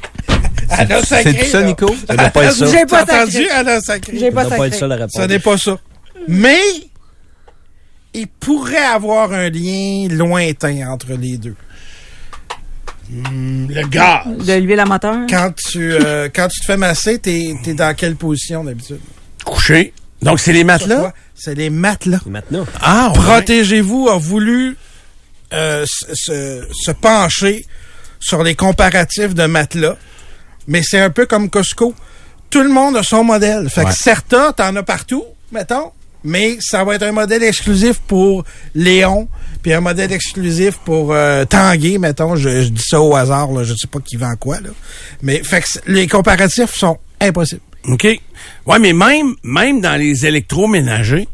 C'est 1.04 1.24
tout 1.34 1.44
ça, 1.50 1.62
Nico? 1.62 1.94
Ça 2.08 2.16
doit 2.16 2.30
pas 2.30 2.44
être 2.44 2.54
ça. 2.54 2.66
J'ai 2.66 2.86
pas 2.86 3.02
entendu? 3.02 3.32
J'ai 3.32 3.48
Ça 3.48 4.32
pas 4.32 4.44
pas 4.56 4.66
être 4.66 4.72
ça 4.74 4.78
sacré. 4.80 4.88
la 4.88 4.94
réponse. 4.96 5.12
Ça 5.12 5.26
n'est 5.26 5.38
pas 5.38 5.58
ça. 5.58 5.78
Mais 6.28 6.60
il 8.14 8.26
pourrait 8.28 8.76
avoir 8.84 9.32
un 9.32 9.48
lien 9.50 10.08
lointain 10.10 10.88
entre 10.88 11.12
les 11.14 11.36
deux. 11.36 11.56
Le 13.10 13.86
gaz. 13.88 14.24
De 14.26 14.54
l'huile 14.54 14.80
à 14.80 14.86
moteur? 14.86 15.18
Quand 15.28 15.52
tu 15.54 15.92
euh, 15.92 16.28
quand 16.34 16.48
tu 16.48 16.60
te 16.60 16.64
fais 16.66 16.76
masser, 16.76 17.18
t'es 17.18 17.54
es 17.66 17.74
dans 17.74 17.94
quelle 17.94 18.16
position 18.16 18.64
d'habitude? 18.64 19.00
Couché. 19.44 19.92
Donc, 20.22 20.40
c'est 20.40 20.54
les 20.54 20.64
matelas? 20.64 21.00
Quoi? 21.00 21.12
C'est 21.34 21.54
les 21.54 21.68
matelas. 21.68 22.20
Maintenant. 22.24 22.64
Ah, 22.80 23.08
ouais. 23.14 23.14
Protégez-vous 23.22 24.08
a 24.08 24.16
voulu 24.16 24.76
euh, 25.52 25.84
se, 25.86 26.64
se- 26.72 26.90
pencher 26.92 27.66
sur 28.20 28.42
les 28.42 28.54
comparatifs 28.54 29.34
de 29.34 29.44
matelas, 29.44 29.96
mais 30.66 30.82
c'est 30.82 31.00
un 31.00 31.10
peu 31.10 31.26
comme 31.26 31.50
Costco. 31.50 31.94
Tout 32.48 32.62
le 32.62 32.70
monde 32.70 32.96
a 32.96 33.02
son 33.02 33.22
modèle. 33.22 33.68
Fait 33.68 33.82
Ouais. 33.84 33.90
que 33.90 33.96
Certa, 33.96 34.54
t'en 34.54 34.74
as 34.76 34.82
partout, 34.82 35.24
mettons, 35.52 35.92
mais 36.24 36.56
ça 36.60 36.82
va 36.84 36.94
être 36.94 37.02
un 37.02 37.12
modèle 37.12 37.42
exclusif 37.42 38.00
pour 38.06 38.44
Léon, 38.74 39.28
puis 39.62 39.72
un 39.72 39.80
modèle 39.80 40.12
exclusif 40.12 40.78
pour 40.84 41.12
euh, 41.12 41.44
Tanguay, 41.44 41.98
mettons. 41.98 42.34
Je, 42.36 42.62
je 42.62 42.68
dis 42.68 42.82
ça 42.82 43.00
au 43.00 43.14
hasard, 43.14 43.52
là, 43.52 43.62
je 43.64 43.74
sais 43.74 43.86
pas 43.86 44.00
qui 44.00 44.16
vend 44.16 44.34
quoi, 44.36 44.60
là. 44.60 44.70
Mais 45.22 45.42
fait 45.44 45.60
que 45.60 45.68
les 45.86 46.06
comparatifs 46.08 46.74
sont 46.74 46.98
impossibles. 47.20 47.62
OK. 47.88 48.06
Ouais, 48.66 48.78
mais 48.78 48.92
même, 48.92 49.34
même 49.42 49.80
dans 49.80 49.98
les 49.98 50.26
électroménagers, 50.26 51.28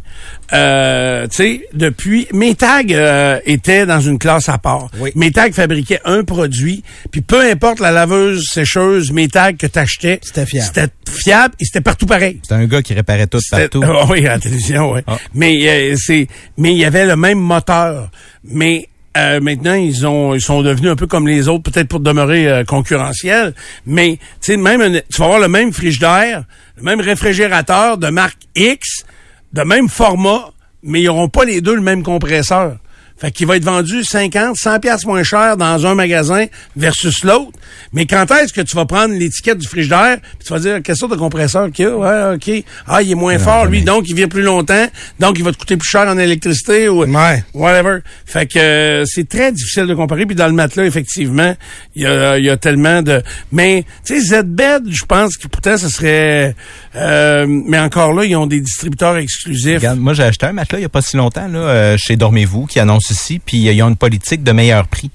euh, 0.53 1.27
tu 1.29 1.37
sais, 1.37 1.69
depuis, 1.73 2.27
Métag 2.33 2.93
euh, 2.93 3.39
était 3.47 3.87
dans 3.87 4.01
une 4.01 4.19
classe 4.19 4.49
à 4.49 4.59
part. 4.59 4.89
Oui. 4.99 5.13
Fabriquait 5.53 6.01
un 6.05 6.25
produit, 6.25 6.83
puis 7.11 7.21
peu 7.21 7.41
importe 7.41 7.81
la 7.81 7.91
laveuse 7.91 8.47
sécheuse 8.51 9.13
Métag 9.13 9.57
que 9.57 9.67
t'achetais, 9.67 10.21
C'était 10.23 10.47
fiable. 10.47 10.67
C'était 10.67 10.91
fiable 11.11 11.55
et 11.61 11.65
c'était 11.65 11.81
partout 11.81 12.07
pareil. 12.07 12.41
C'était 12.43 12.55
un 12.55 12.67
gars 12.67 12.83
qui 12.83 12.95
réparait 12.95 13.27
tout 13.27 13.41
partout. 13.51 13.83
Ah 14.01 14.07
oui, 14.09 14.27
à 14.27 14.33
la 14.33 14.39
télévision, 14.39 14.93
oui. 14.93 15.01
Ah. 15.07 15.19
Mais 15.35 15.69
euh, 15.69 15.97
c'est, 15.97 16.27
mais 16.57 16.73
il 16.73 16.79
y 16.79 16.85
avait 16.85 17.07
le 17.07 17.17
même 17.17 17.39
moteur. 17.39 18.11
Mais 18.45 18.89
euh, 19.17 19.41
maintenant, 19.41 19.75
ils 19.75 20.07
ont, 20.07 20.35
ils 20.35 20.41
sont 20.41 20.63
devenus 20.63 20.91
un 20.91 20.97
peu 20.97 21.07
comme 21.07 21.27
les 21.27 21.49
autres, 21.49 21.71
peut-être 21.71 21.89
pour 21.89 22.01
demeurer 22.01 22.47
euh, 22.49 22.65
concurrentiels. 22.65 23.55
Mais 23.85 24.19
tu 24.41 24.53
sais, 24.53 24.57
même, 24.57 25.01
tu 25.11 25.19
vas 25.19 25.25
avoir 25.25 25.41
le 25.41 25.49
même 25.49 25.73
frigidaire, 25.73 26.45
le 26.77 26.83
même 26.83 27.01
réfrigérateur 27.01 27.99
de 27.99 28.09
marque 28.09 28.39
X, 28.55 29.05
de 29.53 29.63
même 29.63 29.89
format, 29.89 30.51
mais 30.83 31.03
ils 31.03 31.07
n'auront 31.07 31.29
pas 31.29 31.45
les 31.45 31.61
deux 31.61 31.75
le 31.75 31.83
même 31.83 32.03
compresseur. 32.03 32.77
Fait 33.21 33.31
qu'il 33.31 33.47
va 33.47 33.57
être 33.57 33.65
vendu 33.65 34.03
50, 34.03 34.57
100 34.57 34.81
pièces 34.81 35.05
moins 35.05 35.23
cher 35.23 35.57
dans 35.57 35.87
un 35.87 35.95
magasin 35.95 36.47
versus 36.77 37.23
l'autre. 37.23 37.53
Mais 37.93 38.07
quand 38.07 38.31
est-ce 38.31 38.53
que 38.53 38.63
tu 38.63 38.75
vas 38.77 38.87
prendre 38.87 39.15
l'étiquette 39.15 39.59
du 39.59 39.69
frigidaire 39.69 40.19
puis 40.21 40.47
tu 40.47 40.53
vas 40.53 40.59
dire 40.59 40.81
quelle 40.83 40.97
sorte 40.97 41.13
de 41.13 41.17
compresseur 41.19 41.71
qu'il 41.71 41.85
y 41.85 41.89
a? 41.89 41.97
Ouais, 41.97 42.35
OK. 42.37 42.65
Ah, 42.87 43.03
il 43.03 43.11
est 43.11 43.15
moins 43.15 43.39
fort, 43.39 43.67
lui, 43.67 43.83
donc 43.83 44.09
il 44.09 44.15
vient 44.15 44.29
plus 44.29 44.43
longtemps, 44.43 44.87
donc 45.19 45.39
il 45.39 45.45
va 45.45 45.53
te 45.53 45.59
coûter 45.59 45.77
plus 45.77 45.89
cher 45.89 46.09
en 46.09 46.17
électricité 46.19 46.89
ou 46.89 47.05
Ouais. 47.05 47.45
whatever. 47.55 47.99
Fait 48.25 48.47
que 48.47 48.59
euh, 48.59 49.05
c'est 49.07 49.29
très 49.29 49.53
difficile 49.53 49.87
de 49.87 49.95
comparer. 49.95 50.25
Puis 50.25 50.35
dans 50.37 50.47
le 50.47 50.53
matelas, 50.55 50.85
effectivement, 50.85 51.55
il 51.95 52.03
y 52.03 52.07
a, 52.07 52.39
y 52.39 52.49
a 52.49 52.57
tellement 52.57 53.03
de... 53.03 53.23
Mais, 53.53 53.85
tu 54.05 54.21
sais, 54.21 54.41
ZBed, 54.41 54.85
je 54.91 55.05
pense 55.05 55.37
que 55.37 55.47
pourtant, 55.49 55.77
ce 55.77 55.89
serait... 55.89 56.55
euh, 56.97 57.47
mais 57.49 57.79
encore 57.79 58.13
là, 58.15 58.25
ils 58.25 58.37
ont 58.37 58.47
des 58.47 58.61
distributeurs 58.61 59.17
exclusifs. 59.19 59.77
Regarde, 59.79 59.99
moi, 59.99 60.15
j'ai 60.15 60.23
acheté 60.23 60.47
un 60.47 60.53
matelas 60.53 60.79
il 60.79 60.83
n'y 60.83 60.87
a 60.87 60.91
pas 60.91 61.03
si 61.03 61.17
longtemps 61.17 61.49
là, 61.49 61.59
euh, 61.59 61.97
chez 61.99 62.17
Dormez-vous 62.17 62.67
qui 62.67 62.81
annonce 62.81 63.10
ici, 63.11 63.41
puis 63.45 63.59
ils 63.59 63.83
ont 63.83 63.89
une 63.89 63.97
politique 63.97 64.43
de 64.43 64.53
meilleur 64.53 64.87
prix. 64.89 65.11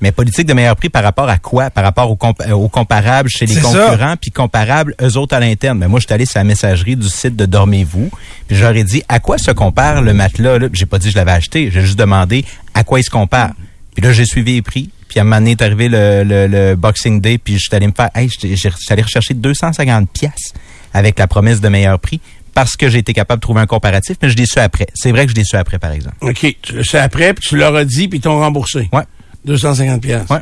Mais 0.00 0.12
politique 0.12 0.46
de 0.46 0.52
meilleur 0.54 0.76
prix 0.76 0.90
par 0.90 1.02
rapport 1.02 1.28
à 1.28 1.38
quoi? 1.38 1.70
Par 1.70 1.82
rapport 1.82 2.08
au, 2.08 2.14
comp- 2.14 2.40
euh, 2.46 2.52
au 2.52 2.68
comparable 2.68 3.28
chez 3.28 3.46
les 3.46 3.54
concurrents, 3.88 4.14
puis 4.16 4.30
comparable 4.30 4.94
eux 5.02 5.16
autres 5.16 5.34
à 5.34 5.40
l'interne. 5.40 5.76
Mais 5.78 5.88
moi, 5.88 5.98
je 5.98 6.06
suis 6.06 6.14
allé 6.14 6.24
sur 6.24 6.38
la 6.38 6.44
messagerie 6.44 6.94
du 6.94 7.08
site 7.08 7.34
de 7.34 7.46
Dormez-vous, 7.46 8.08
puis 8.46 8.56
j'aurais 8.56 8.84
dit 8.84 9.02
à 9.08 9.18
quoi 9.18 9.38
se 9.38 9.50
compare 9.50 10.00
le 10.02 10.12
matelas? 10.14 10.68
J'ai 10.72 10.86
pas 10.86 10.98
dit 11.00 11.06
que 11.08 11.12
je 11.14 11.16
l'avais 11.18 11.32
acheté, 11.32 11.70
j'ai 11.72 11.80
juste 11.80 11.98
demandé 11.98 12.44
à 12.74 12.84
quoi 12.84 13.00
il 13.00 13.02
se 13.02 13.10
compare. 13.10 13.50
Puis 13.94 14.04
là, 14.04 14.12
j'ai 14.12 14.24
suivi 14.24 14.52
les 14.54 14.62
prix. 14.62 14.88
Puis 15.08 15.18
à 15.18 15.22
un 15.22 15.24
moment 15.24 15.36
donné, 15.38 15.52
est 15.52 15.62
arrivé 15.62 15.88
le, 15.88 16.22
le, 16.22 16.46
le 16.46 16.76
Boxing 16.76 17.20
Day, 17.20 17.38
puis 17.38 17.54
je 17.54 17.60
suis 17.60 17.74
allé 17.74 17.86
me 17.88 17.92
faire, 17.92 18.10
hey, 18.14 18.28
j'étais 18.28 18.68
allé 18.90 19.02
rechercher 19.02 19.34
250 19.34 20.08
pièces 20.12 20.52
avec 20.94 21.18
la 21.18 21.26
promesse 21.26 21.60
de 21.60 21.68
meilleur 21.68 21.98
prix 21.98 22.20
parce 22.54 22.76
que 22.76 22.88
j'ai 22.88 22.98
été 22.98 23.12
capable 23.12 23.40
de 23.40 23.42
trouver 23.42 23.60
un 23.60 23.66
comparatif, 23.66 24.16
mais 24.22 24.30
je 24.30 24.36
l'ai 24.36 24.46
su 24.46 24.58
après. 24.58 24.86
C'est 24.94 25.10
vrai 25.10 25.26
que 25.26 25.32
je 25.32 25.36
l'ai 25.36 25.44
su 25.44 25.56
après, 25.56 25.78
par 25.78 25.92
exemple. 25.92 26.16
OK. 26.20 26.56
Tu 26.62 26.72
le 26.72 26.84
sais 26.84 26.98
après, 26.98 27.34
puis 27.34 27.44
tu 27.48 27.56
leur 27.56 27.74
as 27.74 27.84
dit, 27.84 28.08
puis 28.08 28.18
ils 28.18 28.22
t'ont 28.22 28.38
remboursé. 28.38 28.88
Ouais. 28.92 29.04
250 29.44 30.02
pièces. 30.02 30.28
Ouais. 30.28 30.40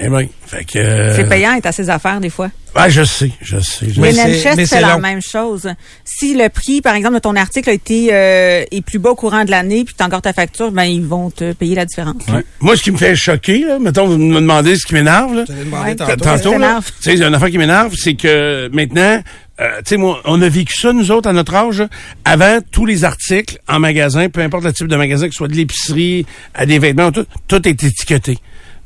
Eh 0.00 0.08
ben, 0.08 0.26
fait 0.46 0.64
que... 0.64 0.78
euh, 0.78 1.14
C'est 1.16 1.28
payant 1.28 1.54
être 1.54 1.66
à 1.66 1.72
ses 1.72 1.88
affaires 1.90 2.20
des 2.20 2.30
fois. 2.30 2.50
Ouais, 2.76 2.90
je 2.90 3.04
sais, 3.04 3.30
je 3.40 3.58
sais. 3.60 3.86
je 3.92 4.00
Mais 4.00 4.12
sais. 4.12 4.66
c'est- 4.66 4.80
la 4.80 4.94
long. 4.94 4.98
même 5.00 5.22
chose. 5.22 5.70
Si 6.04 6.34
le 6.34 6.48
prix, 6.48 6.80
par 6.80 6.96
exemple, 6.96 7.14
de 7.14 7.20
ton 7.20 7.36
article 7.36 7.70
a 7.70 7.72
été 7.72 8.08
euh, 8.12 8.64
est 8.68 8.84
plus 8.84 8.98
bas 8.98 9.10
au 9.10 9.14
courant 9.14 9.44
de 9.44 9.52
l'année, 9.52 9.84
puis 9.84 9.94
tu 9.96 10.02
as 10.02 10.06
encore 10.06 10.22
ta 10.22 10.32
facture, 10.32 10.72
ben 10.72 10.82
ils 10.82 11.04
vont 11.04 11.30
te 11.30 11.52
payer 11.52 11.76
la 11.76 11.84
différence. 11.84 12.16
Moi, 12.60 12.76
ce 12.76 12.82
qui 12.82 12.90
me 12.90 12.96
fait 12.96 13.14
choquer, 13.14 13.60
là, 13.60 13.78
mettons, 13.78 14.06
vous 14.06 14.18
me 14.18 14.40
demandez 14.40 14.76
ce 14.76 14.84
qui 14.86 14.94
m'énerve, 14.94 15.32
là. 15.34 15.44
Ouais. 15.84 15.94
tantôt. 15.94 16.16
Tantôt, 16.16 16.52
là, 16.52 16.58
t'énerve. 16.58 16.86
tu 16.96 17.02
sais, 17.02 17.12
il 17.12 17.20
y 17.20 17.22
a 17.22 17.28
une 17.28 17.34
affaire 17.36 17.50
qui 17.50 17.58
m'énerve, 17.58 17.94
c'est 17.96 18.14
que 18.14 18.68
maintenant, 18.72 19.22
euh, 19.60 19.76
tu 19.78 19.90
sais, 19.90 19.96
moi, 19.96 20.20
on 20.24 20.42
a 20.42 20.48
vécu 20.48 20.74
ça, 20.76 20.92
nous 20.92 21.12
autres, 21.12 21.28
à 21.28 21.32
notre 21.32 21.54
âge. 21.54 21.78
là. 21.78 21.88
Avant, 22.24 22.58
tous 22.72 22.86
les 22.86 23.04
articles 23.04 23.58
en 23.68 23.78
magasin, 23.78 24.28
peu 24.28 24.40
importe 24.40 24.64
le 24.64 24.72
type 24.72 24.88
de 24.88 24.96
magasin, 24.96 25.26
que 25.28 25.32
ce 25.32 25.38
soit 25.38 25.48
de 25.48 25.54
l'épicerie, 25.54 26.26
à 26.54 26.66
des 26.66 26.80
vêtements, 26.80 27.12
tout, 27.12 27.26
tout 27.46 27.68
est 27.68 27.84
étiqueté. 27.84 28.36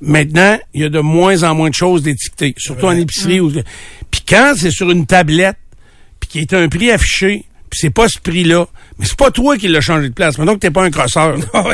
Maintenant, 0.00 0.58
il 0.74 0.82
y 0.82 0.84
a 0.84 0.88
de 0.88 1.00
moins 1.00 1.42
en 1.42 1.54
moins 1.54 1.70
de 1.70 1.74
choses 1.74 2.02
d'étiquetées, 2.02 2.54
surtout 2.56 2.86
en 2.86 2.92
épicerie. 2.92 3.40
Ou... 3.40 3.50
Puis 4.10 4.22
quand 4.28 4.54
c'est 4.56 4.70
sur 4.70 4.90
une 4.90 5.06
tablette, 5.06 5.56
puis 6.20 6.28
qui 6.28 6.38
est 6.40 6.52
un 6.54 6.68
prix 6.68 6.90
affiché, 6.90 7.44
puis 7.70 7.78
c'est 7.80 7.90
pas 7.90 8.08
ce 8.08 8.18
prix-là, 8.18 8.66
mais 8.98 9.06
c'est 9.06 9.16
pas 9.16 9.30
toi 9.30 9.56
qui 9.58 9.68
l'as 9.68 9.80
changé 9.80 10.08
de 10.08 10.14
place. 10.14 10.38
Maintenant 10.38 10.54
que 10.54 10.60
t'es 10.60 10.70
pas 10.70 10.84
un 10.84 10.90
crosseur, 10.90 11.36
Ah 11.54 11.64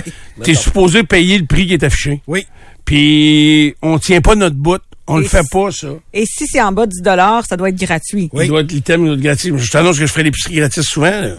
t'es 0.42 0.54
supposé 0.54 1.02
payer 1.04 1.38
le 1.38 1.46
prix 1.46 1.66
qui 1.66 1.74
est 1.74 1.84
affiché. 1.84 2.20
Oui. 2.26 2.46
Puis 2.84 3.74
on 3.82 3.98
tient 3.98 4.20
pas 4.20 4.34
notre 4.34 4.56
bout. 4.56 4.80
On 5.06 5.18
le 5.18 5.24
fait 5.26 5.42
si- 5.42 5.48
pas, 5.50 5.70
ça. 5.70 5.88
Et 6.14 6.24
si 6.24 6.46
c'est 6.46 6.62
en 6.62 6.72
bas 6.72 6.86
du 6.86 7.02
dollar, 7.02 7.44
ça 7.46 7.58
doit 7.58 7.68
être 7.68 7.78
gratuit. 7.78 8.30
Oui. 8.32 8.46
Il 8.46 8.48
doit 8.48 8.62
être 8.62 8.72
l'item 8.72 9.04
doit 9.04 9.14
être 9.14 9.20
gratis. 9.20 9.52
Je 9.54 9.70
t'annonce 9.70 9.98
que 9.98 10.06
je 10.06 10.10
ferai 10.10 10.22
l'épicerie 10.22 10.56
gratis 10.56 10.82
souvent. 10.84 11.10
là. 11.10 11.34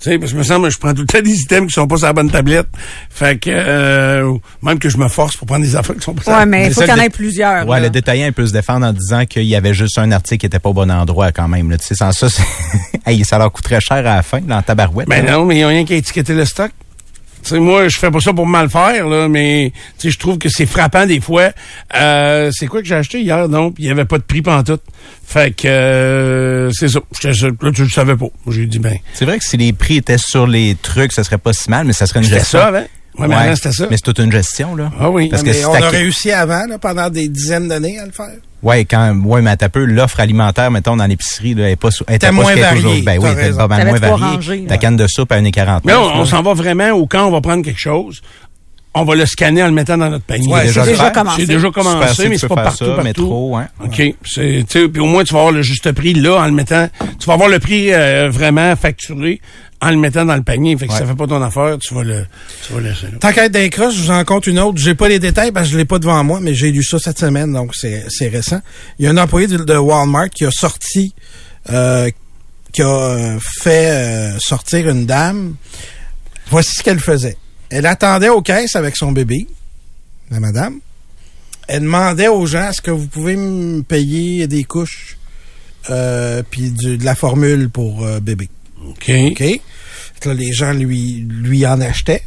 Tu 0.00 0.08
sais, 0.08 0.18
parce 0.18 0.32
que 0.32 0.38
me 0.38 0.42
semble 0.42 0.68
que 0.68 0.72
je 0.72 0.78
prends 0.78 0.94
tout 0.94 1.02
le 1.02 1.06
temps 1.06 1.20
des 1.20 1.40
items 1.42 1.66
qui 1.68 1.74
sont 1.74 1.86
pas 1.86 1.96
sur 1.98 2.06
la 2.06 2.12
bonne 2.14 2.30
tablette. 2.30 2.66
Fait 3.10 3.36
que 3.38 3.50
euh, 3.52 4.32
même 4.62 4.78
que 4.78 4.88
je 4.88 4.96
me 4.96 5.08
force 5.08 5.36
pour 5.36 5.46
prendre 5.46 5.62
des 5.62 5.76
affaires 5.76 5.94
qui 5.96 6.00
sont 6.02 6.14
pas 6.14 6.22
sur 6.22 6.32
la- 6.32 6.38
Ouais, 6.38 6.46
mais 6.46 6.60
Mais 6.60 6.66
il 6.68 6.72
faut 6.72 6.80
qu'il 6.80 6.88
y 6.90 6.92
en 6.92 6.96
ait 6.96 7.10
plusieurs. 7.10 7.68
Ouais, 7.68 7.78
là. 7.78 7.84
le 7.86 7.90
détaillant 7.90 8.26
il 8.26 8.32
peut 8.32 8.46
se 8.46 8.52
défendre 8.52 8.86
en 8.86 8.92
disant 8.94 9.26
qu'il 9.26 9.44
y 9.44 9.54
avait 9.56 9.74
juste 9.74 9.98
un 9.98 10.10
article 10.10 10.40
qui 10.40 10.46
était 10.46 10.58
pas 10.58 10.70
au 10.70 10.74
bon 10.74 10.90
endroit 10.90 11.32
quand 11.32 11.48
même. 11.48 11.70
Là. 11.70 11.76
Tu 11.76 11.86
sais, 11.86 11.94
sans 11.94 12.12
ça, 12.12 12.28
c'est- 12.30 12.42
hey, 13.06 13.22
ça 13.24 13.36
leur 13.38 13.52
coûterait 13.52 13.80
cher 13.80 13.98
à 13.98 14.02
la 14.16 14.22
fin, 14.22 14.40
dans 14.40 14.56
la 14.56 14.62
tabarouette. 14.62 15.08
Ben 15.08 15.24
là. 15.24 15.32
non, 15.32 15.44
mais 15.44 15.56
il 15.56 15.58
n'y 15.58 15.64
a 15.64 15.68
rien 15.68 15.84
qui 15.84 15.92
a 15.92 15.96
étiqueté 15.96 16.32
le 16.34 16.44
stock. 16.46 16.70
Tu 17.42 17.50
sais, 17.50 17.58
moi, 17.58 17.88
je 17.88 17.98
fais 17.98 18.10
pas 18.10 18.20
ça 18.20 18.32
pour 18.32 18.46
mal 18.46 18.68
faire, 18.68 19.08
là, 19.08 19.28
mais 19.28 19.72
je 20.02 20.18
trouve 20.18 20.38
que 20.38 20.48
c'est 20.48 20.66
frappant 20.66 21.06
des 21.06 21.20
fois. 21.20 21.50
Euh, 21.94 22.50
c'est 22.52 22.66
quoi 22.66 22.82
que 22.82 22.88
j'ai 22.88 22.94
acheté 22.94 23.20
hier, 23.20 23.48
donc? 23.48 23.74
Il 23.78 23.86
y 23.86 23.90
avait 23.90 24.04
pas 24.04 24.18
de 24.18 24.22
prix 24.22 24.42
pantoute. 24.42 24.82
Fait 25.26 25.54
que 25.54 25.66
euh, 25.68 26.70
c'est 26.72 26.88
ça. 26.88 27.00
Là, 27.24 27.72
tu 27.72 27.82
le 27.82 27.88
savais 27.88 28.16
pas. 28.16 28.26
Moi, 28.44 28.54
j'ai 28.54 28.66
dit, 28.66 28.78
ben, 28.78 28.96
C'est 29.14 29.24
vrai 29.24 29.38
que 29.38 29.44
si 29.44 29.56
les 29.56 29.72
prix 29.72 29.96
étaient 29.96 30.18
sur 30.18 30.46
les 30.46 30.76
trucs, 30.80 31.12
ça 31.12 31.24
serait 31.24 31.38
pas 31.38 31.52
si 31.52 31.70
mal, 31.70 31.86
mais 31.86 31.92
ça 31.92 32.06
serait 32.06 32.20
une 32.20 32.26
gestion. 32.26 32.58
ça 32.58 32.66
avant. 32.66 32.84
Ouais, 33.20 33.28
mais 33.28 33.34
avant, 33.34 33.56
c'était 33.56 33.72
ça. 33.72 33.86
Mais 33.90 33.96
c'est 33.96 34.02
toute 34.02 34.18
une 34.18 34.32
gestion, 34.32 34.74
là. 34.74 34.90
Ah 35.00 35.10
oui. 35.10 35.28
Parce 35.28 35.42
que 35.42 35.48
Mais 35.48 35.54
si 35.54 35.64
on 35.66 35.72
t'as- 35.72 35.86
a 35.86 35.90
réussi 35.90 36.30
avant, 36.32 36.66
là, 36.66 36.78
pendant 36.78 37.08
des 37.10 37.28
dizaines 37.28 37.68
d'années 37.68 37.98
à 37.98 38.06
le 38.06 38.12
faire. 38.12 38.30
Ouais, 38.62 38.84
quand, 38.84 39.14
ouais, 39.24 39.40
mais 39.40 39.56
t'as 39.56 39.68
peu, 39.70 39.84
l'offre 39.84 40.20
alimentaire, 40.20 40.70
mettons, 40.70 40.96
dans 40.96 41.06
l'épicerie, 41.06 41.54
là, 41.54 41.64
elle 41.64 41.72
est 41.72 41.76
pas, 41.76 41.88
Était 42.08 42.26
pas 42.26 42.32
moins 42.32 42.52
est 42.52 42.60
variée. 42.60 43.02
Ben 43.02 43.12
oui, 43.18 43.22
t'as 43.22 43.28
elle 43.28 43.32
était 43.32 43.42
raison. 43.46 43.68
pas 43.68 43.84
moins 43.84 43.98
variée. 43.98 44.24
rangées, 44.26 44.64
Ta 44.68 44.76
canne 44.76 44.96
de 44.96 45.06
soupe 45.06 45.32
à 45.32 45.40
1,49. 45.40 45.80
Mais 45.84 45.94
on, 45.94 46.16
on 46.20 46.24
s'en 46.26 46.42
va 46.42 46.52
vraiment 46.54 46.90
au 46.90 47.06
quand 47.06 47.24
on 47.26 47.30
va 47.30 47.40
prendre 47.40 47.64
quelque 47.64 47.80
chose. 47.80 48.20
On 48.92 49.04
va 49.04 49.14
le 49.14 49.24
scanner 49.24 49.62
en 49.62 49.66
le 49.66 49.72
mettant 49.72 49.96
dans 49.96 50.10
notre 50.10 50.24
panier. 50.24 50.52
Ouais, 50.52 50.66
C'est 50.66 50.84
déjà 50.84 51.10
commencé. 51.10 51.42
C'est 51.42 51.46
déjà 51.46 51.70
commencé, 51.70 52.08
Super, 52.12 52.28
mais 52.30 52.38
c'est 52.38 52.48
pas 52.48 52.54
partout, 52.56 52.78
ça, 52.78 52.84
partout. 52.86 53.02
métro, 53.04 53.56
hein. 53.56 53.68
OK. 53.84 54.02
C'est, 54.26 54.64
tu 54.68 54.80
sais, 54.80 54.88
puis 54.88 55.00
au 55.00 55.06
moins, 55.06 55.22
tu 55.22 55.32
vas 55.32 55.38
avoir 55.38 55.52
le 55.54 55.62
juste 55.62 55.92
prix 55.92 56.12
là 56.12 56.40
en 56.40 56.46
le 56.46 56.50
mettant. 56.50 56.88
Tu 57.20 57.26
vas 57.28 57.34
avoir 57.34 57.48
le 57.48 57.60
prix 57.60 57.92
euh, 57.94 58.28
vraiment 58.30 58.74
facturé 58.74 59.40
en 59.82 59.90
le 59.90 59.96
mettant 59.96 60.24
dans 60.24 60.36
le 60.36 60.42
panier. 60.42 60.76
Fait 60.76 60.86
que 60.86 60.92
si 60.92 60.98
ça 60.98 61.06
fait 61.06 61.14
pas 61.14 61.26
ton 61.26 61.42
affaire, 61.42 61.78
tu 61.78 61.94
vas 61.94 62.02
le, 62.02 62.26
tu 62.66 62.72
vas 62.72 62.80
laisser. 62.80 63.06
Tant 63.18 63.32
qu'à 63.32 63.46
être 63.46 63.52
d'un 63.52 63.68
cross, 63.68 63.94
je 63.94 64.02
vous 64.02 64.10
en 64.10 64.24
compte 64.24 64.46
une 64.46 64.58
autre. 64.58 64.78
J'ai 64.78 64.94
pas 64.94 65.08
les 65.08 65.18
détails 65.18 65.52
parce 65.52 65.66
que 65.66 65.72
je 65.72 65.78
l'ai 65.78 65.84
pas 65.84 65.98
devant 65.98 66.22
moi, 66.22 66.40
mais 66.40 66.54
j'ai 66.54 66.70
lu 66.70 66.82
ça 66.82 66.98
cette 66.98 67.18
semaine, 67.18 67.52
donc 67.52 67.74
c'est 67.74 68.04
c'est 68.08 68.28
récent. 68.28 68.60
Il 68.98 69.04
y 69.04 69.08
a 69.08 69.10
un 69.10 69.16
employé 69.16 69.46
de, 69.46 69.56
de 69.56 69.76
Walmart 69.76 70.30
qui 70.30 70.44
a 70.44 70.50
sorti, 70.50 71.14
euh, 71.70 72.10
qui 72.72 72.82
a 72.82 72.86
euh, 72.86 73.38
fait 73.40 73.90
euh, 73.90 74.38
sortir 74.38 74.88
une 74.88 75.06
dame. 75.06 75.56
Voici 76.50 76.72
ce 76.76 76.82
qu'elle 76.82 77.00
faisait. 77.00 77.36
Elle 77.70 77.86
attendait 77.86 78.28
aux 78.28 78.42
caisses 78.42 78.74
avec 78.74 78.96
son 78.96 79.12
bébé, 79.12 79.46
la 80.30 80.40
madame. 80.40 80.80
Elle 81.68 81.82
demandait 81.82 82.26
aux 82.26 82.46
gens 82.46 82.70
est-ce 82.70 82.82
que 82.82 82.90
vous 82.90 83.06
pouvez 83.06 83.36
me 83.36 83.82
payer 83.82 84.48
des 84.48 84.64
couches 84.64 85.16
euh, 85.88 86.42
puis 86.50 86.72
de 86.72 87.02
la 87.04 87.14
formule 87.14 87.70
pour 87.70 88.04
euh, 88.04 88.18
bébé? 88.18 88.48
OK. 88.88 89.10
OK? 89.30 89.38
Fait 89.38 89.60
que 90.20 90.28
là, 90.28 90.34
les 90.34 90.52
gens 90.52 90.72
lui, 90.72 91.26
lui 91.28 91.66
en 91.66 91.80
achetaient. 91.80 92.22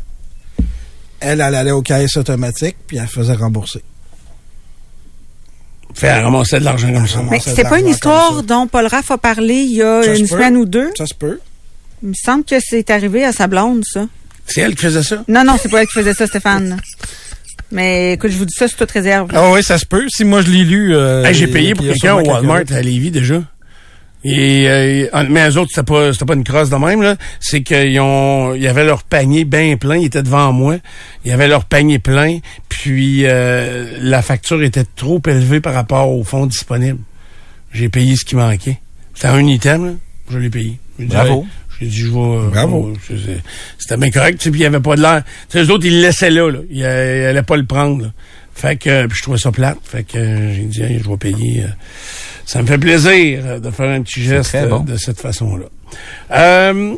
Elle, 1.19 1.39
elle 1.41 1.55
allait 1.55 1.71
aux 1.71 1.81
caisses 1.81 2.17
automatiques, 2.17 2.75
puis 2.87 2.97
elle 2.97 3.07
faisait 3.07 3.33
rembourser. 3.33 3.81
Faire 5.93 6.23
ramasser 6.23 6.59
de 6.59 6.65
l'argent 6.65 6.91
comme 6.91 7.07
ça. 7.07 7.21
Mais 7.29 7.39
c'est 7.39 7.63
de 7.63 7.69
pas 7.69 7.79
une 7.79 7.87
histoire 7.87 8.41
dont 8.43 8.67
Paul 8.67 8.87
Raff 8.87 9.11
a 9.11 9.17
parlé 9.17 9.53
il 9.61 9.75
y 9.75 9.81
a 9.83 10.01
Ça 10.03 10.15
une 10.15 10.21
peut. 10.21 10.27
semaine 10.27 10.57
ou 10.57 10.65
deux? 10.65 10.89
Ça 10.97 11.05
se 11.05 11.13
peut. 11.13 11.39
Il 12.01 12.09
me 12.09 12.13
semble 12.15 12.43
que 12.43 12.55
c'est 12.59 12.89
arrivé 12.89 13.23
à 13.23 13.31
sa 13.31 13.47
blonde, 13.47 13.83
ça. 13.85 14.07
C'est 14.47 14.61
elle 14.61 14.75
qui 14.75 14.81
faisait 14.81 15.03
ça? 15.03 15.23
Non, 15.27 15.43
non, 15.45 15.55
c'est 15.61 15.69
pas 15.69 15.81
elle 15.81 15.87
qui 15.87 15.93
faisait 15.93 16.13
ça, 16.13 16.25
Stéphane. 16.27 16.77
Mais 17.71 18.13
écoute, 18.13 18.31
je 18.31 18.37
vous 18.37 18.45
dis 18.45 18.53
ça 18.57 18.67
sous 18.67 18.75
toute 18.75 18.91
réserve. 18.91 19.29
Ah 19.33 19.51
oui, 19.51 19.63
ça 19.63 19.77
se 19.77 19.85
peut. 19.85 20.05
Si 20.09 20.23
moi 20.25 20.41
je 20.41 20.49
l'ai 20.49 20.63
lu. 20.63 20.95
euh, 20.95 21.23
Hey, 21.23 21.33
j'ai 21.33 21.47
payé 21.47 21.73
pour 21.73 21.85
quelqu'un 21.85 22.15
au 22.15 22.21
Walmart 22.27 22.63
à 22.71 22.81
Lévis 22.81 23.09
déjà. 23.11 23.41
Et 24.25 24.65
euh, 24.69 25.25
mais 25.29 25.49
eux 25.49 25.57
autres, 25.57 25.71
c'était 25.73 25.83
pas 25.85 26.13
c'était 26.13 26.25
pas 26.25 26.33
une 26.35 26.43
crosse 26.45 26.69
de 26.69 26.75
même 26.77 27.01
là. 27.01 27.17
C'est 27.41 27.61
qu'ils 27.61 27.99
ont 27.99 28.53
ils 28.55 28.67
avaient 28.67 28.85
leur 28.85 29.03
panier 29.03 29.43
bien 29.43 29.75
plein. 29.75 29.97
Ils 29.97 30.05
étaient 30.05 30.23
devant 30.23 30.53
moi. 30.53 30.77
Ils 31.25 31.31
avaient 31.33 31.47
leur 31.49 31.65
panier 31.65 31.99
plein. 31.99 32.39
Puis 32.69 33.25
euh, 33.25 33.97
la 33.99 34.21
facture 34.21 34.63
était 34.63 34.85
trop 34.95 35.21
élevée 35.27 35.59
par 35.59 35.73
rapport 35.73 36.09
au 36.09 36.23
fonds 36.23 36.45
disponible. 36.45 36.99
J'ai 37.73 37.89
payé 37.89 38.15
ce 38.15 38.23
qui 38.23 38.35
manquait. 38.35 38.79
C'était 39.13 39.27
un 39.27 39.45
item 39.45 39.85
là. 39.85 39.91
Je 40.31 40.37
l'ai 40.37 40.49
payé. 40.49 40.77
Bravo. 40.99 41.45
J'ai 41.81 41.87
dit, 41.87 41.97
je 41.97 42.07
vais. 42.07 42.49
Bravo. 42.51 42.93
C'était 43.77 43.97
bien 43.97 44.09
correct. 44.11 44.39
Puis 44.39 44.51
il 44.51 44.59
n'y 44.59 44.65
avait 44.65 44.79
pas 44.79 44.95
de 44.95 45.01
l'air. 45.01 45.23
Tu 45.49 45.57
sais, 45.57 45.65
eux 45.65 45.71
autres, 45.71 45.85
ils 45.85 45.95
le 45.95 46.01
laissaient 46.07 46.29
là. 46.29 46.49
là. 46.49 46.59
Ils 46.69 46.81
n'allaient 46.83 47.43
pas 47.43 47.57
le 47.57 47.65
prendre. 47.65 48.03
là. 48.03 48.09
Fait 48.55 48.75
que 48.77 48.89
euh, 48.89 49.07
puis 49.07 49.17
je 49.17 49.23
trouvais 49.23 49.39
ça 49.39 49.51
plate. 49.51 49.79
Fait 49.83 50.03
que 50.03 50.17
euh, 50.17 50.53
j'ai 50.53 50.61
dit, 50.63 50.81
Hey, 50.83 51.01
je 51.03 51.09
vais 51.09 51.17
payer. 51.17 51.63
euh, 51.63 51.67
ça 52.45 52.61
me 52.61 52.67
fait 52.67 52.77
plaisir 52.77 53.41
euh, 53.45 53.59
de 53.59 53.71
faire 53.71 53.89
un 53.89 54.01
petit 54.01 54.21
geste 54.23 54.55
bon. 54.69 54.81
euh, 54.81 54.91
de 54.91 54.97
cette 54.97 55.19
façon-là. 55.19 55.65
Euh, 56.31 56.95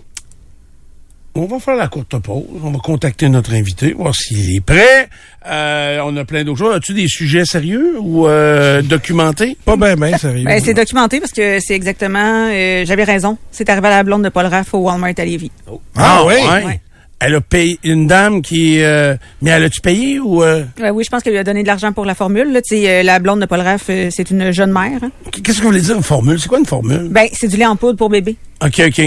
On 1.38 1.46
va 1.48 1.60
faire 1.60 1.76
la 1.76 1.88
courte 1.90 2.18
pause. 2.20 2.46
On 2.64 2.72
va 2.72 2.80
contacter 2.80 3.28
notre 3.28 3.54
invité, 3.54 3.92
voir 3.92 4.16
s'il 4.16 4.56
est 4.56 4.62
prêt. 4.62 5.10
Euh, 5.46 6.00
on 6.06 6.16
a 6.16 6.24
plein 6.24 6.46
d'autres 6.46 6.60
choses. 6.60 6.76
As-tu 6.76 6.94
des 6.94 7.08
sujets 7.10 7.44
sérieux 7.44 7.98
ou 8.00 8.26
euh, 8.26 8.82
documentés? 8.82 9.58
Pas 9.66 9.76
bien, 9.76 9.96
bien, 9.98 10.18
sérieux. 10.18 10.46
Ben, 10.46 10.62
c'est 10.64 10.74
documenté 10.74 11.20
parce 11.20 11.34
que 11.34 11.60
c'est 11.60 11.76
exactement, 11.76 12.48
euh, 12.50 12.86
j'avais 12.86 13.04
raison. 13.04 13.38
C'est 13.52 13.70
arrivé 13.70 13.88
à 13.88 13.98
la 13.98 14.04
blonde 14.04 14.24
de 14.24 14.30
Paul 14.30 14.46
Raff 14.46 14.74
au 14.74 14.78
Walmart 14.80 15.12
à 15.18 15.26
Lévis. 15.26 15.52
Ah, 15.98 16.24
oui? 16.26 16.36
Ouais. 16.66 16.80
Elle 17.20 17.36
a 17.36 17.42
payé 17.42 17.80
une 17.84 18.08
dame 18.08 18.42
qui... 18.42 18.82
euh, 18.82 19.16
mais 19.42 19.52
elle 19.52 19.64
a-tu 19.64 19.80
payé 19.82 20.20
ou... 20.20 20.44
euh, 20.44 20.64
Ouais, 20.80 20.90
oui, 20.90 21.04
je 21.06 21.10
pense 21.10 21.24
qu'elle 21.24 21.34
lui 21.34 21.40
a 21.40 21.44
donné 21.46 21.64
de 21.64 21.68
l'argent 21.68 21.94
pour 21.94 22.06
la 22.06 22.14
formule. 22.14 22.52
Là, 22.52 22.60
euh, 22.72 23.04
la 23.04 23.20
blonde 23.20 23.40
de 23.40 23.46
Paul 23.46 23.62
Raff, 23.62 23.86
euh, 23.90 24.10
c'est 24.12 24.30
une 24.32 24.52
jeune 24.52 24.72
mère. 24.72 25.00
hein. 25.02 25.12
Qu'est-ce 25.44 25.58
que 25.60 25.64
vous 25.64 25.70
voulez 25.70 25.82
dire, 25.82 25.96
une 25.96 26.04
formule? 26.04 26.40
C'est 26.40 26.50
quoi 26.50 26.60
une 26.60 26.66
formule? 26.66 27.08
Ben, 27.10 27.28
c'est 27.32 27.48
du 27.48 27.56
lait 27.58 27.66
en 27.66 27.78
poudre 27.78 27.98
pour 27.98 28.10
bébé. 28.10 28.36
OK, 28.64 28.82
OK. 28.86 29.02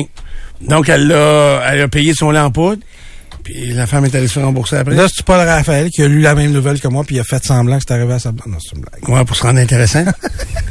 Donc, 0.62 0.88
elle 0.88 1.12
a, 1.12 1.62
elle 1.70 1.82
a 1.82 1.88
payé 1.88 2.14
son 2.14 2.30
lait 2.30 2.40
en 2.40 2.50
poudre. 2.50 2.82
Puis 3.50 3.72
la 3.72 3.86
femme 3.86 4.04
est 4.04 4.14
allée 4.14 4.28
se 4.28 4.34
faire 4.34 4.44
rembourser 4.44 4.76
après. 4.76 4.94
Là, 4.94 5.06
c'est 5.10 5.24
Paul 5.24 5.38
Raphaël 5.40 5.88
qui 5.88 6.02
a 6.02 6.06
lu 6.08 6.20
la 6.20 6.34
même 6.34 6.52
nouvelle 6.52 6.78
que 6.78 6.88
moi, 6.88 7.02
puis 7.02 7.16
il 7.16 7.20
a 7.20 7.24
fait 7.24 7.42
semblant 7.42 7.78
que 7.78 7.84
c'est 7.88 7.94
arrivé 7.94 8.12
à 8.12 8.18
sa. 8.18 8.30
Non, 8.30 8.58
c'est 8.60 8.76
une 8.76 8.82
blague. 8.82 9.08
Ouais, 9.08 9.24
pour 9.24 9.34
se 9.36 9.42
rendre 9.42 9.58
intéressant. 9.58 10.04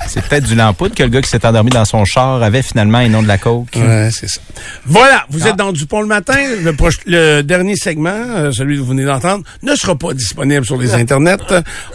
C'est 0.10 0.24
peut-être 0.24 0.46
du 0.46 0.56
lampoudre 0.56 0.96
que 0.96 1.04
le 1.04 1.10
gars 1.10 1.22
qui 1.22 1.30
s'est 1.30 1.46
endormi 1.46 1.70
dans 1.70 1.84
son 1.84 2.06
char 2.06 2.42
avait 2.42 2.62
finalement 2.62 3.02
et 3.02 3.10
non 3.10 3.22
de 3.22 3.28
la 3.28 3.38
coke. 3.38 3.76
Ouais, 3.76 4.08
c'est 4.10 4.30
ça. 4.30 4.40
Voilà, 4.86 5.26
vous 5.30 5.48
êtes 5.48 5.58
dans 5.58 5.74
Dupont 5.74 6.00
le 6.00 6.08
matin. 6.08 6.38
Le, 6.64 6.72
proche- 6.72 7.02
le 7.06 7.42
dernier 7.42 7.76
segment, 7.76 8.10
euh, 8.16 8.52
celui 8.54 8.76
que 8.78 8.82
vous 8.84 8.88
venez 8.88 9.04
d'entendre, 9.04 9.44
ne 9.64 9.76
sera 9.76 9.98
pas 9.98 10.14
disponible 10.14 10.66
sur 10.66 10.78
les 10.78 10.94
internets. 10.94 11.36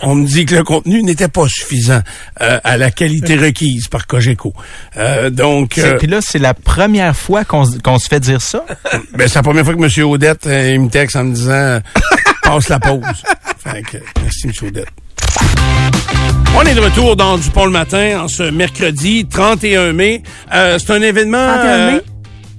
On 0.03 0.15
me 0.15 0.27
dit 0.27 0.45
que 0.45 0.57
le 0.57 0.63
contenu 0.63 1.03
n'était 1.03 1.29
pas 1.29 1.47
suffisant 1.49 2.03
euh, 2.43 2.61
à 2.65 2.77
la 2.77 2.91
qualité 2.91 3.35
requise 3.37 3.89
par 3.89 4.07
Cogeco. 4.07 4.53
Euh, 4.99 5.31
donc, 5.31 5.79
euh, 5.79 5.97
Puis 5.97 6.07
là, 6.07 6.19
c'est 6.21 6.39
la 6.39 6.53
première 6.53 7.17
fois 7.17 7.47
qu'on 7.47 7.65
se- 7.65 7.79
qu'on 7.79 7.99
se 7.99 8.09
fait 8.09 8.21
dire 8.21 8.43
ça? 8.43 8.63
ben, 9.17 9.27
c'est 9.27 9.37
la 9.37 9.43
première 9.43 9.65
fois 9.65 9.75
que 9.75 10.01
M. 10.01 10.05
Audette 10.07 10.47
euh, 10.49 10.72
il 10.75 10.81
me 10.81 10.89
texte 10.89 11.17
en 11.17 11.25
me 11.25 11.35
disant 11.35 11.53
euh, 11.53 11.81
passe 12.43 12.69
la 12.69 12.81
pause. 12.81 13.01
Fait 13.59 13.83
que, 13.83 13.99
merci 14.23 14.47
M. 14.47 14.53
Audette. 14.69 14.89
On 16.55 16.63
est 16.63 16.75
de 16.75 16.81
retour 16.81 17.17
dans 17.17 17.39
Dupont 17.39 17.65
le 17.65 17.71
matin 17.71 18.23
en 18.23 18.29
ce 18.29 18.43
mercredi 18.43 19.27
31 19.27 19.93
mai. 19.93 20.23
Euh, 20.53 20.79
c'est 20.79 20.93
un 20.93 21.03
événement. 21.03 21.47
31 21.47 21.91
mai? 21.93 22.03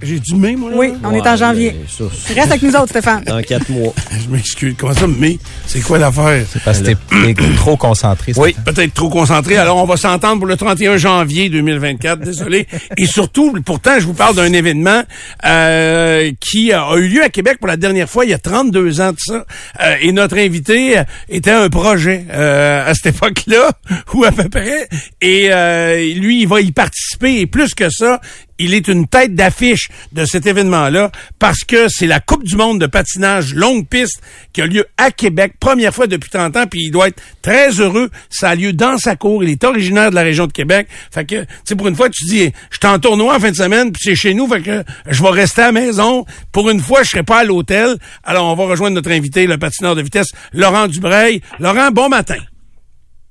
J'ai 0.04 0.20
du 0.20 0.34
mai, 0.36 0.54
moi, 0.56 0.70
là? 0.70 0.76
Oui, 0.76 0.92
on 1.02 1.12
est 1.14 1.26
en 1.26 1.36
janvier. 1.36 1.74
euh, 1.74 2.08
ça, 2.08 2.34
Reste 2.34 2.50
avec 2.50 2.62
nous 2.62 2.74
autres, 2.76 2.90
Stéphane. 2.90 3.24
Dans 3.24 3.40
quatre 3.42 3.68
mois. 3.70 3.92
Je 4.24 4.28
m'excuse. 4.30 4.74
Comment 4.78 4.94
ça, 4.94 5.06
mai? 5.06 5.38
C'est 5.66 5.80
quoi 5.80 5.98
l'affaire? 5.98 6.44
Parce 6.64 6.80
que 6.80 6.92
t'es 6.92 7.34
trop 7.56 7.76
concentré. 7.76 8.32
Oui, 8.36 8.54
peut-être 8.64 8.92
trop 8.94 9.08
concentré. 9.08 9.56
Alors, 9.56 9.76
on 9.78 9.86
va 9.86 9.96
s'entendre 9.96 10.38
pour 10.38 10.46
le 10.46 10.56
31 10.56 10.96
janvier 10.96 11.48
2024. 11.48 12.20
Désolé. 12.20 12.66
Et 12.96 13.06
surtout, 13.06 13.52
pourtant, 13.64 13.98
je 13.98 14.04
vous 14.06 14.14
parle 14.14 14.36
d'un 14.36 14.52
événement 14.52 15.02
euh, 15.44 16.30
qui 16.40 16.72
a 16.72 16.94
eu 16.96 17.08
lieu 17.08 17.22
à 17.22 17.28
Québec 17.28 17.58
pour 17.58 17.68
la 17.68 17.76
dernière 17.76 18.08
fois 18.08 18.24
il 18.24 18.30
y 18.30 18.34
a 18.34 18.38
32 18.38 19.00
ans 19.00 19.12
de 19.12 19.18
ça. 19.18 19.44
Euh, 19.82 19.94
et 20.00 20.12
notre 20.12 20.36
invité 20.38 21.02
était 21.28 21.50
un 21.50 21.68
projet 21.68 22.24
euh, 22.32 22.88
à 22.88 22.94
cette 22.94 23.14
époque-là, 23.14 23.70
ou 24.14 24.24
à 24.24 24.32
peu 24.32 24.48
près. 24.48 24.88
Et 25.20 25.48
euh, 25.50 25.96
lui, 26.14 26.42
il 26.42 26.48
va 26.48 26.60
y 26.60 26.72
participer. 26.72 27.40
Et 27.40 27.46
plus 27.46 27.74
que 27.74 27.88
ça, 27.90 28.20
il 28.58 28.74
est 28.74 28.88
une 28.88 29.06
tête 29.06 29.34
d'affiche 29.34 29.88
de 30.12 30.24
cet 30.24 30.46
événement-là 30.46 31.10
parce 31.38 31.64
que 31.64 31.88
c'est 31.88 32.06
la 32.06 32.20
Coupe 32.20 32.44
du 32.44 32.56
monde 32.56 32.80
de 32.80 32.86
patinage 32.86 33.54
longue 33.54 33.86
piste 33.86 34.22
qui 34.52 34.62
a 34.62 34.66
lieu 34.66 34.86
à 34.96 35.10
Québec, 35.10 35.54
première 35.58 35.94
fois 35.94 36.06
depuis 36.06 36.30
30 36.30 36.56
ans, 36.56 36.66
puis 36.66 36.80
il 36.84 36.90
doit 36.90 37.08
être 37.08 37.20
très 37.42 37.70
heureux. 37.80 38.10
Ça 38.30 38.50
a 38.50 38.54
lieu 38.54 38.72
dans 38.72 38.98
sa 38.98 39.16
cour. 39.16 39.42
Il 39.42 39.50
est 39.50 39.64
originaire 39.64 40.10
de 40.10 40.14
la 40.14 40.22
région 40.22 40.46
de 40.46 40.52
Québec. 40.52 40.88
Fait 41.10 41.24
que, 41.24 41.42
tu 41.42 41.46
sais, 41.64 41.76
pour 41.76 41.88
une 41.88 41.96
fois, 41.96 42.08
tu 42.08 42.24
dis, 42.24 42.52
je 42.70 42.78
suis 42.78 42.86
en 42.86 42.98
tournoi 42.98 43.36
en 43.36 43.40
fin 43.40 43.50
de 43.50 43.56
semaine, 43.56 43.92
puis 43.92 44.02
c'est 44.04 44.14
chez 44.14 44.34
nous, 44.34 44.46
fait 44.46 44.62
que 44.62 44.84
je 45.08 45.22
vais 45.22 45.30
rester 45.30 45.62
à 45.62 45.66
la 45.66 45.72
maison. 45.72 46.24
Pour 46.52 46.70
une 46.70 46.80
fois, 46.80 47.02
je 47.02 47.10
serai 47.10 47.22
pas 47.22 47.40
à 47.40 47.44
l'hôtel. 47.44 47.96
Alors, 48.22 48.46
on 48.46 48.54
va 48.54 48.64
rejoindre 48.64 48.94
notre 48.94 49.10
invité, 49.10 49.46
le 49.46 49.58
patineur 49.58 49.94
de 49.94 50.02
vitesse, 50.02 50.28
Laurent 50.52 50.88
Dubreuil. 50.88 51.40
Laurent, 51.58 51.90
bon 51.90 52.08
matin. 52.08 52.38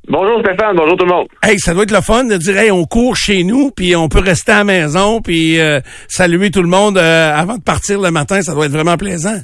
Bonjour 0.08 0.42
Stéphane, 0.42 0.76
bonjour 0.76 0.98
tout 0.98 1.06
le 1.06 1.12
monde. 1.12 1.28
Hey, 1.42 1.58
ça 1.60 1.74
doit 1.74 1.84
être 1.84 1.92
le 1.92 2.02
fun 2.02 2.26
de 2.26 2.36
dire, 2.36 2.58
hey, 2.58 2.72
on 2.72 2.84
court 2.84 3.16
chez 3.16 3.44
nous, 3.44 3.72
puis 3.72 3.96
on 3.96 4.10
peut 4.10 4.20
rester 4.20 4.52
à 4.52 4.58
la 4.60 4.64
maison, 4.66 5.22
puis 5.22 5.60
euh, 5.60 5.80
saluer 6.10 6.52
tout 6.52 6.62
le 6.62 6.68
monde 6.68 6.98
euh, 6.98 7.34
avant 7.34 7.56
de 7.56 7.64
partir 7.64 8.02
le 8.02 8.12
matin. 8.12 8.42
Ça 8.42 8.54
doit 8.54 8.66
être 8.66 8.74
vraiment 8.74 8.98
plaisant. 8.98 9.38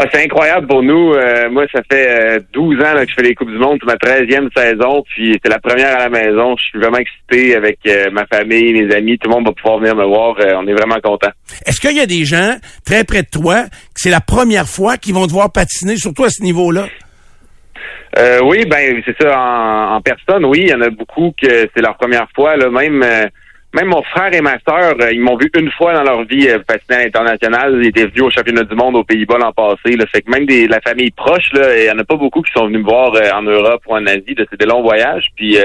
Ah, 0.00 0.04
c'est 0.12 0.22
incroyable 0.22 0.68
pour 0.68 0.84
nous. 0.84 1.12
Euh, 1.12 1.50
moi, 1.50 1.64
ça 1.74 1.80
fait 1.90 2.36
euh, 2.36 2.40
12 2.52 2.76
ans 2.76 2.94
là, 2.94 3.04
que 3.04 3.10
je 3.10 3.16
fais 3.16 3.22
les 3.22 3.34
Coupes 3.34 3.50
du 3.50 3.58
Monde, 3.58 3.78
c'est 3.80 3.86
ma 3.86 3.96
13e 3.96 4.48
saison, 4.56 5.02
puis 5.12 5.36
c'est 5.42 5.50
la 5.50 5.58
première 5.58 5.96
à 5.96 6.08
la 6.08 6.08
maison. 6.08 6.54
Je 6.56 6.62
suis 6.66 6.78
vraiment 6.78 6.98
excité 6.98 7.56
avec 7.56 7.80
euh, 7.88 8.08
ma 8.12 8.24
famille, 8.26 8.74
mes 8.74 8.94
amis. 8.94 9.18
Tout 9.18 9.28
le 9.28 9.34
monde 9.34 9.46
va 9.46 9.52
pouvoir 9.52 9.80
venir 9.80 9.96
me 9.96 10.04
voir. 10.04 10.36
Euh, 10.38 10.52
on 10.56 10.68
est 10.68 10.72
vraiment 10.72 11.00
contents. 11.02 11.32
Est-ce 11.66 11.80
qu'il 11.80 11.96
y 11.96 12.00
a 12.00 12.06
des 12.06 12.24
gens 12.24 12.54
très 12.86 13.02
près 13.02 13.24
de 13.24 13.28
toi 13.28 13.64
que 13.64 13.96
c'est 13.96 14.10
la 14.10 14.20
première 14.20 14.68
fois 14.68 14.98
qu'ils 14.98 15.14
vont 15.14 15.26
te 15.26 15.32
voir 15.32 15.50
patiner, 15.50 15.96
surtout 15.96 16.22
à 16.22 16.30
ce 16.30 16.44
niveau-là? 16.44 16.86
Euh, 18.16 18.40
oui, 18.42 18.64
ben 18.64 19.02
c'est 19.04 19.16
ça 19.20 19.38
en, 19.38 19.96
en 19.96 20.00
personne. 20.00 20.44
Oui, 20.44 20.60
il 20.62 20.68
y 20.68 20.74
en 20.74 20.80
a 20.80 20.90
beaucoup 20.90 21.34
que 21.40 21.68
c'est 21.74 21.82
leur 21.82 21.96
première 21.96 22.28
fois. 22.34 22.56
Là, 22.56 22.70
même 22.70 23.02
euh, 23.02 23.26
même 23.74 23.88
mon 23.88 24.02
frère 24.02 24.32
et 24.32 24.40
ma 24.40 24.58
sœur, 24.66 24.94
euh, 25.00 25.12
ils 25.12 25.20
m'ont 25.20 25.36
vu 25.36 25.50
une 25.54 25.70
fois 25.70 25.92
dans 25.92 26.02
leur 26.02 26.24
vie 26.24 26.48
euh, 26.48 26.58
patiner 26.66 26.96
à 26.96 27.04
l'international. 27.04 27.78
Ils 27.82 27.88
étaient 27.88 28.06
venus 28.06 28.22
au 28.22 28.30
championnat 28.30 28.64
du 28.64 28.74
monde 28.74 28.96
aux 28.96 29.04
Pays-Bas 29.04 29.36
l'an 29.38 29.52
passé. 29.52 29.94
Là. 29.94 30.06
Fait 30.06 30.22
que 30.22 30.30
même 30.30 30.46
des 30.46 30.66
la 30.66 30.80
famille 30.80 31.10
proche, 31.10 31.52
là, 31.52 31.76
il 31.76 31.84
y 31.84 31.90
en 31.90 31.98
a 31.98 32.04
pas 32.04 32.16
beaucoup 32.16 32.40
qui 32.40 32.50
sont 32.52 32.66
venus 32.66 32.80
me 32.80 32.84
voir 32.84 33.14
euh, 33.14 33.30
en 33.34 33.42
Europe 33.42 33.82
ou 33.86 33.94
en 33.94 34.06
Asie. 34.06 34.34
C'est 34.36 34.58
des 34.58 34.66
longs 34.66 34.82
voyages. 34.82 35.28
Puis 35.36 35.58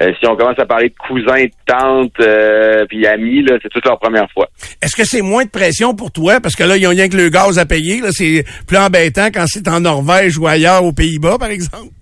euh, 0.00 0.12
si 0.18 0.26
on 0.26 0.36
commence 0.36 0.58
à 0.58 0.66
parler 0.66 0.90
de 0.90 0.94
cousins, 0.94 1.44
de 1.44 1.50
tantes, 1.66 2.12
euh, 2.20 2.84
puis 2.88 3.06
amis, 3.06 3.42
là, 3.42 3.58
c'est 3.62 3.68
toute 3.68 3.84
leur 3.84 3.98
première 3.98 4.30
fois. 4.32 4.48
Est-ce 4.80 4.94
que 4.96 5.04
c'est 5.04 5.22
moins 5.22 5.44
de 5.44 5.50
pression 5.50 5.94
pour 5.94 6.12
toi? 6.12 6.40
Parce 6.40 6.54
que 6.54 6.64
là, 6.64 6.76
ils 6.76 6.86
ont 6.86 6.90
rien 6.90 7.08
que 7.08 7.16
le 7.16 7.28
gaz 7.28 7.58
à 7.58 7.66
payer. 7.66 8.00
Là, 8.00 8.08
c'est 8.10 8.44
plus 8.66 8.76
embêtant 8.76 9.26
quand 9.34 9.44
c'est 9.46 9.66
en 9.68 9.80
Norvège 9.80 10.38
ou 10.38 10.46
ailleurs 10.46 10.84
aux 10.84 10.92
Pays-Bas, 10.92 11.38
par 11.38 11.50
exemple. 11.50 11.92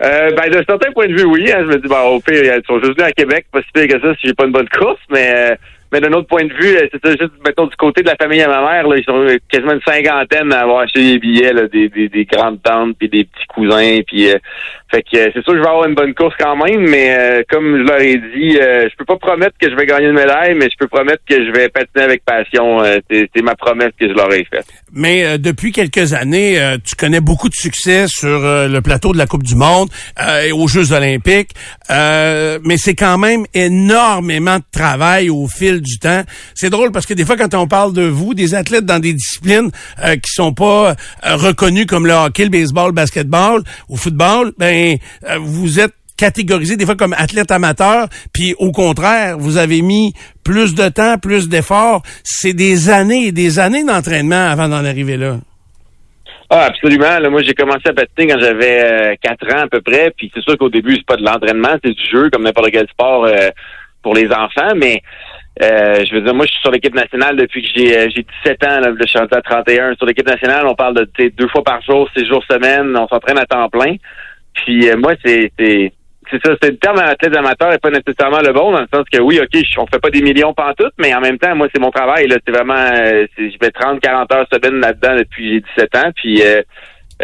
Euh, 0.00 0.30
ben, 0.30 0.48
de 0.48 0.64
certains 0.68 0.92
points 0.92 1.08
de 1.08 1.14
vue, 1.14 1.24
oui. 1.24 1.50
hein. 1.52 1.58
je 1.62 1.66
me 1.66 1.76
dis, 1.76 1.88
bon, 1.88 2.16
au 2.16 2.20
pire, 2.20 2.42
ils 2.44 2.62
sont 2.66 2.78
juste 2.78 2.96
venus 2.96 3.02
à 3.02 3.12
Québec, 3.12 3.46
pas 3.52 3.60
si 3.62 3.68
pire 3.74 3.88
que 3.88 4.00
ça 4.00 4.14
si 4.14 4.28
j'ai 4.28 4.34
pas 4.34 4.44
une 4.46 4.52
bonne 4.52 4.68
course, 4.68 5.00
mais, 5.10 5.28
euh, 5.34 5.56
mais 5.90 6.00
d'un 6.00 6.12
autre 6.12 6.28
point 6.28 6.44
de 6.44 6.52
vue, 6.54 6.76
euh, 6.76 6.86
c'est 6.92 7.18
juste, 7.18 7.32
mettons, 7.44 7.66
du 7.66 7.74
côté 7.74 8.02
de 8.02 8.06
la 8.08 8.14
famille 8.14 8.40
à 8.40 8.46
ma 8.46 8.60
mère, 8.60 8.86
là, 8.86 8.96
ils 8.96 9.04
sont 9.04 9.26
quasiment 9.50 9.72
une 9.72 9.80
cinquantaine 9.82 10.52
à 10.52 10.60
avoir 10.60 10.80
acheté 10.82 11.00
des 11.02 11.18
billets, 11.18 11.52
là, 11.52 11.66
des, 11.66 11.88
des, 11.88 12.08
des 12.08 12.24
grandes 12.26 12.62
tantes, 12.62 12.94
puis 12.96 13.08
des 13.08 13.24
petits 13.24 13.46
cousins, 13.48 13.98
puis 14.06 14.30
euh, 14.30 14.38
fait 14.90 15.02
que 15.02 15.16
euh, 15.18 15.30
c'est 15.34 15.42
sûr 15.42 15.52
que 15.52 15.58
je 15.58 15.62
vais 15.62 15.68
avoir 15.68 15.86
une 15.86 15.94
bonne 15.94 16.14
course 16.14 16.34
quand 16.38 16.56
même, 16.56 16.88
mais 16.88 17.14
euh, 17.16 17.42
comme 17.48 17.76
je 17.76 17.82
leur 17.82 18.00
ai 18.00 18.16
dit, 18.16 18.58
euh, 18.58 18.88
je 18.90 18.96
peux 18.96 19.04
pas 19.04 19.16
promettre 19.16 19.56
que 19.60 19.70
je 19.70 19.76
vais 19.76 19.86
gagner 19.86 20.06
une 20.06 20.14
médaille, 20.14 20.54
mais 20.54 20.68
je 20.70 20.76
peux 20.78 20.88
promettre 20.88 21.22
que 21.28 21.34
je 21.34 21.52
vais 21.52 21.68
patiner 21.68 22.04
avec 22.04 22.24
passion. 22.24 22.82
Euh, 22.82 22.98
c'est 23.10 23.42
ma 23.42 23.54
promesse 23.54 23.92
que 23.98 24.08
je 24.08 24.14
leur 24.14 24.32
ai 24.32 24.44
faite. 24.44 24.66
Mais 24.92 25.24
euh, 25.24 25.38
depuis 25.38 25.72
quelques 25.72 26.14
années, 26.14 26.58
tu 26.84 26.94
connais 26.96 27.20
beaucoup 27.20 27.48
de 27.48 27.54
succès 27.54 28.06
sur 28.08 28.40
le 28.40 28.80
plateau 28.80 29.12
de 29.12 29.18
la 29.18 29.26
Coupe 29.26 29.42
du 29.42 29.54
Monde 29.54 29.88
et 30.44 30.52
aux 30.52 30.68
Jeux 30.68 30.92
olympiques. 30.92 31.50
Mais 31.88 32.76
c'est 32.76 32.94
quand 32.94 33.18
même 33.18 33.44
énormément 33.54 34.56
de 34.56 34.64
travail 34.72 35.30
au 35.30 35.46
fil 35.46 35.80
du 35.80 35.98
temps. 35.98 36.22
C'est 36.54 36.70
drôle 36.70 36.92
parce 36.92 37.06
que 37.06 37.14
des 37.14 37.24
fois, 37.24 37.36
quand 37.36 37.54
on 37.54 37.66
parle 37.66 37.92
de 37.92 38.02
vous, 38.02 38.34
des 38.34 38.54
athlètes 38.54 38.84
dans 38.84 38.98
des 38.98 39.12
disciplines 39.12 39.70
qui 40.22 40.30
sont 40.30 40.52
pas 40.52 40.94
reconnues 41.22 41.86
comme 41.86 42.06
le 42.06 42.12
hockey, 42.12 42.44
le 42.44 42.50
baseball, 42.50 42.88
le 42.88 42.92
basketball 42.92 43.62
ou 43.88 43.94
le 43.94 43.98
football, 43.98 44.52
ben 44.58 44.77
euh, 45.24 45.38
vous 45.40 45.80
êtes 45.80 45.94
catégorisé 46.16 46.76
des 46.76 46.84
fois 46.84 46.96
comme 46.96 47.14
athlète 47.16 47.50
amateur, 47.50 48.08
puis 48.32 48.54
au 48.58 48.72
contraire, 48.72 49.38
vous 49.38 49.56
avez 49.56 49.82
mis 49.82 50.12
plus 50.44 50.74
de 50.74 50.88
temps, 50.88 51.16
plus 51.18 51.48
d'efforts. 51.48 52.02
C'est 52.24 52.54
des 52.54 52.90
années 52.90 53.26
et 53.26 53.32
des 53.32 53.58
années 53.60 53.84
d'entraînement 53.84 54.48
avant 54.48 54.68
d'en 54.68 54.84
arriver 54.84 55.16
là. 55.16 55.36
Ah, 56.50 56.64
absolument. 56.64 57.30
Moi, 57.30 57.42
j'ai 57.42 57.52
commencé 57.52 57.88
à 57.88 57.92
patiner 57.92 58.26
quand 58.32 58.40
j'avais 58.40 59.12
euh, 59.12 59.14
4 59.22 59.54
ans 59.54 59.60
à 59.64 59.68
peu 59.68 59.82
près. 59.82 60.12
Puis 60.16 60.30
c'est 60.34 60.42
sûr 60.42 60.56
qu'au 60.56 60.70
début, 60.70 60.96
c'est 60.96 61.06
pas 61.06 61.16
de 61.16 61.24
l'entraînement, 61.24 61.76
c'est 61.84 61.92
du 61.92 62.04
jeu, 62.10 62.30
comme 62.30 62.42
n'importe 62.42 62.70
quel 62.70 62.88
sport 62.88 63.26
euh, 63.26 63.50
pour 64.02 64.14
les 64.14 64.28
enfants. 64.32 64.74
Mais 64.74 65.02
je 65.60 66.14
veux 66.14 66.22
dire, 66.22 66.34
moi, 66.34 66.46
je 66.46 66.52
suis 66.52 66.62
sur 66.62 66.70
l'équipe 66.70 66.94
nationale 66.94 67.36
depuis 67.36 67.62
que 67.62 67.68
j'ai 67.76 67.98
euh, 67.98 68.08
j'ai 68.14 68.24
17 68.44 68.64
ans. 68.64 68.80
Là, 68.80 68.92
je 68.98 69.06
suis 69.06 69.18
à 69.18 69.26
31. 69.26 69.94
Sur 69.96 70.06
l'équipe 70.06 70.26
nationale, 70.26 70.66
on 70.66 70.74
parle 70.74 70.94
de 70.94 71.28
deux 71.28 71.48
fois 71.48 71.62
par 71.62 71.82
jour, 71.82 72.08
six 72.16 72.26
jours 72.26 72.42
semaine. 72.50 72.96
On 72.96 73.08
s'entraîne 73.08 73.38
à 73.38 73.44
temps 73.44 73.68
plein. 73.68 73.96
Puis 74.64 74.88
euh, 74.90 74.96
moi, 74.96 75.14
c'est 75.24 75.50
c'est 76.30 76.44
ça, 76.44 76.52
c'est 76.60 76.70
le 76.72 76.76
terme 76.76 76.98
athlète 76.98 77.34
amateur 77.36 77.72
est 77.72 77.78
pas 77.78 77.90
nécessairement 77.90 78.40
le 78.40 78.52
bon, 78.52 78.70
dans 78.72 78.80
le 78.80 78.86
sens 78.92 79.04
que 79.10 79.18
oui, 79.18 79.40
OK, 79.40 79.62
on 79.78 79.86
fait 79.86 79.98
pas 79.98 80.10
des 80.10 80.20
millions 80.20 80.52
pantoute, 80.52 80.92
mais 80.98 81.14
en 81.14 81.20
même 81.20 81.38
temps, 81.38 81.54
moi, 81.56 81.68
c'est 81.72 81.80
mon 81.80 81.90
travail. 81.90 82.26
là 82.26 82.36
C'est 82.46 82.52
vraiment 82.54 82.74
euh, 82.74 83.26
je 83.38 83.56
fais 83.62 83.70
30, 83.70 84.00
40 84.00 84.32
heures 84.34 84.46
semaine 84.52 84.80
là-dedans 84.80 85.16
depuis 85.16 85.54
j'ai 85.54 85.60
17 85.76 85.96
ans. 85.96 86.10
Puis 86.16 86.42
euh, 86.42 86.60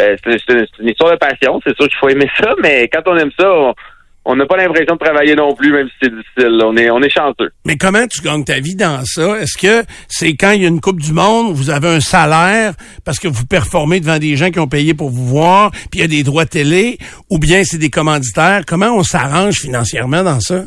euh, 0.00 0.16
c'est 0.24 0.52
une, 0.54 0.66
une 0.80 0.88
histoire 0.88 1.12
de 1.12 1.16
passion. 1.18 1.60
C'est 1.66 1.76
sûr 1.76 1.86
qu'il 1.88 1.98
faut 1.98 2.08
aimer 2.08 2.30
ça, 2.40 2.54
mais 2.62 2.88
quand 2.88 3.02
on 3.06 3.16
aime 3.16 3.30
ça, 3.38 3.52
on- 3.52 3.74
on 4.24 4.36
n'a 4.36 4.46
pas 4.46 4.56
l'impression 4.56 4.94
de 4.94 4.98
travailler 4.98 5.34
non 5.34 5.54
plus, 5.54 5.72
même 5.72 5.88
si 5.88 5.94
c'est 6.02 6.14
difficile. 6.14 6.60
On 6.64 6.76
est 6.76 6.90
on 6.90 7.02
est 7.02 7.10
chanceux. 7.10 7.50
Mais 7.66 7.76
comment 7.76 8.06
tu 8.06 8.22
gagnes 8.22 8.44
ta 8.44 8.60
vie 8.60 8.74
dans 8.74 9.04
ça? 9.04 9.40
Est-ce 9.40 9.58
que 9.58 9.84
c'est 10.08 10.34
quand 10.34 10.52
il 10.52 10.62
y 10.62 10.64
a 10.64 10.68
une 10.68 10.80
Coupe 10.80 11.00
du 11.00 11.12
Monde, 11.12 11.54
vous 11.54 11.70
avez 11.70 11.88
un 11.88 12.00
salaire 12.00 12.74
parce 13.04 13.18
que 13.18 13.28
vous 13.28 13.46
performez 13.46 14.00
devant 14.00 14.18
des 14.18 14.36
gens 14.36 14.50
qui 14.50 14.58
ont 14.58 14.68
payé 14.68 14.94
pour 14.94 15.10
vous 15.10 15.26
voir, 15.26 15.70
puis 15.70 15.88
il 15.94 16.00
y 16.00 16.04
a 16.04 16.08
des 16.08 16.22
droits 16.22 16.46
télé, 16.46 16.98
ou 17.30 17.38
bien 17.38 17.62
c'est 17.64 17.78
des 17.78 17.90
commanditaires? 17.90 18.62
Comment 18.66 18.96
on 18.96 19.02
s'arrange 19.02 19.60
financièrement 19.60 20.22
dans 20.22 20.40
ça? 20.40 20.64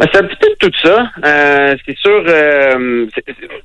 Ben, 0.00 0.08
C'est 0.14 0.18
un 0.20 0.26
petit 0.28 0.36
peu 0.36 0.48
de 0.48 0.54
tout 0.66 0.78
ça. 0.82 1.10
Euh, 1.26 1.76
c'est 1.84 1.98
sûr, 1.98 2.24
euh, 2.26 3.06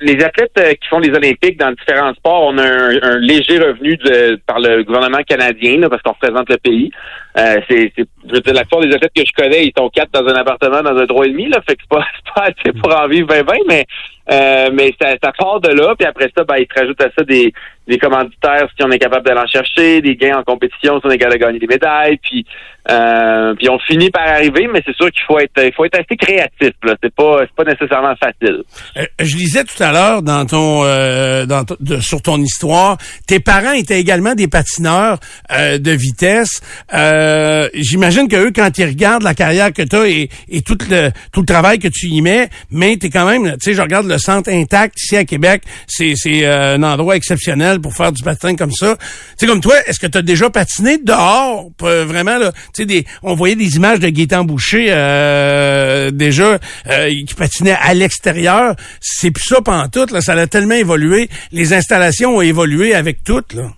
les 0.01 0.21
athlètes 0.21 0.51
euh, 0.59 0.73
qui 0.73 0.87
font 0.89 0.99
les 0.99 1.15
Olympiques 1.15 1.57
dans 1.57 1.71
différents 1.71 2.13
sports, 2.13 2.47
on 2.47 2.57
a 2.57 2.63
un, 2.63 3.01
un 3.01 3.17
léger 3.19 3.57
revenu 3.57 3.95
de, 3.95 4.37
par 4.45 4.59
le 4.59 4.83
gouvernement 4.83 5.23
canadien, 5.25 5.77
là, 5.77 5.89
parce 5.89 6.01
qu'on 6.01 6.11
représente 6.11 6.49
le 6.49 6.57
pays. 6.57 6.91
Euh, 7.37 7.61
c'est, 7.69 7.89
la 8.27 8.41
plupart 8.41 8.81
des 8.81 8.93
athlètes 8.93 9.13
que 9.15 9.23
je 9.25 9.31
connais, 9.31 9.67
ils 9.67 9.73
sont 9.77 9.89
quatre 9.89 10.11
dans 10.11 10.27
un 10.27 10.35
appartement 10.35 10.81
dans 10.81 10.97
un 10.97 11.05
droit 11.05 11.25
et 11.25 11.29
demi, 11.29 11.47
là, 11.47 11.61
fait 11.65 11.77
que 11.77 11.83
c'est 11.83 11.97
pas, 11.97 12.05
c'est 12.25 12.33
pas 12.33 12.41
assez 12.43 12.79
pour 12.81 12.93
en 12.93 13.07
vivre 13.07 13.29
20-20, 13.29 13.57
mais 13.69 13.85
euh, 14.31 14.71
mais 14.73 14.93
ça, 14.99 15.11
ça 15.23 15.31
part 15.37 15.61
de 15.61 15.69
là, 15.69 15.93
puis 15.97 16.05
après 16.05 16.29
ça, 16.35 16.43
ben, 16.43 16.55
ils 16.57 16.67
te 16.67 16.77
rajoutent 16.77 17.01
à 17.01 17.11
ça 17.17 17.23
des, 17.23 17.53
des 17.87 17.97
commanditaires 17.97 18.67
si 18.75 18.83
on 18.83 18.91
est 18.91 18.99
capable 18.99 19.25
d'aller 19.25 19.41
en 19.41 19.47
chercher, 19.47 20.01
des 20.01 20.15
gains 20.15 20.37
en 20.39 20.43
compétition 20.43 20.99
si 20.99 21.05
on 21.05 21.09
est 21.11 21.17
capable 21.17 21.39
de 21.39 21.45
gagner 21.45 21.59
des 21.59 21.67
médailles, 21.67 22.17
puis 22.21 22.45
euh, 22.89 23.55
puis 23.55 23.67
on 23.67 23.79
finit 23.79 24.11
par 24.11 24.27
arriver, 24.27 24.67
mais 24.71 24.79
c'est 24.85 24.95
sûr 24.95 25.09
qu'il 25.11 25.23
faut 25.25 25.39
être 25.39 25.51
il 25.63 25.73
faut 25.73 25.85
être 25.85 25.95
assez 25.99 26.15
créatif. 26.15 26.71
Là, 26.83 26.95
c'est 27.01 27.13
pas 27.13 27.39
c'est 27.41 27.55
pas 27.55 27.63
nécessairement 27.71 28.15
facile. 28.15 28.61
Euh, 28.97 29.05
je 29.19 29.35
lisais 29.37 29.63
tout 29.63 29.81
à 29.81 29.91
l'heure 29.91 30.21
dans 30.21 30.45
ton, 30.45 30.83
euh, 30.83 31.45
dans 31.47 31.63
de- 31.79 31.99
sur 31.99 32.21
ton 32.21 32.37
histoire, 32.37 32.97
tes 33.27 33.39
parents 33.39 33.71
étaient 33.73 33.99
également 33.99 34.35
des 34.35 34.47
patineurs 34.47 35.17
euh, 35.51 35.79
de 35.79 35.91
vitesse. 35.91 36.61
Euh, 36.93 37.69
J'imagine 37.73 38.27
que 38.27 38.35
eux, 38.35 38.51
quand 38.55 38.77
ils 38.77 38.85
regardent 38.85 39.23
la 39.23 39.33
carrière 39.33 39.73
que 39.73 39.81
tu 39.81 39.95
as 39.95 40.07
et, 40.07 40.29
et 40.49 40.61
tout 40.61 40.77
le 40.89 41.09
tout 41.31 41.39
le 41.41 41.45
travail 41.47 41.79
que 41.79 41.87
tu 41.87 42.07
y 42.07 42.21
mets, 42.21 42.49
mais 42.69 42.97
t'es 42.97 43.09
quand 43.09 43.25
même, 43.25 43.53
tu 43.53 43.57
sais, 43.61 43.73
je 43.73 43.81
regarde 43.81 44.05
le 44.07 44.17
centre 44.19 44.51
intact 44.51 44.95
ici 45.01 45.17
à 45.17 45.25
Québec, 45.25 45.63
c'est 45.87 46.13
c'est 46.15 46.45
un 46.45 46.81
endroit 46.83 47.15
exceptionnel 47.15 47.74
pour 47.81 47.93
faire 47.93 48.11
du 48.11 48.23
patin 48.23 48.55
comme 48.55 48.71
ça. 48.71 48.95
Tu 48.97 49.05
sais, 49.37 49.47
comme 49.47 49.61
toi, 49.61 49.75
est-ce 49.87 49.99
que 49.99 50.07
tu 50.07 50.17
as 50.17 50.21
déjà 50.21 50.49
patiné 50.49 50.97
dehors, 50.97 51.69
vraiment 51.79 52.37
là, 52.37 52.51
tu 52.73 52.87
sais, 52.87 53.05
on 53.23 53.35
voyait 53.35 53.55
des 53.55 53.75
images 53.75 53.99
de 53.99 54.09
Gaétan 54.09 54.43
Boucher 54.43 54.87
euh, 54.89 56.11
déjà 56.11 56.57
euh, 56.89 57.09
qui 57.27 57.35
patinait 57.35 57.77
à 57.81 57.93
l'extérieur. 57.93 58.75
C'est 58.99 59.31
plus 59.31 59.43
ça 59.43 59.61
pantoute, 59.61 60.11
là, 60.11 60.21
ça 60.21 60.33
a 60.33 60.47
tellement 60.47 60.75
évolué. 60.75 61.29
Les 61.51 61.73
installations 61.73 62.37
ont 62.37 62.41
évolué 62.41 62.93
avec 62.93 63.23
toutes, 63.23 63.53
là. 63.53 63.69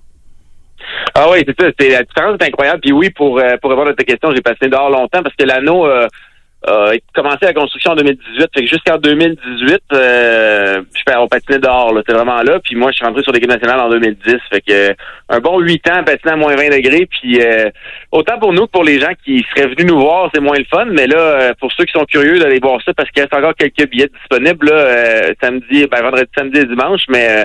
Ah 1.13 1.27
oui, 1.31 1.43
c'est 1.45 1.59
ça. 1.59 1.69
C'est 1.79 1.89
la 1.89 2.03
différence 2.03 2.37
est 2.39 2.45
incroyable. 2.45 2.79
Puis 2.81 2.91
oui, 2.91 3.09
pour 3.09 3.39
euh, 3.39 3.57
pour 3.61 3.71
répondre 3.71 3.89
à 3.89 3.93
ta 3.93 4.03
question, 4.03 4.31
j'ai 4.35 4.41
passé 4.41 4.69
dehors 4.69 4.89
longtemps 4.89 5.23
parce 5.23 5.35
que 5.35 5.45
l'anneau 5.45 5.87
euh, 5.87 6.07
a 6.65 6.91
commencé 7.13 7.39
la 7.43 7.53
construction 7.53 7.91
en 7.91 7.95
2018. 7.95 8.47
Fait 8.53 8.61
que 8.61 8.67
jusqu'en 8.67 8.97
2018, 8.97 9.79
euh, 9.93 10.81
je 10.95 11.01
fais 11.07 11.17
on 11.17 11.27
patinait 11.27 11.59
dehors. 11.59 11.93
là. 11.93 12.01
C'était 12.05 12.17
vraiment 12.17 12.41
là. 12.41 12.59
Puis 12.63 12.75
moi, 12.75 12.91
je 12.91 12.97
suis 12.97 13.05
rentré 13.05 13.23
sur 13.23 13.31
l'équipe 13.31 13.49
nationale 13.49 13.79
en 13.79 13.89
2010. 13.89 14.35
Fait 14.51 14.61
que 14.61 14.71
euh, 14.71 14.93
un 15.29 15.39
bon 15.39 15.59
huit 15.59 15.87
ans 15.89 16.03
patiné 16.03 16.33
à 16.33 16.35
moins 16.35 16.55
20 16.55 16.69
degrés. 16.69 17.05
Puis 17.05 17.39
euh, 17.41 17.69
autant 18.11 18.39
pour 18.39 18.53
nous 18.53 18.65
que 18.65 18.71
pour 18.71 18.83
les 18.83 18.99
gens 18.99 19.11
qui 19.23 19.45
seraient 19.55 19.67
venus 19.67 19.85
nous 19.85 19.99
voir, 19.99 20.29
c'est 20.33 20.41
moins 20.41 20.57
le 20.57 20.65
fun. 20.65 20.85
Mais 20.85 21.07
là, 21.07 21.17
euh, 21.17 21.53
pour 21.59 21.71
ceux 21.71 21.85
qui 21.85 21.93
sont 21.93 22.05
curieux 22.05 22.39
d'aller 22.39 22.59
voir 22.59 22.81
ça, 22.83 22.93
parce 22.93 23.09
qu'il 23.11 23.21
reste 23.21 23.33
encore 23.33 23.55
quelques 23.55 23.89
billets 23.89 24.09
disponibles 24.19 24.67
là, 24.67 24.73
euh, 24.73 25.33
samedi, 25.41 25.85
ben 25.87 26.01
vendredi, 26.01 26.29
samedi 26.35 26.59
et 26.59 26.65
dimanche, 26.65 27.01
mais 27.09 27.29
euh, 27.29 27.43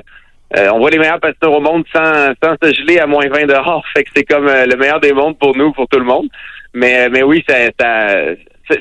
euh, 0.56 0.70
on 0.72 0.78
voit 0.78 0.90
les 0.90 0.98
meilleurs 0.98 1.20
patineurs 1.20 1.54
au 1.54 1.60
monde 1.60 1.84
sans, 1.94 2.32
sans 2.42 2.54
se 2.62 2.74
geler 2.74 2.98
à 2.98 3.06
moins 3.06 3.26
20 3.28 3.46
dehors. 3.46 3.84
Fait 3.96 4.04
que 4.04 4.10
c'est 4.14 4.24
comme 4.24 4.46
le 4.46 4.76
meilleur 4.76 5.00
des 5.00 5.12
mondes 5.12 5.38
pour 5.38 5.56
nous, 5.56 5.72
pour 5.72 5.88
tout 5.88 5.98
le 5.98 6.04
monde. 6.04 6.28
Mais, 6.74 7.08
mais 7.10 7.22
oui, 7.22 7.44
ça, 7.48 7.54
ça, 7.78 8.16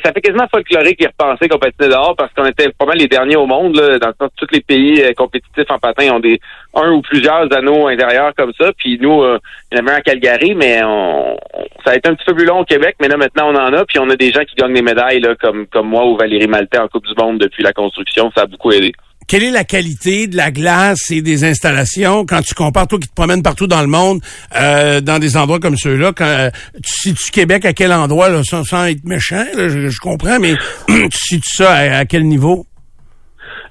ça, 0.03 0.11
fait 0.13 0.21
quasiment 0.21 0.47
folklorique 0.49 1.01
y 1.01 1.07
repenser 1.07 1.47
qu'on 1.47 1.57
patinait 1.59 1.89
dehors 1.89 2.15
parce 2.15 2.31
qu'on 2.33 2.45
était 2.45 2.69
pas 2.77 2.85
mal 2.85 2.97
les 2.97 3.07
derniers 3.07 3.35
au 3.35 3.45
monde. 3.45 3.75
Là, 3.75 3.99
dans 3.99 4.11
tous 4.35 4.47
les 4.51 4.61
pays 4.61 5.01
euh, 5.01 5.13
compétitifs 5.13 5.69
en 5.69 5.79
patin 5.79 6.13
ont 6.13 6.19
des 6.19 6.39
un 6.73 6.91
ou 6.91 7.01
plusieurs 7.01 7.51
anneaux 7.55 7.87
intérieurs 7.87 8.33
comme 8.37 8.53
ça. 8.59 8.71
Puis 8.77 8.97
nous, 9.01 9.21
euh, 9.21 9.39
il 9.71 9.77
y 9.77 9.81
en 9.81 9.83
avait 9.85 9.95
un 9.95 9.99
à 9.99 10.01
Calgary, 10.01 10.55
mais 10.55 10.81
on- 10.83 11.37
ça 11.85 11.91
a 11.91 11.95
été 11.95 12.09
un 12.09 12.15
petit 12.15 12.25
peu 12.25 12.33
plus 12.35 12.45
long 12.45 12.59
au 12.59 12.65
Québec. 12.65 12.95
Mais 13.01 13.07
là, 13.07 13.17
maintenant, 13.17 13.49
on 13.51 13.55
en 13.55 13.73
a. 13.73 13.85
Puis 13.85 13.99
on 13.99 14.09
a 14.09 14.15
des 14.15 14.31
gens 14.31 14.43
qui 14.43 14.55
gagnent 14.55 14.73
des 14.73 14.81
médailles 14.81 15.19
là, 15.19 15.35
comme, 15.35 15.67
comme 15.67 15.87
moi 15.89 16.05
ou 16.05 16.17
Valérie 16.17 16.47
Maltais 16.47 16.79
en 16.79 16.87
Coupe 16.87 17.05
du 17.07 17.13
Monde 17.17 17.39
depuis 17.39 17.63
la 17.63 17.73
construction. 17.73 18.31
Ça 18.35 18.43
a 18.43 18.45
beaucoup 18.45 18.71
aidé. 18.71 18.91
Quelle 19.27 19.43
est 19.43 19.51
la 19.51 19.63
qualité 19.63 20.27
de 20.27 20.35
la 20.35 20.51
glace 20.51 21.09
et 21.11 21.21
des 21.21 21.45
installations 21.45 22.25
quand 22.25 22.41
tu 22.41 22.53
compares, 22.53 22.87
toi 22.87 22.99
qui 22.99 23.07
te 23.07 23.13
promènes 23.15 23.43
partout 23.43 23.67
dans 23.67 23.81
le 23.81 23.87
monde, 23.87 24.19
euh, 24.59 24.99
dans 24.99 25.19
des 25.19 25.37
endroits 25.37 25.59
comme 25.59 25.77
ceux-là, 25.77 26.11
quand 26.15 26.25
euh, 26.25 26.49
tu 26.83 26.91
situes 27.09 27.31
Québec 27.31 27.65
à 27.65 27.71
quel 27.73 27.93
endroit, 27.93 28.29
là, 28.29 28.43
sans, 28.43 28.63
sans 28.65 28.85
être 28.87 29.05
méchant, 29.05 29.45
je, 29.55 29.97
comprends, 29.99 30.37
mais 30.39 30.55
tu 30.87 31.17
situes 31.17 31.49
ça 31.55 31.73
à, 31.73 32.05
quel 32.05 32.23
niveau? 32.25 32.65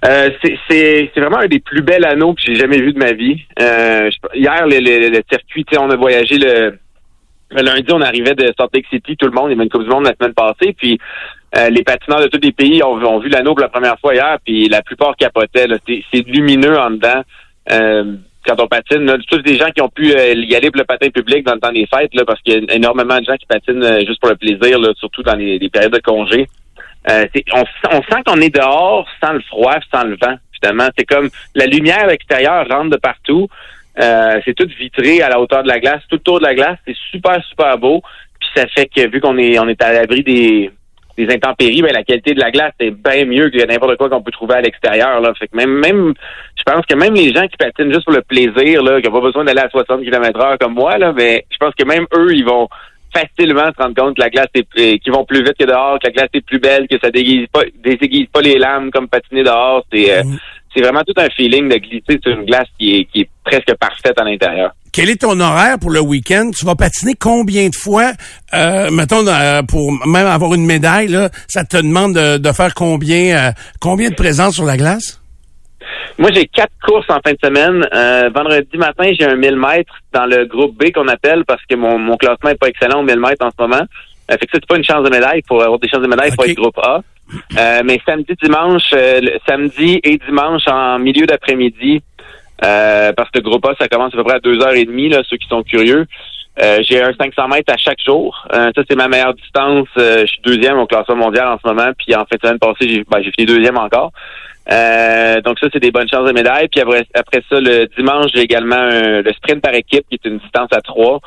Euh, 0.07 0.31
c'est- 0.71 1.11
vraiment 1.17 1.41
un 1.41 1.49
des 1.49 1.61
plus 1.61 1.83
bels 1.83 2.07
anneaux 2.07 2.33
que 2.33 2.41
j'ai 2.43 2.55
jamais 2.55 2.81
vu 2.81 2.95
de 2.95 2.99
ma 2.99 3.13
vie. 3.13 3.43
Euh, 3.61 4.09
hier, 4.35 4.67
le, 4.67 4.79
le- 4.79 5.11
le 5.11 5.23
circuit, 5.31 5.67
on 5.79 5.91
a 5.91 5.97
voyagé 5.97 6.39
le, 6.39 6.79
le 7.51 7.63
lundi, 7.63 7.93
on 7.93 8.01
arrivait 8.01 8.35
de 8.35 8.51
Salt 8.59 8.71
Lake 8.73 8.87
City, 8.91 9.17
tout 9.19 9.27
le 9.27 9.33
monde, 9.33 9.49
il 9.49 9.53
y 9.53 9.55
avait 9.57 9.65
une 9.65 9.69
Coupe 9.69 9.83
du 9.83 9.91
Monde 9.91 10.05
la 10.07 10.15
semaine 10.19 10.33
passée, 10.35 10.73
puis 10.73 10.99
euh, 11.57 11.69
les 11.71 11.83
patineurs 11.83 12.21
de 12.21 12.29
tous 12.29 12.41
les 12.43 12.53
pays 12.53 12.83
ont, 12.83 12.95
ont 12.95 13.19
vu 13.19 13.29
l'anneau 13.29 13.55
pour 13.55 13.61
la 13.61 13.69
première 13.69 13.99
fois 13.99 14.15
hier, 14.15 14.39
puis 14.45 14.69
la 14.69 14.83
plupart 14.83 15.17
capotaient. 15.17 15.67
C'est 16.13 16.27
lumineux 16.27 16.79
en 16.79 16.91
dedans. 16.91 17.23
Euh, 17.71 18.17
quand 18.47 18.61
on 18.61 18.69
patine, 18.69 19.05
là, 19.05 19.17
tous 19.29 19.43
des 19.43 19.57
gens 19.57 19.71
qui 19.71 19.83
ont 19.83 19.89
pu 19.89 20.13
euh, 20.13 20.35
y 20.35 20.55
aller 20.55 20.71
pour 20.71 20.79
le 20.79 20.85
patin 20.85 21.11
public 21.11 21.45
dans 21.45 21.55
le 21.55 21.61
temps 21.61 21.73
des 21.73 21.87
fêtes, 21.87 22.15
là, 22.15 22.25
parce 22.25 22.41
qu'il 22.41 22.55
y 22.55 22.71
a 22.71 22.75
énormément 22.75 23.19
de 23.19 23.25
gens 23.25 23.37
qui 23.37 23.47
patinent 23.47 23.83
euh, 23.83 24.01
juste 24.07 24.21
pour 24.21 24.31
le 24.31 24.37
plaisir, 24.37 24.79
là, 24.79 24.93
surtout 24.97 25.23
dans 25.23 25.35
les, 25.35 25.59
les 25.59 25.69
périodes 25.69 25.93
de 25.93 26.01
congé. 26.01 26.49
Euh, 27.11 27.27
on, 27.53 27.65
on 27.93 28.03
sent 28.03 28.23
qu'on 28.27 28.41
est 28.41 28.55
dehors 28.55 29.07
sans 29.23 29.33
le 29.33 29.41
froid, 29.41 29.77
sans 29.93 30.05
le 30.05 30.17
vent. 30.21 30.37
Finalement, 30.61 30.89
c'est 30.97 31.05
comme 31.05 31.29
la 31.55 31.67
lumière 31.67 32.09
extérieure 32.11 32.67
rentre 32.69 32.91
de 32.91 32.97
partout. 32.97 33.49
C'est 33.97 34.55
tout 34.55 34.69
vitré 34.79 35.21
à 35.21 35.29
la 35.29 35.41
hauteur 35.41 35.63
de 35.63 35.69
la 35.69 35.79
glace, 35.79 36.03
tout 36.09 36.17
autour 36.17 36.39
de 36.39 36.45
la 36.45 36.55
glace. 36.55 36.79
C'est 36.87 36.97
super 37.11 37.43
super 37.45 37.77
beau. 37.77 38.03
Puis 38.39 38.49
ça 38.55 38.67
fait 38.69 38.87
que 38.87 39.07
vu 39.09 39.21
qu'on 39.21 39.37
est 39.37 39.59
on 39.59 39.69
est 39.69 39.83
à 39.83 39.93
l'abri 39.93 40.23
des 40.23 40.71
des 41.27 41.35
intempéries, 41.35 41.83
ben 41.83 41.93
la 41.93 42.03
qualité 42.03 42.35
de 42.35 42.41
la 42.41 42.51
glace 42.51 42.73
est 42.81 42.91
bien 42.91 43.25
mieux 43.25 43.51
que 43.51 43.65
n'importe 43.67 43.97
quoi 43.97 44.09
qu'on 44.09 44.23
peut 44.23 44.31
trouver 44.31 44.57
à 44.57 44.61
l'extérieur. 44.61 45.21
Là. 45.21 45.33
Fait 45.39 45.49
que 45.49 45.57
même 45.57 45.71
même 45.71 46.15
je 46.57 46.63
pense 46.63 46.85
que 46.87 46.95
même 46.95 47.15
les 47.15 47.33
gens 47.33 47.47
qui 47.47 47.57
patinent 47.57 47.93
juste 47.93 48.05
pour 48.05 48.15
le 48.15 48.23
plaisir, 48.23 48.83
là, 48.83 49.01
qui 49.01 49.09
n'ont 49.09 49.15
pas 49.15 49.21
besoin 49.21 49.45
d'aller 49.45 49.61
à 49.61 49.71
60 49.71 50.03
km 50.03 50.41
heure 50.41 50.59
comme 50.59 50.75
moi, 50.75 50.99
là, 50.99 51.13
mais 51.13 51.45
je 51.51 51.57
pense 51.59 51.75
que 51.75 51.85
même 51.85 52.07
eux, 52.15 52.35
ils 52.35 52.45
vont 52.45 52.69
facilement 53.13 53.67
se 53.77 53.83
rendre 53.83 53.95
compte 53.95 54.17
que 54.17 54.23
la 54.23 54.31
glace 54.31 54.49
est 54.55 54.67
euh, 54.79 54.99
qu'ils 54.99 55.13
vont 55.13 55.25
plus 55.25 55.43
vite 55.43 55.57
que 55.59 55.65
dehors, 55.65 55.99
que 55.99 56.07
la 56.07 56.13
glace 56.13 56.29
est 56.33 56.45
plus 56.45 56.59
belle, 56.61 56.87
que 56.89 56.97
ça 57.03 57.11
déguise 57.11 57.47
pas 57.53 57.63
désaiguise 57.83 58.27
pas 58.33 58.41
les 58.41 58.59
lames 58.59 58.91
comme 58.91 59.09
patiner 59.09 59.43
dehors. 59.43 59.85
C'est 59.93 60.19
euh, 60.19 60.23
c'est 60.75 60.83
vraiment 60.83 61.03
tout 61.03 61.15
un 61.17 61.29
feeling 61.31 61.69
de 61.69 61.77
glisser 61.77 62.21
sur 62.23 62.33
une 62.33 62.45
glace 62.45 62.69
qui 62.79 62.99
est 62.99 63.05
qui 63.07 63.23
est 63.23 63.31
presque 63.45 63.75
parfaite 63.79 64.19
à 64.21 64.25
l'intérieur. 64.25 64.73
Quel 64.93 65.09
est 65.09 65.21
ton 65.21 65.39
horaire 65.39 65.79
pour 65.79 65.91
le 65.91 66.01
week-end? 66.01 66.51
Tu 66.59 66.67
vas 66.67 66.75
patiner 66.75 67.15
combien 67.15 67.69
de 67.69 67.75
fois? 67.77 68.13
Euh, 68.55 68.91
mettons, 68.91 69.25
euh, 69.27 69.63
pour 69.63 69.93
même 70.07 70.27
avoir 70.27 70.53
une 70.55 70.67
médaille, 70.67 71.09
là, 71.09 71.29
ça 71.49 71.65
te 71.65 71.77
demande 71.77 72.15
de, 72.15 72.39
de 72.39 72.53
faire 72.53 72.75
combien, 72.75 73.37
euh, 73.37 73.51
combien 73.81 74.11
de 74.11 74.15
présence 74.17 74.55
sur 74.55 74.65
la 74.65 74.77
glace? 74.77 75.21
Moi, 76.19 76.31
j'ai 76.35 76.47
quatre 76.47 76.73
courses 76.85 77.09
en 77.09 77.21
fin 77.25 77.33
de 77.33 77.39
semaine. 77.43 77.87
Euh, 77.95 78.31
vendredi 78.35 78.77
matin, 78.77 79.11
j'ai 79.19 79.25
un 79.27 79.37
1000 79.37 79.57
mètres 79.57 79.95
dans 80.13 80.27
le 80.27 80.45
groupe 80.45 80.77
B 80.77 80.91
qu'on 80.93 81.09
appelle 81.09 81.45
parce 81.47 81.63
que 81.69 81.77
mon, 81.77 81.99
mon 81.99 82.17
classement 82.17 82.51
est 82.51 82.59
pas 82.59 82.69
excellent 82.69 83.01
au 83.01 83.05
1000 83.05 83.19
mètres 83.21 83.47
en 83.47 83.51
ce 83.51 83.63
moment. 83.63 83.85
Euh, 84.31 84.37
fait 84.39 84.47
que 84.47 84.53
ça, 84.53 84.59
c'est 84.61 84.67
pas 84.67 84.77
une 84.77 84.85
chance 84.85 85.05
de 85.05 85.11
médaille. 85.11 85.41
Pour 85.47 85.63
avoir 85.63 85.79
des 85.79 85.89
chances 85.89 86.03
de 86.03 86.09
médaille, 86.09 86.31
il 86.31 86.35
faut 86.35 86.43
Ok. 86.43 86.49
être 86.51 86.57
groupe 86.57 86.79
A. 86.79 87.01
Euh, 87.57 87.83
mais 87.85 88.01
samedi, 88.05 88.33
dimanche, 88.43 88.83
euh, 88.93 89.21
le- 89.21 89.39
samedi 89.49 90.01
et 90.03 90.19
dimanche 90.19 90.63
en 90.67 90.99
milieu 90.99 91.27
d'après-midi, 91.27 92.03
euh, 92.63 93.13
parce 93.13 93.31
que 93.31 93.39
le 93.39 93.45
groupe 93.45 93.65
A, 93.67 93.75
ça 93.79 93.89
commence 93.89 94.13
à 94.15 94.17
peu 94.17 94.25
près 94.25 94.37
à 94.37 94.39
2h30, 94.39 95.11
là, 95.11 95.23
ceux 95.29 95.37
qui 95.37 95.49
sont 95.49 95.63
curieux. 95.63 96.07
Euh, 96.61 96.81
j'ai 96.83 97.01
un 97.03 97.13
500 97.13 97.49
mètres 97.49 97.73
à 97.73 97.77
chaque 97.77 98.01
jour. 98.05 98.47
Euh, 98.53 98.71
ça, 98.75 98.83
c'est 98.89 98.97
ma 98.97 99.09
meilleure 99.09 99.35
distance. 99.35 99.89
Euh, 99.97 100.23
je 100.23 100.27
suis 100.27 100.41
deuxième 100.45 100.79
au 100.79 100.87
classement 100.87 101.17
mondial 101.17 101.49
en 101.49 101.59
ce 101.59 101.67
moment. 101.67 101.91
Puis 101.97 102.15
en 102.15 102.23
de 102.23 102.39
semaine 102.43 102.59
passée, 102.59 102.89
j'ai 102.89 103.05
ben, 103.11 103.23
fini 103.23 103.47
deuxième 103.47 103.79
encore. 103.79 104.13
Euh, 104.71 105.41
donc 105.41 105.59
ça, 105.59 105.69
c'est 105.73 105.81
des 105.81 105.91
bonnes 105.91 106.09
chances 106.09 106.27
de 106.27 106.33
médaille. 106.33 106.69
Puis 106.69 106.81
après, 106.81 107.07
après 107.15 107.43
ça, 107.49 107.61
le 107.61 107.87
dimanche, 107.97 108.31
j'ai 108.35 108.43
également 108.43 108.89
le 108.91 109.33
sprint 109.33 109.63
par 109.63 109.75
équipe, 109.75 110.05
qui 110.11 110.17
est 110.17 110.29
une 110.29 110.39
distance 110.39 110.69
à 110.73 110.81
trois. 110.83 111.21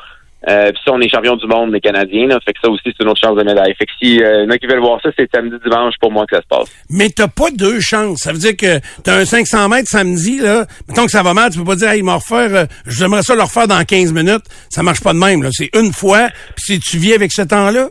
Euh, 0.48 0.70
puis 0.72 0.80
ça, 0.84 0.92
on 0.92 1.00
est 1.00 1.08
champion 1.08 1.36
du 1.36 1.46
monde, 1.46 1.72
les 1.72 1.80
Canadiens. 1.80 2.26
Là, 2.26 2.38
fait 2.44 2.52
que 2.52 2.60
ça 2.62 2.68
aussi, 2.70 2.82
c'est 2.86 3.02
une 3.02 3.08
autre 3.08 3.20
chance 3.20 3.36
de 3.36 3.42
médaille. 3.44 3.74
Fait 3.78 3.86
que 3.86 3.92
si 4.02 4.22
euh, 4.22 4.44
y 4.44 4.46
en 4.46 4.50
a 4.50 4.58
qui 4.58 4.66
veulent 4.66 4.80
voir 4.80 5.00
ça, 5.02 5.08
c'est 5.18 5.28
samedi, 5.34 5.56
dimanche 5.64 5.94
pour 6.00 6.12
moi 6.12 6.26
que 6.26 6.36
ça 6.36 6.42
se 6.42 6.46
passe. 6.48 6.68
Mais 6.90 7.08
t'as 7.08 7.28
pas 7.28 7.50
deux 7.52 7.80
chances. 7.80 8.18
Ça 8.20 8.32
veut 8.32 8.38
dire 8.38 8.56
que 8.56 8.78
t'as 9.02 9.16
un 9.16 9.24
500 9.24 9.68
mètres 9.68 9.88
samedi, 9.88 10.38
là. 10.40 10.66
Mettons 10.88 11.04
que 11.06 11.10
ça 11.10 11.22
va 11.22 11.32
mal, 11.34 11.50
tu 11.50 11.58
peux 11.58 11.64
pas 11.64 11.76
dire, 11.76 11.90
hey, 11.90 12.00
il 12.00 12.04
m'a 12.04 12.14
refaire, 12.16 12.54
euh, 12.54 12.64
j'aimerais 12.86 13.22
ça 13.22 13.34
le 13.34 13.42
refaire 13.42 13.68
dans 13.68 13.82
15 13.82 14.12
minutes. 14.12 14.44
Ça 14.70 14.82
marche 14.82 15.02
pas 15.02 15.12
de 15.12 15.18
même, 15.18 15.42
là. 15.42 15.48
C'est 15.52 15.70
une 15.76 15.92
fois, 15.92 16.28
puis 16.56 16.74
si 16.74 16.80
tu 16.80 16.98
vis 16.98 17.14
avec 17.14 17.32
ce 17.32 17.42
temps-là. 17.42 17.88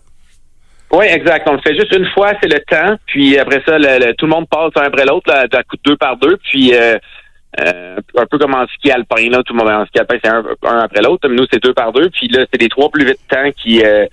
Oui, 0.92 1.06
exact. 1.10 1.48
On 1.50 1.54
le 1.54 1.62
fait 1.62 1.74
juste 1.74 1.92
une 1.96 2.06
fois, 2.14 2.34
c'est 2.40 2.48
le 2.54 2.60
temps. 2.70 2.96
Puis 3.08 3.38
après 3.40 3.64
ça, 3.66 3.80
le- 3.80 4.06
le- 4.06 4.14
tout 4.14 4.26
le 4.28 4.32
monde 4.32 4.48
passe 4.48 4.70
un 4.76 4.82
après 4.86 5.06
l'autre, 5.06 5.28
là, 5.28 5.48
à 5.52 5.64
coup 5.64 5.76
de 5.78 5.82
deux 5.90 5.98
par 5.98 6.18
deux. 6.18 6.38
Puis 6.52 6.72
euh, 6.76 6.98
euh, 7.60 7.98
un 8.18 8.26
peu 8.26 8.38
comme 8.38 8.56
en 8.56 8.66
ski 8.68 8.92
alpin, 8.92 9.30
là, 9.30 9.44
tout 9.44 9.54
le 9.54 9.60
monde 9.60 9.70
en 9.70 9.86
ski 9.86 10.00
alpin, 10.00 10.18
c'est 10.24 10.30
un, 10.30 10.44
un 10.64 10.80
après 10.80 11.02
l'autre. 11.02 11.28
Mais 11.30 11.36
nous, 11.36 11.46
c'est 11.52 11.62
deux 11.62 11.74
par 11.74 11.92
deux. 11.92 12.10
Puis 12.10 12.28
là, 12.28 12.46
c'est 12.52 12.62
les 12.62 12.70
trois 12.70 12.90
plus 12.90 13.06
vite 13.06 13.20
temps 13.30 13.52
qui 13.56 13.84
euh, 13.84 14.06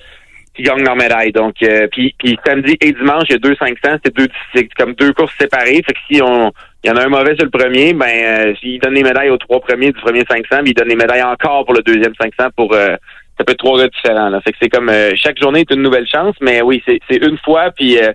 qui 0.54 0.62
gagnent 0.62 0.84
leur 0.84 0.96
médaille. 0.96 1.32
Donc, 1.32 1.54
euh, 1.62 1.86
puis, 1.88 2.14
samedi 2.44 2.76
et 2.80 2.92
dimanche, 2.92 3.24
il 3.28 3.32
y 3.32 3.36
a 3.36 3.38
deux 3.38 3.54
500. 3.54 3.98
C'est 4.04 4.14
deux, 4.14 4.28
c'est 4.54 4.68
comme 4.74 4.94
deux 4.94 5.12
courses 5.12 5.34
séparées. 5.38 5.82
Fait 5.86 5.92
que 5.92 5.98
si 6.10 6.20
on 6.22 6.52
il 6.82 6.88
y 6.88 6.90
en 6.90 6.96
a 6.96 7.04
un 7.04 7.08
mauvais 7.08 7.34
sur 7.34 7.44
le 7.44 7.50
premier, 7.50 7.92
ben 7.92 8.06
euh, 8.06 8.54
s'il 8.58 8.80
donne 8.80 8.94
les 8.94 9.02
médailles 9.02 9.28
aux 9.28 9.36
trois 9.36 9.60
premiers 9.60 9.92
du 9.92 10.00
premier 10.00 10.24
500, 10.24 10.62
puis 10.62 10.70
il 10.70 10.74
donne 10.74 10.88
les 10.88 10.96
médailles 10.96 11.22
encore 11.22 11.66
pour 11.66 11.74
le 11.74 11.82
deuxième 11.82 12.14
500 12.18 12.50
pour 12.56 12.72
euh, 12.72 12.96
ça 13.36 13.44
peut 13.44 13.52
être 13.52 13.58
trois 13.58 13.78
gars 13.78 13.88
différents. 13.88 14.30
Là. 14.30 14.40
Fait 14.40 14.52
que 14.52 14.58
c'est 14.62 14.70
comme 14.70 14.88
euh, 14.88 15.12
chaque 15.14 15.38
journée 15.38 15.60
est 15.60 15.70
une 15.70 15.82
nouvelle 15.82 16.08
chance, 16.08 16.34
mais 16.40 16.62
oui, 16.62 16.82
c'est 16.86 16.98
c'est 17.10 17.18
une 17.18 17.36
fois, 17.38 17.70
puis 17.70 17.98
euh, 17.98 18.12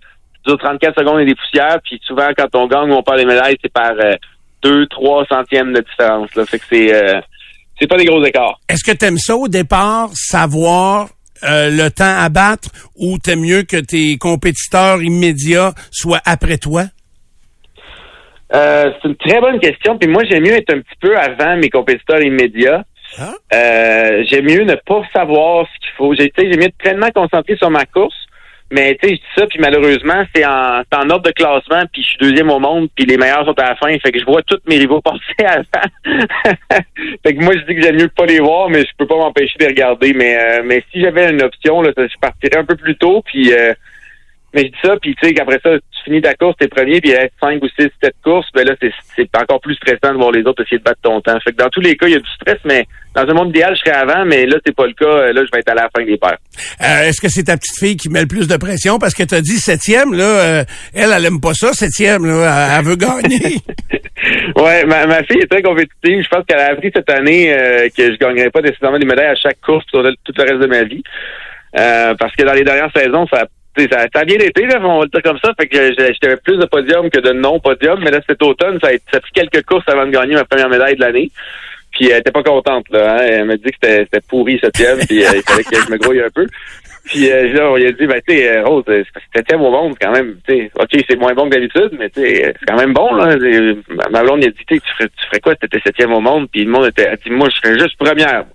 dure 0.47 0.57
34 0.57 0.99
secondes 0.99 1.19
et 1.19 1.25
des 1.25 1.35
poussières. 1.35 1.77
Puis 1.83 2.01
souvent, 2.03 2.29
quand 2.35 2.55
on 2.55 2.65
gagne 2.65 2.91
ou 2.91 2.95
on 2.95 3.03
perd 3.03 3.19
les 3.19 3.25
médailles, 3.25 3.57
c'est 3.61 3.71
par 3.71 3.93
2, 4.65 4.87
3 4.87 5.25
centièmes 5.25 5.73
de 5.73 5.81
différence. 5.81 6.33
Là. 6.35 6.45
Fait 6.45 6.59
que 6.59 6.65
c'est 6.69 6.93
euh, 6.93 7.21
c'est 7.79 7.87
pas 7.87 7.97
des 7.97 8.05
gros 8.05 8.23
écarts. 8.23 8.59
Est-ce 8.69 8.83
que 8.83 8.95
t'aimes 8.95 9.17
ça 9.17 9.35
au 9.35 9.47
départ, 9.47 10.09
savoir 10.13 11.09
euh, 11.43 11.69
le 11.69 11.89
temps 11.89 12.17
à 12.17 12.29
battre, 12.29 12.69
ou 12.97 13.17
t'aimes 13.17 13.41
mieux 13.41 13.63
que 13.63 13.77
tes 13.77 14.17
compétiteurs 14.17 15.01
immédiats 15.01 15.73
soient 15.91 16.21
après 16.25 16.57
toi? 16.57 16.85
Euh, 18.53 18.91
c'est 19.01 19.07
une 19.09 19.15
très 19.17 19.41
bonne 19.41 19.59
question. 19.59 19.97
Puis 19.97 20.09
moi, 20.09 20.23
j'aime 20.29 20.43
mieux 20.43 20.53
être 20.53 20.73
un 20.73 20.79
petit 20.79 20.97
peu 21.01 21.17
avant 21.17 21.57
mes 21.57 21.69
compétiteurs 21.69 22.21
immédiats. 22.21 22.83
Ah. 23.19 23.33
Euh, 23.53 24.23
j'aime 24.29 24.45
mieux 24.45 24.63
ne 24.63 24.75
pas 24.75 25.01
savoir 25.13 25.67
ce 25.67 25.79
qu'il 25.79 25.95
faut. 25.97 26.13
J'ai, 26.15 26.31
j'aime 26.37 26.59
mieux 26.59 26.67
être 26.67 26.77
pleinement 26.77 27.09
concentré 27.13 27.55
sur 27.57 27.69
ma 27.69 27.85
course. 27.85 28.15
Mais 28.75 28.97
tu 29.01 29.07
sais, 29.07 29.15
je 29.15 29.19
dis 29.21 29.27
ça, 29.37 29.47
puis 29.47 29.57
malheureusement, 29.59 30.25
c'est 30.35 30.45
en, 30.45 30.81
en 30.93 31.09
ordre 31.09 31.21
de 31.21 31.31
classement, 31.31 31.83
puis 31.93 32.03
je 32.03 32.09
suis 32.09 32.17
deuxième 32.19 32.49
au 32.49 32.59
monde, 32.59 32.89
puis 32.93 33.05
les 33.05 33.15
meilleurs 33.15 33.45
sont 33.45 33.57
à 33.57 33.69
la 33.69 33.75
fin. 33.77 33.87
Fait 33.99 34.11
que 34.11 34.19
je 34.19 34.25
vois 34.25 34.41
tous 34.43 34.59
mes 34.67 34.77
rivaux 34.77 34.99
passer 35.05 35.45
avant. 35.45 35.87
fait 37.25 37.35
que 37.35 37.41
moi, 37.41 37.53
je 37.53 37.65
dis 37.65 37.75
que 37.75 37.81
j'aime 37.81 37.95
mieux 37.95 38.09
pas 38.09 38.25
les 38.25 38.41
voir, 38.41 38.69
mais 38.69 38.81
je 38.81 38.91
peux 38.97 39.07
pas 39.07 39.15
m'empêcher 39.15 39.55
de 39.57 39.63
les 39.63 39.69
regarder. 39.71 40.13
Mais 40.13 40.37
euh, 40.37 40.61
mais 40.65 40.83
si 40.91 40.99
j'avais 40.99 41.29
une 41.29 41.41
option, 41.41 41.81
là, 41.81 41.91
je 41.95 42.19
partirais 42.19 42.57
un 42.57 42.65
peu 42.65 42.75
plus 42.75 42.97
tôt, 42.97 43.23
puis 43.25 43.53
euh, 43.53 43.73
mais 44.55 44.61
je 44.61 44.67
dis 44.67 44.77
ça, 44.83 44.95
puis 45.01 45.13
tu 45.15 45.27
sais 45.27 45.33
qu'après 45.33 45.59
ça, 45.61 45.69
tu 45.77 46.03
finis 46.05 46.21
ta 46.21 46.33
course, 46.33 46.55
t'es 46.59 46.67
premier, 46.67 47.01
puis 47.01 47.11
il 47.11 47.15
reste 47.15 47.33
5 47.41 47.61
ou 47.61 47.67
6, 47.67 47.89
7 48.01 48.13
courses, 48.23 48.47
ben 48.53 48.65
là, 48.65 48.73
c'est, 48.81 49.27
encore 49.37 49.59
plus 49.61 49.75
stressant 49.75 50.13
de 50.13 50.17
voir 50.17 50.31
les 50.31 50.41
autres 50.43 50.63
essayer 50.63 50.79
de 50.79 50.83
battre 50.83 51.01
ton 51.03 51.19
temps. 51.21 51.37
Fait 51.43 51.51
que 51.51 51.57
dans 51.57 51.69
tous 51.69 51.81
les 51.81 51.95
cas, 51.95 52.07
il 52.07 52.13
y 52.13 52.15
a 52.15 52.19
du 52.19 52.29
stress, 52.41 52.57
mais 52.65 52.85
dans 53.13 53.23
un 53.23 53.33
monde 53.33 53.49
idéal, 53.49 53.75
je 53.75 53.81
serais 53.81 53.97
avant, 53.97 54.25
mais 54.25 54.45
là, 54.45 54.57
c'est 54.65 54.75
pas 54.75 54.87
le 54.87 54.93
cas. 54.93 55.31
Là, 55.31 55.41
je 55.45 55.51
vais 55.51 55.59
être 55.59 55.71
à 55.71 55.75
la 55.75 55.89
fin 55.95 56.03
des 56.03 56.17
paires. 56.17 56.37
Euh, 56.81 57.07
Est-ce 57.07 57.21
que 57.21 57.29
c'est 57.29 57.43
ta 57.43 57.57
petite 57.57 57.77
fille 57.77 57.97
qui 57.97 58.09
met 58.09 58.21
le 58.21 58.27
plus 58.27 58.47
de 58.47 58.57
pression? 58.57 58.97
Parce 58.97 59.13
que 59.13 59.23
t'as 59.23 59.41
dit 59.41 59.57
septième, 59.57 60.13
là, 60.13 60.23
euh, 60.23 60.63
elle, 60.93 61.11
elle 61.15 61.25
aime 61.25 61.41
pas 61.41 61.53
ça, 61.53 61.73
septième, 61.73 62.25
là, 62.25 62.69
elle, 62.71 62.79
elle 62.79 62.85
veut 62.85 62.95
gagner. 62.95 63.57
ouais, 64.55 64.85
ma, 64.85 65.05
ma 65.05 65.23
fille 65.23 65.41
est 65.41 65.49
très 65.51 65.61
compétitive. 65.61 66.23
Je 66.23 66.27
pense 66.29 66.45
qu'elle 66.47 66.59
a 66.59 66.71
appris 66.71 66.91
cette 66.93 67.09
année 67.09 67.53
euh, 67.53 67.87
que 67.95 68.11
je 68.11 68.17
gagnerais 68.17 68.49
pas 68.49 68.61
nécessairement 68.61 68.99
des 68.99 69.05
médailles 69.05 69.27
à 69.27 69.35
chaque 69.35 69.59
course 69.61 69.85
le- 69.93 70.15
tout 70.23 70.33
le 70.37 70.43
reste 70.43 70.59
de 70.61 70.67
ma 70.67 70.83
vie. 70.83 71.03
Euh, 71.77 72.13
parce 72.17 72.33
que 72.35 72.43
dans 72.43 72.53
les 72.53 72.63
dernières 72.63 72.91
saisons, 72.95 73.27
ça, 73.31 73.41
sais, 73.41 73.47
ça, 73.77 74.05
ça 74.13 74.19
a 74.21 74.25
bien 74.25 74.37
été, 74.37 74.65
là, 74.65 74.79
on 74.81 74.99
va 74.99 75.03
le 75.05 75.09
dire 75.09 75.21
comme 75.21 75.39
ça. 75.39 75.51
Fait 75.59 75.67
que 75.67 75.93
j'avais 76.21 76.37
plus 76.37 76.57
de 76.57 76.65
podiums 76.65 77.09
que 77.09 77.19
de 77.19 77.33
non-podiums. 77.33 78.01
Mais 78.03 78.11
là, 78.11 78.19
cet 78.27 78.41
automne, 78.43 78.79
ça 78.81 78.89
a, 78.89 79.19
pris 79.19 79.31
quelques 79.33 79.65
courses 79.65 79.87
avant 79.87 80.05
de 80.05 80.11
gagner 80.11 80.35
ma 80.35 80.45
première 80.45 80.69
médaille 80.69 80.95
de 80.95 81.01
l'année. 81.01 81.31
Puis 81.91 82.09
elle 82.09 82.19
était 82.19 82.31
pas 82.31 82.43
contente, 82.43 82.85
là. 82.91 83.15
hein. 83.15 83.25
Elle 83.25 83.45
m'a 83.45 83.55
dit 83.55 83.71
que 83.71 83.77
c'était 83.81 84.21
pourri 84.27 84.59
septième, 84.61 84.99
puis 84.99 85.23
euh, 85.23 85.29
il 85.35 85.41
fallait 85.43 85.63
que 85.63 85.75
je 85.75 85.91
me 85.91 85.97
grouille 85.97 86.21
un 86.21 86.29
peu. 86.29 86.45
Puis 87.05 87.31
euh, 87.31 87.53
là, 87.53 87.71
on 87.71 87.75
lui 87.75 87.85
a 87.85 87.91
dit, 87.91 88.05
ben, 88.07 88.19
tu 88.27 88.35
euh, 88.35 88.63
Rose, 88.65 88.83
euh, 88.89 89.03
septième 89.33 89.61
au 89.61 89.71
monde, 89.71 89.95
quand 90.01 90.11
même. 90.11 90.37
Sais, 90.47 90.71
OK, 90.77 90.89
c'est 91.07 91.15
moins 91.15 91.33
bon 91.33 91.45
que 91.45 91.55
d'habitude, 91.55 91.91
mais 91.99 92.09
tu 92.09 92.19
euh, 92.19 92.51
c'est 92.59 92.65
quand 92.67 92.77
même 92.77 92.93
bon, 92.93 93.13
là. 93.13 93.35
Ma 94.11 94.23
blonde, 94.23 94.39
elle 94.41 94.49
a 94.49 94.51
dit, 94.51 94.65
tu 94.67 94.79
ferais, 94.97 95.07
tu 95.07 95.25
ferais 95.27 95.39
quoi 95.39 95.55
t'étais 95.55 95.79
septième 95.81 96.13
au 96.13 96.19
monde? 96.19 96.49
Puis 96.51 96.65
le 96.65 96.71
monde 96.71 96.87
était, 96.87 97.09
dit, 97.23 97.29
moi, 97.29 97.47
je 97.49 97.55
serais 97.57 97.79
juste 97.79 97.95
première. 97.97 98.45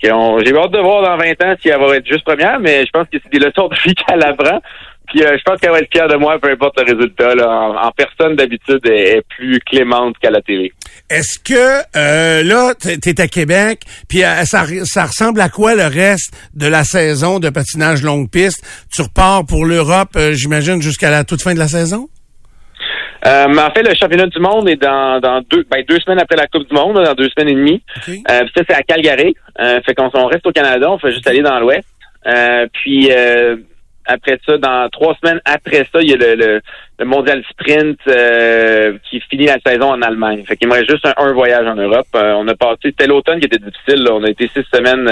J'ai 0.00 0.10
hâte 0.10 0.70
de 0.70 0.80
voir 0.80 1.02
dans 1.02 1.16
20 1.16 1.30
ans 1.44 1.54
si 1.60 1.68
elle 1.68 1.80
va 1.80 1.96
être 1.96 2.06
juste 2.06 2.24
première, 2.24 2.60
mais 2.60 2.84
je 2.84 2.90
pense 2.90 3.06
que 3.08 3.18
c'est 3.22 3.32
des 3.32 3.44
leçons 3.44 3.68
de 3.68 3.76
vie 3.84 3.94
qu'elle 4.06 4.24
apprend. 4.24 4.60
Puis 5.08 5.22
euh, 5.22 5.36
je 5.36 5.42
pense 5.42 5.60
qu'elle 5.60 5.72
va 5.72 5.80
être 5.80 5.92
fière 5.92 6.08
de 6.08 6.16
moi, 6.16 6.38
peu 6.38 6.50
importe 6.50 6.80
le 6.80 6.94
résultat. 6.94 7.34
Là. 7.34 7.48
En, 7.84 7.90
personne, 7.90 8.36
d'habitude, 8.36 8.80
elle 8.84 8.92
est 8.92 9.22
plus 9.36 9.60
clémente 9.60 10.16
qu'à 10.18 10.30
la 10.30 10.40
télé. 10.40 10.72
Est-ce 11.10 11.38
que 11.38 11.82
euh, 11.96 12.42
là, 12.42 12.74
t'es 12.74 12.96
t'es 12.96 13.20
à 13.20 13.28
Québec, 13.28 13.82
puis 14.08 14.24
euh, 14.24 14.44
ça, 14.44 14.64
ça 14.84 15.04
ressemble 15.04 15.40
à 15.40 15.48
quoi 15.48 15.74
le 15.74 15.86
reste 15.86 16.32
de 16.54 16.66
la 16.66 16.84
saison 16.84 17.38
de 17.38 17.50
patinage 17.50 18.02
longue 18.02 18.30
piste? 18.30 18.64
Tu 18.94 19.02
repars 19.02 19.44
pour 19.44 19.66
l'Europe, 19.66 20.10
euh, 20.16 20.32
j'imagine, 20.32 20.80
jusqu'à 20.80 21.10
la 21.10 21.24
toute 21.24 21.42
fin 21.42 21.52
de 21.52 21.58
la 21.58 21.68
saison? 21.68 22.08
Euh, 23.24 23.46
mais 23.48 23.62
en 23.62 23.70
fait, 23.70 23.82
le 23.82 23.94
championnat 23.94 24.26
du 24.26 24.40
monde 24.40 24.68
est 24.68 24.76
dans, 24.76 25.20
dans 25.20 25.40
deux, 25.48 25.64
ben, 25.70 25.84
deux 25.88 25.98
semaines 26.00 26.20
après 26.20 26.36
la 26.36 26.48
Coupe 26.48 26.68
du 26.68 26.74
Monde, 26.74 27.02
dans 27.02 27.14
deux 27.14 27.28
semaines 27.28 27.50
et 27.50 27.54
demie. 27.54 27.82
OK. 27.96 28.14
Euh, 28.30 28.40
ça, 28.54 28.62
c'est 28.68 28.74
à 28.74 28.82
Calgary. 28.82 29.36
Euh, 29.60 29.80
fait 29.86 29.94
qu'on 29.94 30.10
on 30.14 30.26
reste 30.26 30.46
au 30.46 30.52
Canada, 30.52 30.90
on 30.90 30.98
fait 30.98 31.12
juste 31.12 31.26
aller 31.28 31.42
dans 31.42 31.58
l'Ouest. 31.60 31.86
Euh, 32.26 32.66
puis 32.72 33.10
euh, 33.12 33.56
après 34.06 34.38
ça, 34.46 34.58
dans 34.58 34.88
trois 34.90 35.16
semaines 35.22 35.40
après 35.44 35.86
ça, 35.92 36.00
il 36.00 36.10
y 36.10 36.14
a 36.14 36.16
le, 36.16 36.34
le, 36.34 36.60
le 36.98 37.04
mondial 37.04 37.42
sprint 37.50 37.98
euh, 38.08 38.98
qui 39.08 39.20
finit 39.30 39.46
la 39.46 39.58
saison 39.64 39.90
en 39.92 40.02
Allemagne. 40.02 40.44
Fait 40.46 40.56
qu'il 40.56 40.68
me 40.68 40.74
reste 40.74 40.90
juste 40.90 41.06
un, 41.06 41.14
un 41.16 41.32
voyage 41.32 41.66
en 41.66 41.76
Europe. 41.76 42.06
Euh, 42.16 42.34
on 42.34 42.46
a 42.48 42.54
passé, 42.56 42.78
c'était 42.84 43.06
l'automne 43.06 43.38
qui 43.38 43.46
était 43.46 43.58
difficile. 43.58 44.02
là. 44.02 44.14
On 44.14 44.24
a 44.24 44.30
été 44.30 44.48
six 44.48 44.64
semaines. 44.74 45.08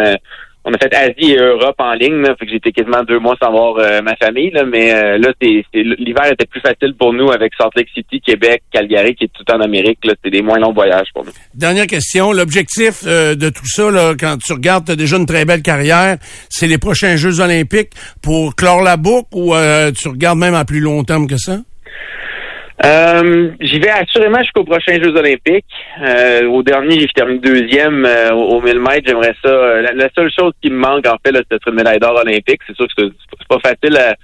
On 0.64 0.74
a 0.74 0.78
fait 0.78 0.94
Asie 0.94 1.32
et 1.32 1.36
Europe 1.36 1.76
en 1.78 1.94
ligne, 1.94 2.20
là, 2.20 2.34
fait 2.38 2.46
que 2.46 2.54
été 2.54 2.72
quasiment 2.72 3.02
deux 3.02 3.18
mois 3.18 3.34
sans 3.42 3.50
voir 3.50 3.76
euh, 3.78 4.02
ma 4.02 4.14
famille. 4.16 4.50
Là, 4.50 4.64
mais 4.64 4.92
euh, 4.92 5.18
là, 5.18 5.32
l'hiver 5.72 6.26
était 6.30 6.46
plus 6.46 6.60
facile 6.60 6.94
pour 6.98 7.12
nous 7.14 7.30
avec 7.30 7.52
Salt 7.56 7.70
Lake 7.76 7.88
City, 7.94 8.20
Québec, 8.20 8.62
Calgary, 8.70 9.14
qui 9.14 9.24
est 9.24 9.32
tout 9.32 9.50
en 9.52 9.60
Amérique. 9.60 9.98
Là, 10.04 10.14
c'est 10.22 10.30
des 10.30 10.42
moins 10.42 10.58
longs 10.58 10.72
voyages 10.72 11.08
pour 11.14 11.24
nous. 11.24 11.32
Dernière 11.54 11.86
question. 11.86 12.32
L'objectif 12.32 13.02
euh, 13.06 13.34
de 13.34 13.48
tout 13.48 13.66
ça, 13.66 13.90
là, 13.90 14.14
quand 14.18 14.36
tu 14.36 14.52
regardes, 14.52 14.84
tu 14.86 14.92
as 14.92 14.96
déjà 14.96 15.16
une 15.16 15.26
très 15.26 15.44
belle 15.44 15.62
carrière, 15.62 16.18
c'est 16.50 16.66
les 16.66 16.78
prochains 16.78 17.16
Jeux 17.16 17.40
olympiques 17.40 17.92
pour 18.22 18.54
clore 18.54 18.82
la 18.82 18.96
boucle 18.96 19.28
ou 19.32 19.54
euh, 19.54 19.90
tu 19.92 20.08
regardes 20.08 20.38
même 20.38 20.54
à 20.54 20.64
plus 20.64 20.80
long 20.80 21.04
terme 21.04 21.26
que 21.26 21.38
ça? 21.38 21.58
Euh, 22.84 23.50
j'y 23.60 23.78
vais 23.78 23.90
assurément 23.90 24.38
jusqu'aux 24.38 24.64
prochains 24.64 25.02
Jeux 25.02 25.14
olympiques. 25.14 25.66
Euh, 26.02 26.46
au 26.46 26.62
dernier, 26.62 27.00
j'ai 27.00 27.08
terminé 27.08 27.38
deuxième 27.38 28.06
euh, 28.06 28.32
au 28.32 28.56
au 28.56 28.60
1000 28.62 28.80
mètres. 28.80 29.06
J'aimerais 29.06 29.34
ça. 29.42 29.48
euh, 29.50 29.82
la, 29.82 29.92
la 29.92 30.08
seule 30.14 30.30
chose 30.30 30.52
qui 30.62 30.70
me 30.70 30.76
manque, 30.76 31.06
en 31.06 31.16
fait, 31.24 31.36
c'est 31.50 31.66
une 31.66 31.74
médaille 31.74 31.98
d'or 31.98 32.16
olympique. 32.16 32.60
C'est 32.66 32.76
sûr 32.76 32.86
que 32.96 33.10
c'est 33.38 33.48
pas 33.48 33.58
facile 33.62 33.96
à, 33.98 34.14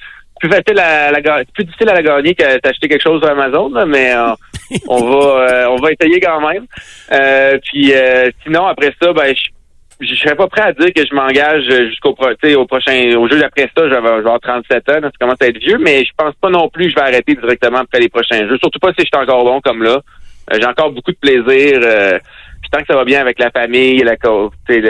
plus 0.40 0.48
facile 0.48 0.78
à 0.78 1.10
la 1.10 1.44
plus 1.54 1.64
difficile 1.64 1.88
à 1.88 1.94
la 1.94 2.02
gagner 2.02 2.34
que 2.34 2.60
d'acheter 2.60 2.88
quelque 2.88 3.02
chose 3.02 3.20
sur 3.20 3.30
Amazon, 3.30 3.70
là, 3.70 3.86
mais 3.86 4.14
euh, 4.14 4.32
on 4.88 5.04
va 5.04 5.50
euh, 5.50 5.66
on 5.68 5.76
va 5.76 5.90
essayer 5.92 6.20
quand 6.20 6.40
même. 6.46 6.66
Euh, 7.12 7.58
puis 7.64 7.92
euh, 7.94 8.30
sinon, 8.42 8.66
après 8.66 8.92
ça, 9.00 9.12
ben 9.12 9.34
je 9.34 9.50
je 10.00 10.14
serais 10.14 10.34
pas 10.34 10.46
prêt 10.46 10.62
à 10.62 10.72
dire 10.72 10.92
que 10.92 11.06
je 11.06 11.14
m'engage 11.14 11.64
jusqu'au 11.88 12.10
au 12.10 12.66
prochain 12.66 13.16
au 13.16 13.28
jeu 13.28 13.38
d'après 13.38 13.70
ça, 13.76 13.84
je 13.84 13.94
vais, 13.94 13.96
je 13.96 14.00
vais 14.00 14.18
avoir 14.18 14.40
37 14.40 14.88
ans, 14.90 15.00
ça 15.02 15.10
commence 15.18 15.40
à 15.40 15.46
être 15.46 15.58
vieux, 15.58 15.78
mais 15.78 16.04
je 16.04 16.12
pense 16.16 16.34
pas 16.34 16.50
non 16.50 16.68
plus 16.68 16.86
que 16.86 16.90
je 16.90 16.94
vais 16.96 17.02
arrêter 17.02 17.34
directement 17.34 17.78
après 17.78 18.00
les 18.00 18.08
prochains 18.08 18.46
jeux. 18.48 18.58
Surtout 18.58 18.78
pas 18.78 18.92
si 18.92 19.04
je 19.04 19.06
suis 19.06 19.22
encore 19.22 19.44
long 19.44 19.60
comme 19.60 19.82
là. 19.82 20.00
Euh, 20.52 20.58
J'ai 20.60 20.66
encore 20.66 20.92
beaucoup 20.92 21.12
de 21.12 21.16
plaisir. 21.16 21.80
Euh, 21.82 22.18
tant 22.76 22.80
que 22.82 22.86
ça 22.88 22.96
va 22.96 23.04
bien 23.04 23.20
avec 23.20 23.38
la 23.38 23.50
famille, 23.50 24.02
tu 24.68 24.82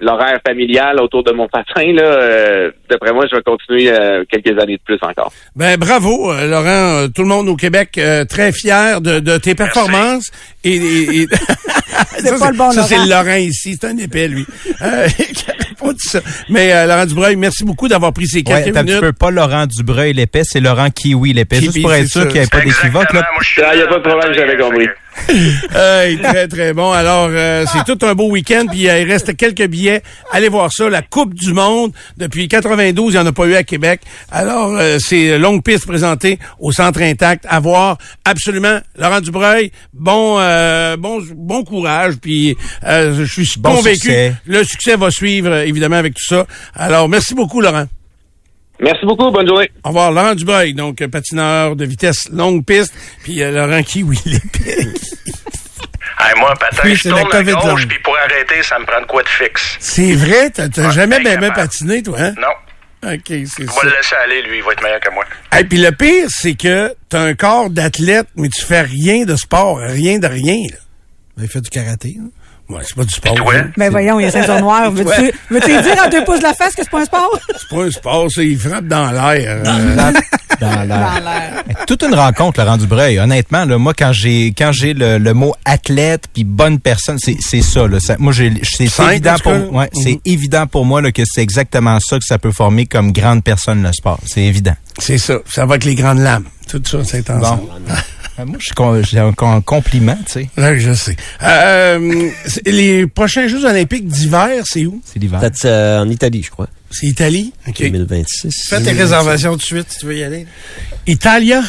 l'horaire 0.00 0.38
familial 0.46 1.00
autour 1.00 1.22
de 1.24 1.32
mon 1.32 1.48
patin, 1.52 1.92
là, 1.92 2.02
euh, 2.02 2.70
d'après 2.90 3.12
moi, 3.12 3.24
je 3.30 3.36
vais 3.36 3.42
continuer 3.42 3.90
euh, 3.90 4.24
quelques 4.30 4.58
années 4.60 4.76
de 4.76 4.82
plus 4.84 4.98
encore. 5.02 5.32
Ben 5.54 5.76
bravo, 5.76 6.32
euh, 6.32 6.46
Laurent. 6.48 6.66
Euh, 7.04 7.08
tout 7.08 7.22
le 7.22 7.28
monde 7.28 7.48
au 7.48 7.56
Québec 7.56 7.90
euh, 7.98 8.24
très 8.24 8.52
fier 8.52 9.00
de, 9.00 9.20
de 9.20 9.36
tes 9.38 9.54
performances. 9.54 10.30
Et, 10.64 10.76
et- 10.76 11.20
et- 11.22 11.26
ça, 11.96 12.38
pas 12.38 12.50
le 12.50 12.56
bon 12.56 12.70
ça, 12.72 12.82
c'est 12.82 12.94
Laurent. 12.96 13.04
le 13.06 13.10
Laurent 13.10 13.36
ici. 13.36 13.76
C'est 13.80 13.86
un 13.86 13.96
épais, 13.98 14.28
lui. 14.28 14.44
Euh, 14.82 15.06
ça. 15.98 16.20
Mais 16.50 16.72
euh, 16.74 16.86
Laurent 16.86 17.06
Dubreuil, 17.06 17.36
merci 17.36 17.64
beaucoup 17.64 17.88
d'avoir 17.88 18.12
pris 18.12 18.26
ces 18.26 18.42
quelques 18.42 18.74
Ouais, 18.74 18.82
minutes. 18.82 19.00
peu 19.00 19.12
pas 19.12 19.30
Laurent 19.30 19.66
Dubreuil 19.66 20.12
l'épais, 20.12 20.42
c'est 20.44 20.60
Laurent 20.60 20.90
Kiwi 20.90 21.32
l'épais. 21.32 21.60
Juste 21.60 21.80
pour 21.80 21.92
être 21.92 22.04
c'est 22.06 22.18
sûr 22.20 22.22
qu'il 22.28 22.32
n'y 22.34 22.38
avait 22.40 22.48
pas 22.48 22.60
d'équivoque. 22.60 23.06
je 23.40 23.48
suis 23.48 23.62
Ah, 23.62 23.74
y 23.74 23.82
a 23.82 23.86
pas 23.86 23.98
de 23.98 24.08
problème, 24.08 24.32
j'avais 24.34 24.56
compris. 24.56 24.88
Hey, 25.74 26.18
très, 26.18 26.48
très 26.48 26.72
bon. 26.72 26.92
Alors, 26.92 27.28
euh, 27.30 27.64
c'est 27.72 27.84
tout 27.84 28.04
un 28.06 28.14
beau 28.14 28.30
week-end, 28.30 28.66
puis 28.70 28.88
euh, 28.88 29.00
il 29.00 29.10
reste 29.10 29.36
quelques 29.36 29.66
billets. 29.66 30.02
Allez 30.32 30.48
voir 30.48 30.72
ça, 30.72 30.88
la 30.88 31.02
Coupe 31.02 31.34
du 31.34 31.52
Monde. 31.52 31.92
Depuis 32.16 32.48
92, 32.48 33.12
il 33.12 33.16
n'y 33.16 33.22
en 33.22 33.26
a 33.26 33.32
pas 33.32 33.46
eu 33.46 33.54
à 33.54 33.62
Québec. 33.62 34.00
Alors, 34.30 34.76
euh, 34.76 34.98
c'est 34.98 35.38
longue 35.38 35.62
piste 35.62 35.86
présentée 35.86 36.38
au 36.58 36.72
Centre 36.72 37.02
Intact. 37.02 37.44
À 37.48 37.60
voir, 37.60 37.98
absolument. 38.24 38.78
Laurent 38.96 39.20
Dubreuil, 39.20 39.70
bon 39.92 40.38
euh, 40.38 40.96
bon 40.96 41.22
bon 41.34 41.64
courage, 41.64 42.14
puis 42.20 42.56
euh, 42.84 43.24
je 43.24 43.42
suis 43.42 43.46
Bon 43.58 43.76
convaincu 43.76 43.94
succès. 44.00 44.34
le 44.46 44.64
succès 44.64 44.96
va 44.96 45.10
suivre, 45.10 45.52
évidemment, 45.54 45.96
avec 45.96 46.14
tout 46.14 46.24
ça. 46.24 46.46
Alors, 46.74 47.08
merci 47.08 47.34
beaucoup, 47.34 47.60
Laurent. 47.60 47.86
Merci 48.80 49.06
beaucoup, 49.06 49.30
bonne 49.30 49.46
journée. 49.48 49.70
Au 49.84 49.88
revoir, 49.88 50.12
Laurent 50.12 50.34
Dubreuil, 50.34 50.74
donc 50.74 51.00
euh, 51.00 51.08
patineur 51.08 51.76
de 51.76 51.84
vitesse 51.86 52.28
longue 52.30 52.64
piste, 52.64 52.92
puis 53.22 53.42
euh, 53.42 53.50
Laurent 53.50 53.82
Kiwi. 53.82 54.18
l'épée. 54.26 54.88
Hey, 56.18 56.32
moi, 56.40 56.54
patin, 56.58 56.80
Oui, 56.84 56.94
je 56.96 57.10
tourne 57.10 57.30
à 57.30 57.42
gauche, 57.42 57.86
puis 57.86 57.98
pour 58.02 58.16
arrêter, 58.16 58.62
ça 58.62 58.78
me 58.78 58.86
prend 58.86 59.02
de 59.02 59.06
quoi 59.06 59.22
de 59.22 59.28
fixe. 59.28 59.76
C'est 59.80 60.14
vrai, 60.14 60.48
t'as 60.48 60.64
Ouais, 60.68 60.90
jamais 60.90 61.20
bien 61.20 61.50
patiné, 61.50 62.02
toi, 62.02 62.16
hein? 62.18 62.34
Non. 62.40 63.12
OK, 63.12 63.20
c'est 63.26 63.68
On 63.68 63.72
ça. 63.72 63.80
va 63.82 63.82
le 63.84 63.90
laisser 63.96 64.14
aller, 64.24 64.42
lui, 64.42 64.56
il 64.56 64.62
va 64.64 64.72
être 64.72 64.82
meilleur 64.82 64.98
que 65.00 65.10
moi. 65.12 65.24
Et 65.58 65.64
puis 65.64 65.76
le 65.76 65.92
pire, 65.92 66.26
c'est 66.30 66.54
que 66.54 66.94
t'as 67.10 67.20
un 67.20 67.34
corps 67.34 67.68
d'athlète, 67.68 68.28
mais 68.34 68.48
tu 68.48 68.64
fais 68.64 68.80
rien 68.80 69.24
de 69.26 69.36
sport, 69.36 69.76
rien 69.78 70.18
de 70.18 70.26
rien. 70.26 70.56
là. 70.70 71.42
Il 71.42 71.48
fait 71.48 71.60
du 71.60 71.68
karaté. 71.68 72.16
hein. 72.18 72.30
Ouais, 72.68 72.80
c'est 72.84 72.96
pas 72.96 73.04
du 73.04 73.14
sport. 73.14 73.52
Hein? 73.54 73.70
Ben 73.76 73.90
voyons, 73.90 74.18
il 74.18 74.24
y 74.24 74.26
a 74.26 74.30
ceinture 74.32 74.58
noire. 74.60 74.90
Veux-tu 74.90 75.30
veux-tu 75.50 75.82
dire 75.82 76.02
à 76.02 76.08
deux 76.08 76.24
pouces 76.24 76.38
de 76.40 76.44
la 76.44 76.52
face 76.54 76.74
que 76.74 76.82
c'est 76.82 76.90
pas 76.90 77.00
un 77.00 77.04
sport? 77.04 77.38
C'est 77.56 77.68
pas 77.76 77.84
un 77.84 77.90
sport, 77.90 78.26
ça, 78.30 78.42
il 78.42 78.58
frappe 78.58 78.86
dans 78.86 79.10
l'air. 79.12 79.44
Euh, 79.48 79.62
Dans 79.64 79.78
l'air. 79.94 80.22
Dans 80.60 80.84
l'air. 81.24 81.64
Toute 81.86 82.02
une 82.02 82.14
rencontre, 82.14 82.58
Laurent 82.60 82.76
Dubreuil. 82.76 83.18
Honnêtement, 83.20 83.64
là, 83.66 83.78
moi, 83.78 83.92
quand 83.94 84.12
j'ai 84.12 84.48
quand 84.56 84.72
j'ai 84.72 84.94
le, 84.94 85.18
le 85.18 85.34
mot 85.34 85.54
athlète 85.64 86.24
puis 86.32 86.42
bonne 86.44 86.80
personne, 86.80 87.18
c'est 87.20 87.36
c'est 87.40 87.62
ça. 87.62 87.86
Là, 87.86 88.00
Ça- 88.00 88.16
moi, 88.18 88.32
j'ai 88.32 88.52
c'est 88.64 88.88
c'est 88.88 89.04
évident 89.12 89.34
en 89.34 89.38
pour 89.38 89.52
cas? 89.52 89.58
ouais, 89.58 89.90
c'est 89.92 90.20
évident 90.24 90.66
pour 90.66 90.84
moi 90.84 91.00
là, 91.02 91.12
que 91.12 91.22
c'est 91.24 91.42
exactement 91.42 91.98
ça 92.00 92.18
que 92.18 92.24
ça 92.24 92.38
peut 92.38 92.52
former 92.52 92.86
comme 92.86 93.12
grande 93.12 93.44
personne 93.44 93.82
le 93.82 93.92
sport. 93.92 94.18
C'est 94.26 94.42
évident. 94.42 94.74
c'est 94.98 95.18
ça. 95.18 95.34
Ça 95.48 95.66
va 95.66 95.74
avec 95.74 95.84
les 95.84 95.94
grandes 95.94 96.18
lames. 96.20 96.44
Tout 96.68 96.82
ça, 96.84 96.98
c'est 97.04 97.30
ensemble. 97.30 97.62
Euh, 97.88 97.94
Moi, 98.44 98.56
je 98.58 98.64
suis 98.66 98.74
con- 98.74 99.02
j'ai 99.02 99.18
un, 99.18 99.32
un 99.38 99.60
compliment, 99.60 100.16
tu 100.26 100.32
sais. 100.32 100.50
Là, 100.56 100.76
je 100.76 100.92
sais. 100.92 101.16
Euh, 101.42 102.28
c'est- 102.46 102.66
les 102.68 103.06
prochains 103.06 103.48
Jeux 103.48 103.64
olympiques 103.64 104.06
d'hiver, 104.06 104.62
c'est 104.64 104.84
où? 104.86 105.00
C'est 105.04 105.18
l'hiver. 105.18 105.40
Euh, 105.64 106.00
en 106.00 106.08
Italie, 106.10 106.42
je 106.42 106.50
crois. 106.50 106.68
C'est 106.90 107.06
Italie? 107.06 107.52
OK. 107.66 107.78
2026. 107.80 108.66
Fais 108.68 108.82
tes 108.82 108.92
réservations 108.92 109.52
tout 109.52 109.58
de 109.58 109.62
suite 109.62 109.86
si 109.90 109.98
tu 110.00 110.06
veux 110.06 110.16
y 110.16 110.22
aller. 110.22 110.46
Italia? 111.06 111.62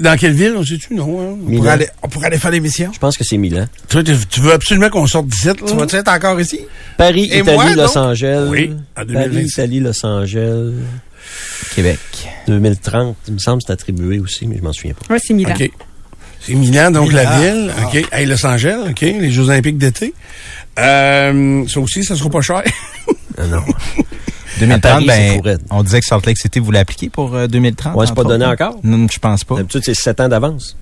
Dans 0.00 0.18
quelle 0.18 0.34
ville, 0.34 0.52
on 0.56 0.64
sait-tu, 0.64 0.94
non? 0.94 1.20
hein? 1.22 1.36
On 1.48 1.56
pourrait 1.56 1.70
aller, 1.70 1.88
on 2.02 2.08
pourrait 2.08 2.26
aller 2.26 2.38
faire 2.38 2.50
l'émission. 2.50 2.90
Je 2.92 2.98
pense 2.98 3.16
que 3.16 3.24
c'est 3.24 3.38
Milan. 3.38 3.64
Toi, 3.88 4.02
tu 4.04 4.12
tu 4.28 4.40
veux 4.40 4.52
absolument 4.52 4.90
qu'on 4.90 5.06
sorte 5.06 5.28
d'ici, 5.28 5.46
là? 5.46 5.54
Tu 5.54 5.74
vas-tu 5.74 5.96
être 5.96 6.08
encore 6.12 6.38
ici? 6.38 6.60
Paris, 6.98 7.24
Et 7.32 7.38
Italie, 7.38 7.56
moi, 7.56 7.74
Los? 7.74 7.96
Angeles. 7.96 8.48
Oui, 8.50 8.70
en 8.92 8.94
Paris, 8.96 9.06
2026. 9.30 9.52
Italie, 9.52 9.80
Los 9.80 10.04
Angeles. 10.04 10.74
Québec. 11.74 11.98
2030, 12.48 13.16
il 13.28 13.34
me 13.34 13.38
semble 13.38 13.62
que 13.62 13.68
c'est 13.68 13.72
attribué 13.72 14.18
aussi, 14.18 14.46
mais 14.46 14.58
je 14.58 14.62
m'en 14.62 14.72
souviens 14.74 14.92
pas. 14.94 15.14
Ouais, 15.14 15.20
c'est 15.24 15.32
Milan. 15.32 15.54
OK. 15.58 15.70
C'est 16.44 16.54
Milan, 16.54 16.90
donc 16.90 17.08
Milan. 17.08 17.22
la 17.24 17.40
ville. 17.40 17.70
OK. 17.86 18.08
Hey, 18.12 18.26
Los 18.26 18.44
Angeles, 18.44 18.76
OK. 18.90 19.00
Les 19.00 19.30
Jeux 19.30 19.48
olympiques 19.48 19.78
d'été. 19.78 20.12
Euh, 20.78 21.66
ça 21.68 21.80
aussi, 21.80 22.02
ça 22.04 22.16
sera 22.16 22.30
pas 22.30 22.40
cher. 22.40 22.62
Ah 23.38 23.46
non. 23.50 23.62
2030, 24.58 24.80
Paris, 24.82 25.06
c'est 25.08 25.40
ben, 25.42 25.58
on 25.70 25.82
disait 25.82 26.00
que 26.00 26.06
Salt 26.06 26.26
Lake 26.26 26.38
City 26.38 26.58
voulait 26.58 26.78
appliquer 26.80 27.10
pour 27.10 27.34
euh, 27.34 27.46
2030. 27.46 27.94
Ouais, 27.94 28.06
c'est 28.06 28.14
pas 28.14 28.24
donné 28.24 28.44
encore? 28.46 28.78
Non, 28.82 29.06
je 29.10 29.18
pense 29.18 29.44
pas. 29.44 29.56
D'habitude, 29.56 29.82
c'est 29.84 29.94
7 29.94 30.20
ans 30.20 30.28
d'avance. 30.28 30.76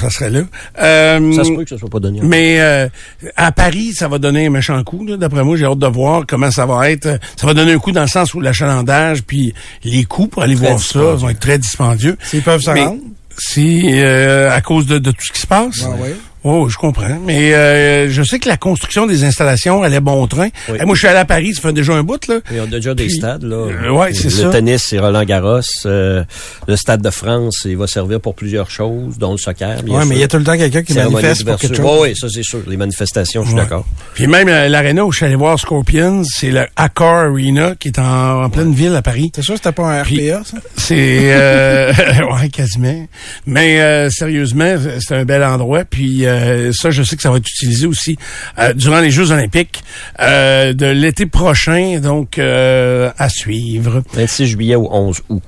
ça 0.00 0.08
serait 0.10 0.30
là. 0.30 0.40
Euh, 0.80 1.32
Ça 1.32 1.44
se 1.44 1.50
peut 1.50 1.64
que 1.64 1.70
ce 1.70 1.76
soit 1.76 1.90
pas 1.90 2.00
donné. 2.00 2.18
encore. 2.18 2.28
Mais 2.30 2.60
euh, 2.60 2.88
à 3.36 3.52
Paris, 3.52 3.92
ça 3.92 4.08
va 4.08 4.18
donner 4.18 4.46
un 4.46 4.50
méchant 4.50 4.82
coup. 4.84 5.04
là. 5.04 5.16
D'après 5.16 5.42
moi, 5.44 5.56
j'ai 5.56 5.64
hâte 5.66 5.78
de 5.78 5.86
voir 5.86 6.24
comment 6.26 6.50
ça 6.50 6.64
va 6.66 6.90
être. 6.90 7.18
Ça 7.36 7.46
va 7.46 7.54
donner 7.54 7.72
un 7.72 7.78
coup 7.78 7.92
dans 7.92 8.02
le 8.02 8.08
sens 8.08 8.32
où 8.34 8.40
l'achalandage 8.40 9.22
puis 9.24 9.52
les 9.84 10.04
coûts 10.04 10.28
pour 10.28 10.42
aller 10.42 10.54
Très 10.56 10.66
voir 10.68 10.80
ça 10.80 10.98
vont 11.14 11.28
être 11.28 11.40
très 11.40 11.58
dispendieux. 11.58 12.16
S'ils 12.22 12.42
peuvent 12.42 12.60
se 12.62 12.70
Mais 12.70 12.84
rendre. 12.84 13.00
Si 13.38 13.82
euh, 14.00 14.50
à 14.54 14.60
cause 14.60 14.86
de, 14.86 14.98
de 14.98 15.10
tout 15.10 15.24
ce 15.26 15.32
qui 15.32 15.40
se 15.40 15.46
passe. 15.46 15.86
Oui. 15.98 16.10
Oh, 16.44 16.68
je 16.68 16.76
comprends. 16.76 17.18
Mais 17.24 17.54
euh, 17.54 18.10
je 18.10 18.22
sais 18.22 18.38
que 18.38 18.48
la 18.48 18.56
construction 18.58 19.06
des 19.06 19.24
installations 19.24 19.82
allait 19.82 20.00
bon 20.00 20.26
train. 20.26 20.48
Oui. 20.68 20.76
Eh, 20.80 20.84
moi, 20.84 20.94
je 20.94 20.98
suis 21.00 21.08
allé 21.08 21.18
à 21.18 21.24
Paris, 21.24 21.54
ça 21.54 21.62
fait 21.62 21.72
déjà 21.72 21.94
un 21.94 22.02
bout 22.02 22.26
là. 22.28 22.36
Il 22.50 22.56
y 22.58 22.60
a 22.60 22.66
déjà 22.66 22.94
des 22.94 23.08
stades, 23.08 23.42
là. 23.44 23.56
euh, 23.56 23.90
ouais, 23.90 24.12
c'est 24.12 24.24
le 24.24 24.30
ça. 24.30 24.50
tennis, 24.50 24.84
c'est 24.90 24.98
Roland 24.98 25.24
Garros. 25.24 25.60
Euh, 25.86 26.22
le 26.68 26.76
Stade 26.76 27.00
de 27.02 27.10
France, 27.10 27.62
il 27.64 27.76
va 27.78 27.86
servir 27.86 28.20
pour 28.20 28.34
plusieurs 28.34 28.70
choses, 28.70 29.16
dont 29.18 29.32
le 29.32 29.38
soccer, 29.38 29.82
bien 29.82 29.94
Ouais, 29.94 30.00
sûr. 30.02 30.08
mais 30.10 30.14
il 30.16 30.20
y 30.20 30.24
a 30.24 30.28
tout 30.28 30.36
le 30.38 30.44
temps 30.44 30.56
quelqu'un 30.56 30.82
qui 30.82 30.92
manifeste 30.94 31.44
pour 31.44 31.56
quelque 31.58 31.76
chose. 31.76 31.86
Oui, 32.02 32.08
oui, 32.10 32.16
ça 32.16 32.28
c'est 32.28 32.42
sûr. 32.42 32.60
Les 32.66 32.76
manifestations, 32.76 33.42
je 33.42 33.48
suis 33.48 33.56
Ouais. 33.56 33.62
d'accord. 33.62 33.86
Puis 34.14 34.26
même 34.26 34.48
euh, 34.48 34.68
l'aréna 34.68 35.04
où 35.06 35.12
je 35.12 35.16
suis 35.18 35.26
allé 35.26 35.36
voir 35.36 35.58
Scorpions, 35.58 36.22
c'est 36.24 36.50
le 36.50 36.66
Accor 36.76 37.06
Arena 37.08 37.74
qui 37.78 37.88
est 37.88 37.98
en, 37.98 38.44
en 38.44 38.50
pleine 38.50 38.74
ville 38.74 38.94
à 38.94 39.00
Paris. 39.02 39.30
T'es 39.32 39.40
sûr 39.42 39.54
c'était 39.56 39.72
pas 39.72 40.00
un 40.00 40.02
Puis- 40.02 40.30
RPA, 40.30 40.42
ça? 40.44 40.56
C'est 40.76 41.32
euh, 41.32 41.92
ouais 42.34 42.48
quasiment. 42.50 43.06
Mais 43.46 43.80
euh, 43.80 44.10
sérieusement, 44.10 44.74
c'est 45.00 45.14
un 45.14 45.24
bel 45.24 45.42
endroit. 45.42 45.84
Puis 45.88 46.26
euh, 46.34 46.72
ça, 46.72 46.90
je 46.90 47.02
sais 47.02 47.16
que 47.16 47.22
ça 47.22 47.30
va 47.30 47.36
être 47.38 47.48
utilisé 47.48 47.86
aussi 47.86 48.18
euh, 48.58 48.72
durant 48.72 49.00
les 49.00 49.10
Jeux 49.10 49.30
Olympiques 49.30 49.82
euh, 50.20 50.72
de 50.72 50.86
l'été 50.86 51.26
prochain, 51.26 51.98
donc 52.00 52.38
euh, 52.38 53.10
à 53.18 53.28
suivre. 53.28 54.02
26 54.12 54.46
juillet 54.46 54.74
au 54.76 54.88
11 54.92 55.22
août. 55.28 55.42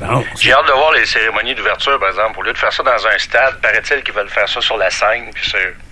Bon, 0.00 0.22
J'ai 0.38 0.52
hâte 0.52 0.66
de 0.66 0.72
voir 0.72 0.92
les 0.92 1.06
cérémonies 1.06 1.54
d'ouverture, 1.54 1.98
par 1.98 2.10
exemple. 2.10 2.38
Au 2.38 2.42
lieu 2.42 2.52
de 2.52 2.58
faire 2.58 2.72
ça 2.72 2.82
dans 2.82 2.90
un 2.90 3.18
stade, 3.18 3.60
paraît-il 3.62 4.02
qu'ils 4.02 4.14
veulent 4.14 4.28
faire 4.28 4.48
ça 4.48 4.60
sur 4.60 4.76
la 4.76 4.90
scène. 4.90 5.24
puis 5.34 5.50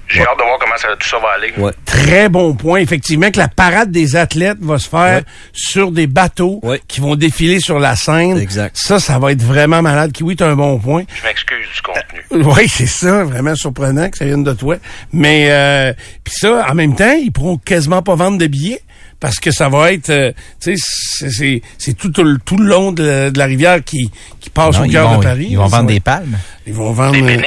J'ai 0.08 0.20
hâte 0.20 0.38
de 0.38 0.42
voir 0.44 0.58
comment 0.60 0.76
ça, 0.76 0.88
tout 0.98 1.08
ça 1.08 1.18
va 1.18 1.28
aller. 1.36 1.52
Ouais. 1.58 1.72
très 1.84 2.28
bon 2.28 2.54
point. 2.54 2.78
Effectivement, 2.78 3.30
que 3.30 3.38
la 3.38 3.48
parade 3.48 3.90
des 3.90 4.14
athlètes 4.16 4.58
va 4.60 4.78
se 4.78 4.88
faire 4.88 5.18
Ouais. 5.18 5.24
sur 5.52 5.90
des 5.90 6.06
bateaux 6.06 6.60
Ouais. 6.62 6.80
qui 6.86 7.00
vont 7.00 7.16
défiler 7.16 7.58
sur 7.60 7.78
la 7.80 7.96
scène. 7.96 8.38
Exact. 8.38 8.76
Ça, 8.76 9.00
ça 9.00 9.18
va 9.18 9.32
être 9.32 9.42
vraiment 9.42 9.82
malade. 9.82 10.12
Oui, 10.20 10.36
t'as 10.36 10.48
un 10.48 10.54
bon 10.56 10.78
point. 10.78 11.02
Je 11.14 11.26
m'excuse 11.26 11.66
du 11.74 11.82
contenu. 11.82 12.44
Oui, 12.54 12.68
c'est 12.68 12.86
ça, 12.86 13.24
vraiment 13.24 13.54
surprenant 13.56 14.08
que 14.08 14.16
ça 14.18 14.24
vienne 14.24 14.44
de 14.44 14.52
toi. 14.52 14.76
Mais 15.12 15.48
euh, 15.50 15.92
puis 16.22 16.34
ça, 16.36 16.66
en 16.70 16.74
même 16.74 16.94
temps, 16.94 17.12
ils 17.20 17.32
pourront 17.32 17.56
quasiment 17.58 18.02
pas 18.02 18.14
vendre 18.14 18.38
de 18.38 18.46
billets 18.46 18.80
parce 19.20 19.36
que 19.40 19.50
ça 19.50 19.68
va 19.68 19.92
être, 19.92 20.10
euh, 20.10 20.32
tu 20.60 20.76
sais, 20.76 21.62
c'est- 21.78 21.92
tout, 21.94 22.12
le- 22.22 22.38
tout 22.44 22.56
le 22.56 22.66
long 22.66 22.92
de 22.92 23.02
la, 23.02 23.30
de 23.30 23.38
la 23.38 23.44
rivière 23.46 23.82
qui 23.84 24.10
qui 24.40 24.50
passe 24.50 24.78
Non, 24.78 24.86
au 24.86 24.88
cœur 24.88 25.16
de 25.18 25.22
Paris. 25.22 25.46
Ils 25.50 25.56
vont 25.56 25.66
vendre 25.66 25.86
des 25.88 26.00
palmes. 26.00 26.36
Ils 26.66 26.74
vont 26.74 26.92
vendre. 26.92 27.12
Des 27.12 27.38
euh, 27.38 27.42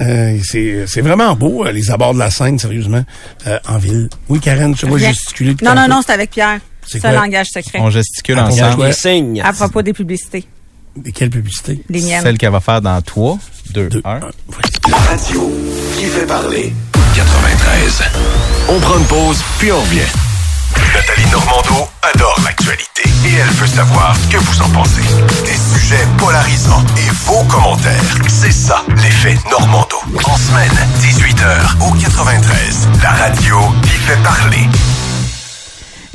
euh, 0.00 0.38
c'est 0.44 0.84
c'est 0.86 1.00
vraiment 1.00 1.34
beau 1.34 1.64
euh, 1.66 1.72
les 1.72 1.90
abords 1.90 2.14
de 2.14 2.18
la 2.18 2.30
Seine, 2.30 2.58
sérieusement, 2.58 3.04
euh, 3.46 3.58
en 3.66 3.78
ville. 3.78 4.08
Oui, 4.28 4.40
Karen, 4.40 4.74
tu 4.74 4.86
vois 4.86 4.98
gesticuler. 4.98 5.56
Non, 5.62 5.74
non, 5.74 5.88
non, 5.88 6.00
c'est 6.06 6.12
avec 6.12 6.30
Pierre. 6.30 6.60
C'est 6.86 7.04
un 7.04 7.12
langage 7.12 7.46
secret. 7.48 7.78
On 7.80 7.88
gesticule 7.90 8.36
Ah, 8.38 8.46
ensemble. 8.48 8.92
Signes. 8.92 9.40
À 9.42 9.52
propos 9.54 9.80
des 9.82 9.92
publicités. 9.94 10.44
Et 11.04 11.10
Quelle 11.12 11.30
publicité? 11.30 11.82
Les 11.88 12.00
miennes. 12.02 12.22
Celle 12.22 12.38
qu'elle 12.38 12.52
va 12.52 12.60
faire 12.60 12.80
dans 12.82 13.00
3, 13.02 13.38
2, 13.70 13.88
Deux, 13.88 14.02
1. 14.04 14.10
un. 14.16 14.20
La 14.90 14.96
radio 14.98 15.50
qui 15.98 16.04
fait 16.04 16.26
parler. 16.26 16.72
93. 17.16 18.02
On 18.68 18.78
prend 18.80 18.98
une 18.98 19.04
pause, 19.06 19.42
puis 19.58 19.72
on 19.72 19.80
revient. 19.80 20.02
Nathalie 20.92 21.30
Normando 21.30 21.88
adore 22.02 22.38
l'actualité 22.44 23.02
et 23.24 23.34
elle 23.34 23.50
veut 23.54 23.66
savoir 23.66 24.14
ce 24.16 24.28
que 24.28 24.38
vous 24.38 24.62
en 24.62 24.68
pensez. 24.70 25.02
Des 25.44 25.78
sujets 25.78 26.06
polarisants 26.18 26.84
et 26.96 27.10
vos 27.24 27.44
commentaires. 27.44 28.18
C'est 28.28 28.52
ça, 28.52 28.82
l'effet 28.96 29.38
Normando. 29.50 29.96
En 30.24 30.36
semaine, 30.36 30.76
18h 31.00 31.88
au 31.88 31.94
93. 31.94 32.88
La 33.02 33.10
radio 33.10 33.58
qui 33.82 33.90
fait 33.90 34.22
parler. 34.22 34.68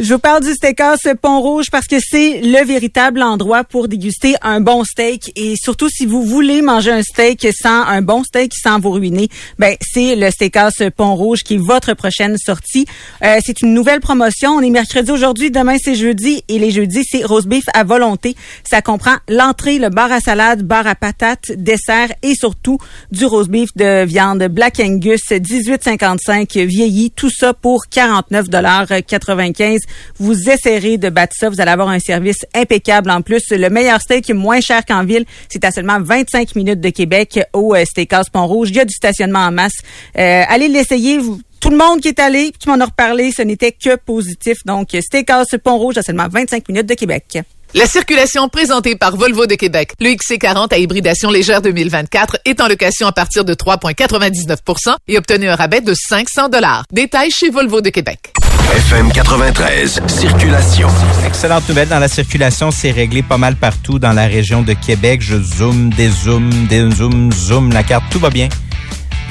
Je 0.01 0.13
vous 0.13 0.19
parle 0.19 0.41
du 0.41 0.53
steakhouse 0.53 1.01
Pont-Rouge 1.21 1.65
parce 1.69 1.85
que 1.85 1.97
c'est 1.99 2.39
le 2.39 2.65
véritable 2.65 3.21
endroit 3.21 3.65
pour 3.65 3.89
déguster 3.89 4.35
un 4.41 4.61
bon 4.61 4.85
steak 4.85 5.33
et 5.35 5.55
surtout 5.61 5.89
si 5.89 6.05
vous 6.05 6.23
voulez 6.23 6.61
manger 6.61 6.91
un 6.91 7.01
steak 7.01 7.45
sans 7.51 7.83
un 7.83 8.01
bon 8.01 8.23
steak 8.23 8.53
sans 8.55 8.79
vous 8.79 8.91
ruiner, 8.91 9.27
ben 9.57 9.75
c'est 9.81 10.15
le 10.15 10.31
steakhouse 10.31 10.89
Pont-Rouge 10.95 11.43
qui 11.43 11.55
est 11.55 11.57
votre 11.57 11.95
prochaine 11.95 12.37
sortie. 12.37 12.85
Euh, 13.25 13.39
c'est 13.45 13.61
une 13.61 13.73
nouvelle 13.73 13.99
promotion. 13.99 14.51
On 14.51 14.61
est 14.61 14.69
mercredi 14.69 15.11
aujourd'hui, 15.11 15.51
demain 15.51 15.75
c'est 15.83 15.95
jeudi 15.95 16.45
et 16.47 16.59
les 16.59 16.71
jeudis 16.71 17.03
c'est 17.03 17.25
roast 17.25 17.47
beef 17.47 17.65
à 17.73 17.83
volonté. 17.83 18.37
Ça 18.63 18.81
comprend 18.81 19.17
l'entrée, 19.27 19.79
le 19.79 19.89
bar 19.89 20.13
à 20.13 20.21
salade, 20.21 20.63
bar 20.63 20.87
à 20.87 20.95
patates, 20.95 21.51
dessert 21.57 22.13
et 22.23 22.35
surtout 22.35 22.77
du 23.11 23.25
roast 23.25 23.49
beef 23.49 23.67
de 23.75 24.05
viande 24.05 24.47
Black 24.47 24.79
Angus 24.79 25.27
18,55 25.29 26.57
vieilli. 26.63 27.11
Tout 27.11 27.29
ça 27.29 27.53
pour 27.53 27.83
49,95 27.93 29.88
Vous 30.19 30.49
essayerez 30.49 30.97
de 30.97 31.09
battre 31.09 31.35
ça. 31.37 31.49
Vous 31.49 31.61
allez 31.61 31.71
avoir 31.71 31.89
un 31.89 31.99
service 31.99 32.45
impeccable 32.53 33.09
en 33.09 33.21
plus. 33.21 33.43
Le 33.51 33.69
meilleur 33.69 34.01
steak 34.01 34.29
moins 34.31 34.61
cher 34.61 34.85
qu'en 34.85 35.03
ville, 35.03 35.25
c'est 35.49 35.63
à 35.63 35.71
seulement 35.71 35.99
25 35.99 36.55
minutes 36.55 36.81
de 36.81 36.89
Québec 36.89 37.39
au 37.53 37.75
euh, 37.75 37.85
Steakhouse 37.85 38.29
Pont-Rouge. 38.29 38.69
Il 38.69 38.75
y 38.75 38.79
a 38.79 38.85
du 38.85 38.93
stationnement 38.93 39.39
en 39.39 39.51
masse. 39.51 39.77
Euh, 40.17 40.43
allez 40.47 40.67
l'essayer. 40.67 41.19
Tout 41.59 41.69
le 41.69 41.77
monde 41.77 41.99
qui 41.99 42.07
est 42.07 42.19
allé, 42.19 42.51
tu 42.57 42.69
m'en 42.69 42.79
as 42.79 42.85
reparlé, 42.85 43.31
ce 43.31 43.41
n'était 43.41 43.73
que 43.73 43.97
positif. 43.97 44.59
Donc, 44.65 44.95
Steakhouse 44.99 45.57
Pont-Rouge 45.61 45.97
à 45.97 46.03
seulement 46.03 46.27
25 46.29 46.67
minutes 46.69 46.87
de 46.87 46.93
Québec. 46.93 47.39
La 47.75 47.85
circulation 47.85 48.49
présentée 48.49 48.95
par 48.95 49.15
Volvo 49.15 49.45
de 49.45 49.53
Québec. 49.53 49.93
Le 49.99 50.09
XC40 50.09 50.73
à 50.73 50.79
hybridation 50.79 51.29
légère 51.29 51.61
2024 51.61 52.39
est 52.45 52.61
en 52.61 52.67
location 52.67 53.05
à 53.05 53.11
partir 53.11 53.45
de 53.45 53.53
3,99% 53.53 54.95
et 55.07 55.19
obtenez 55.19 55.47
un 55.47 55.55
rabais 55.55 55.81
de 55.81 55.93
500 55.93 56.49
dollars. 56.49 56.85
Détails 56.91 57.29
chez 57.29 57.51
Volvo 57.51 57.81
de 57.81 57.91
Québec. 57.91 58.33
FM 58.75 59.11
93, 59.11 60.01
circulation. 60.07 60.87
Excellente 61.27 61.69
nouvelle 61.69 61.89
dans 61.89 61.99
la 61.99 62.07
circulation, 62.07 62.71
c'est 62.71 62.89
réglé 62.89 63.21
pas 63.21 63.37
mal 63.37 63.55
partout 63.55 63.99
dans 63.99 64.13
la 64.13 64.25
région 64.25 64.63
de 64.63 64.73
Québec. 64.73 65.21
Je 65.21 65.37
zoome, 65.39 65.91
dézoome, 65.93 66.49
dézoome, 66.67 67.31
zoome 67.31 67.71
la 67.71 67.83
carte, 67.83 68.05
tout 68.09 68.19
va 68.19 68.31
bien. 68.31 68.49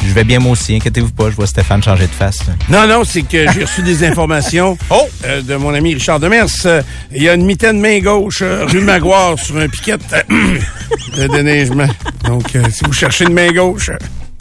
Je 0.07 0.13
vais 0.15 0.25
bien 0.25 0.39
moi 0.39 0.53
aussi, 0.53 0.75
inquiétez-vous 0.77 1.11
pas, 1.11 1.31
je 1.31 1.37
vois 1.37 1.47
Stéphane 1.47 1.83
changer 1.83 2.07
de 2.07 2.13
face. 2.13 2.39
là. 2.47 2.55
Non, 2.69 2.87
non, 2.93 3.05
c'est 3.05 3.23
que 3.23 3.51
j'ai 3.53 3.65
reçu 3.65 3.83
des 3.83 4.05
informations 4.05 4.77
euh, 5.25 5.43
de 5.43 5.55
mon 5.57 5.75
ami 5.75 5.95
Richard 5.95 6.21
Demers. 6.21 6.47
Euh, 6.67 6.83
Il 7.13 7.23
y 7.23 7.29
a 7.29 7.35
une 7.35 7.45
mitaine 7.45 7.81
main 7.81 7.99
gauche, 8.01 8.39
euh, 8.43 8.65
rue 8.67 8.81
Maguire, 8.81 9.35
sur 9.43 9.57
un 9.59 9.69
piquet 9.69 9.97
de 11.17 11.27
déneigement. 11.29 11.89
Donc, 12.25 12.45
si 12.71 12.85
vous 12.85 12.93
cherchez 12.93 13.25
une 13.25 13.35
main 13.35 13.53
gauche, 13.53 13.91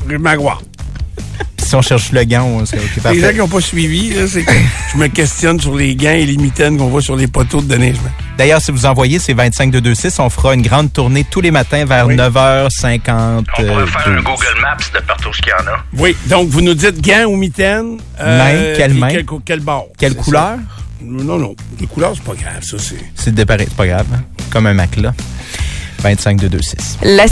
rue 0.08 0.18
Maguire. 0.18 0.62
Si 1.68 1.76
on 1.76 1.82
cherche 1.82 2.12
le 2.12 2.24
gant, 2.24 2.44
on 2.46 2.66
serait 2.66 2.80
OK, 2.80 2.90
Les 2.96 3.02
parfait. 3.02 3.20
gens 3.20 3.30
qui 3.32 3.38
n'ont 3.38 3.48
pas 3.48 3.62
suivi, 3.62 4.14
là, 4.14 4.28
c'est 4.28 4.44
que 4.44 4.52
je 4.94 4.98
me 4.98 5.08
questionne 5.08 5.60
sur 5.60 5.76
les 5.76 5.96
gants 5.96 6.10
et 6.12 6.26
les 6.26 6.38
mitaines 6.38 6.78
qu'on 6.78 6.88
voit 6.88 7.02
sur 7.02 7.16
les 7.16 7.28
poteaux 7.28 7.62
de 7.62 7.68
déneigement. 7.68 8.10
D'ailleurs, 8.38 8.62
si 8.62 8.72
vous 8.72 8.86
envoyez 8.86 9.20
ces 9.20 9.34
25226, 9.34 10.20
on 10.20 10.30
fera 10.30 10.54
une 10.54 10.62
grande 10.62 10.92
tournée 10.94 11.24
tous 11.24 11.42
les 11.42 11.52
matins 11.52 11.86
vers 11.86 12.08
9h50. 12.08 13.10
On 13.10 13.44
pourrait 13.44 13.88
faire 13.88 14.08
un 14.08 14.12
euh, 14.18 14.22
Google 14.22 14.62
Maps 14.62 14.78
de 15.00 15.06
partout 15.06 15.34
ce 15.34 15.42
qu'il 15.42 15.52
y 15.52 15.54
en 15.54 15.72
a. 15.74 15.84
Oui, 15.98 16.16
donc 16.28 16.50
vous 16.50 16.62
nous 16.62 16.74
dites 16.74 17.02
gants 17.02 17.26
ou 17.26 17.36
mitaines. 17.36 17.98
Main, 18.20 18.74
quelle 18.76 18.94
main? 18.94 19.10
Quel, 19.10 19.26
quel 19.46 19.60
bord. 19.62 19.88
Quelle 19.98 20.14
C'est 20.14 20.18
couleur? 20.20 20.42
ça. 20.58 20.60
Non, 21.04 21.38
non. 21.38 21.56
Les 21.80 21.88
couleurs, 21.88 22.14
c'est 22.16 22.24
pas 22.24 22.34
grave, 22.34 22.62
ça, 22.64 22.78
c'est... 22.80 22.96
C'est 23.16 23.34
déparé, 23.34 23.66
c'est 23.68 23.76
pas 23.78 23.88
grave. 23.88 24.06
hein. 24.14 24.22
Comme 24.50 24.66
un 24.68 24.74
matelas. 24.74 25.14
25226. 26.04 27.00
La 27.02 27.26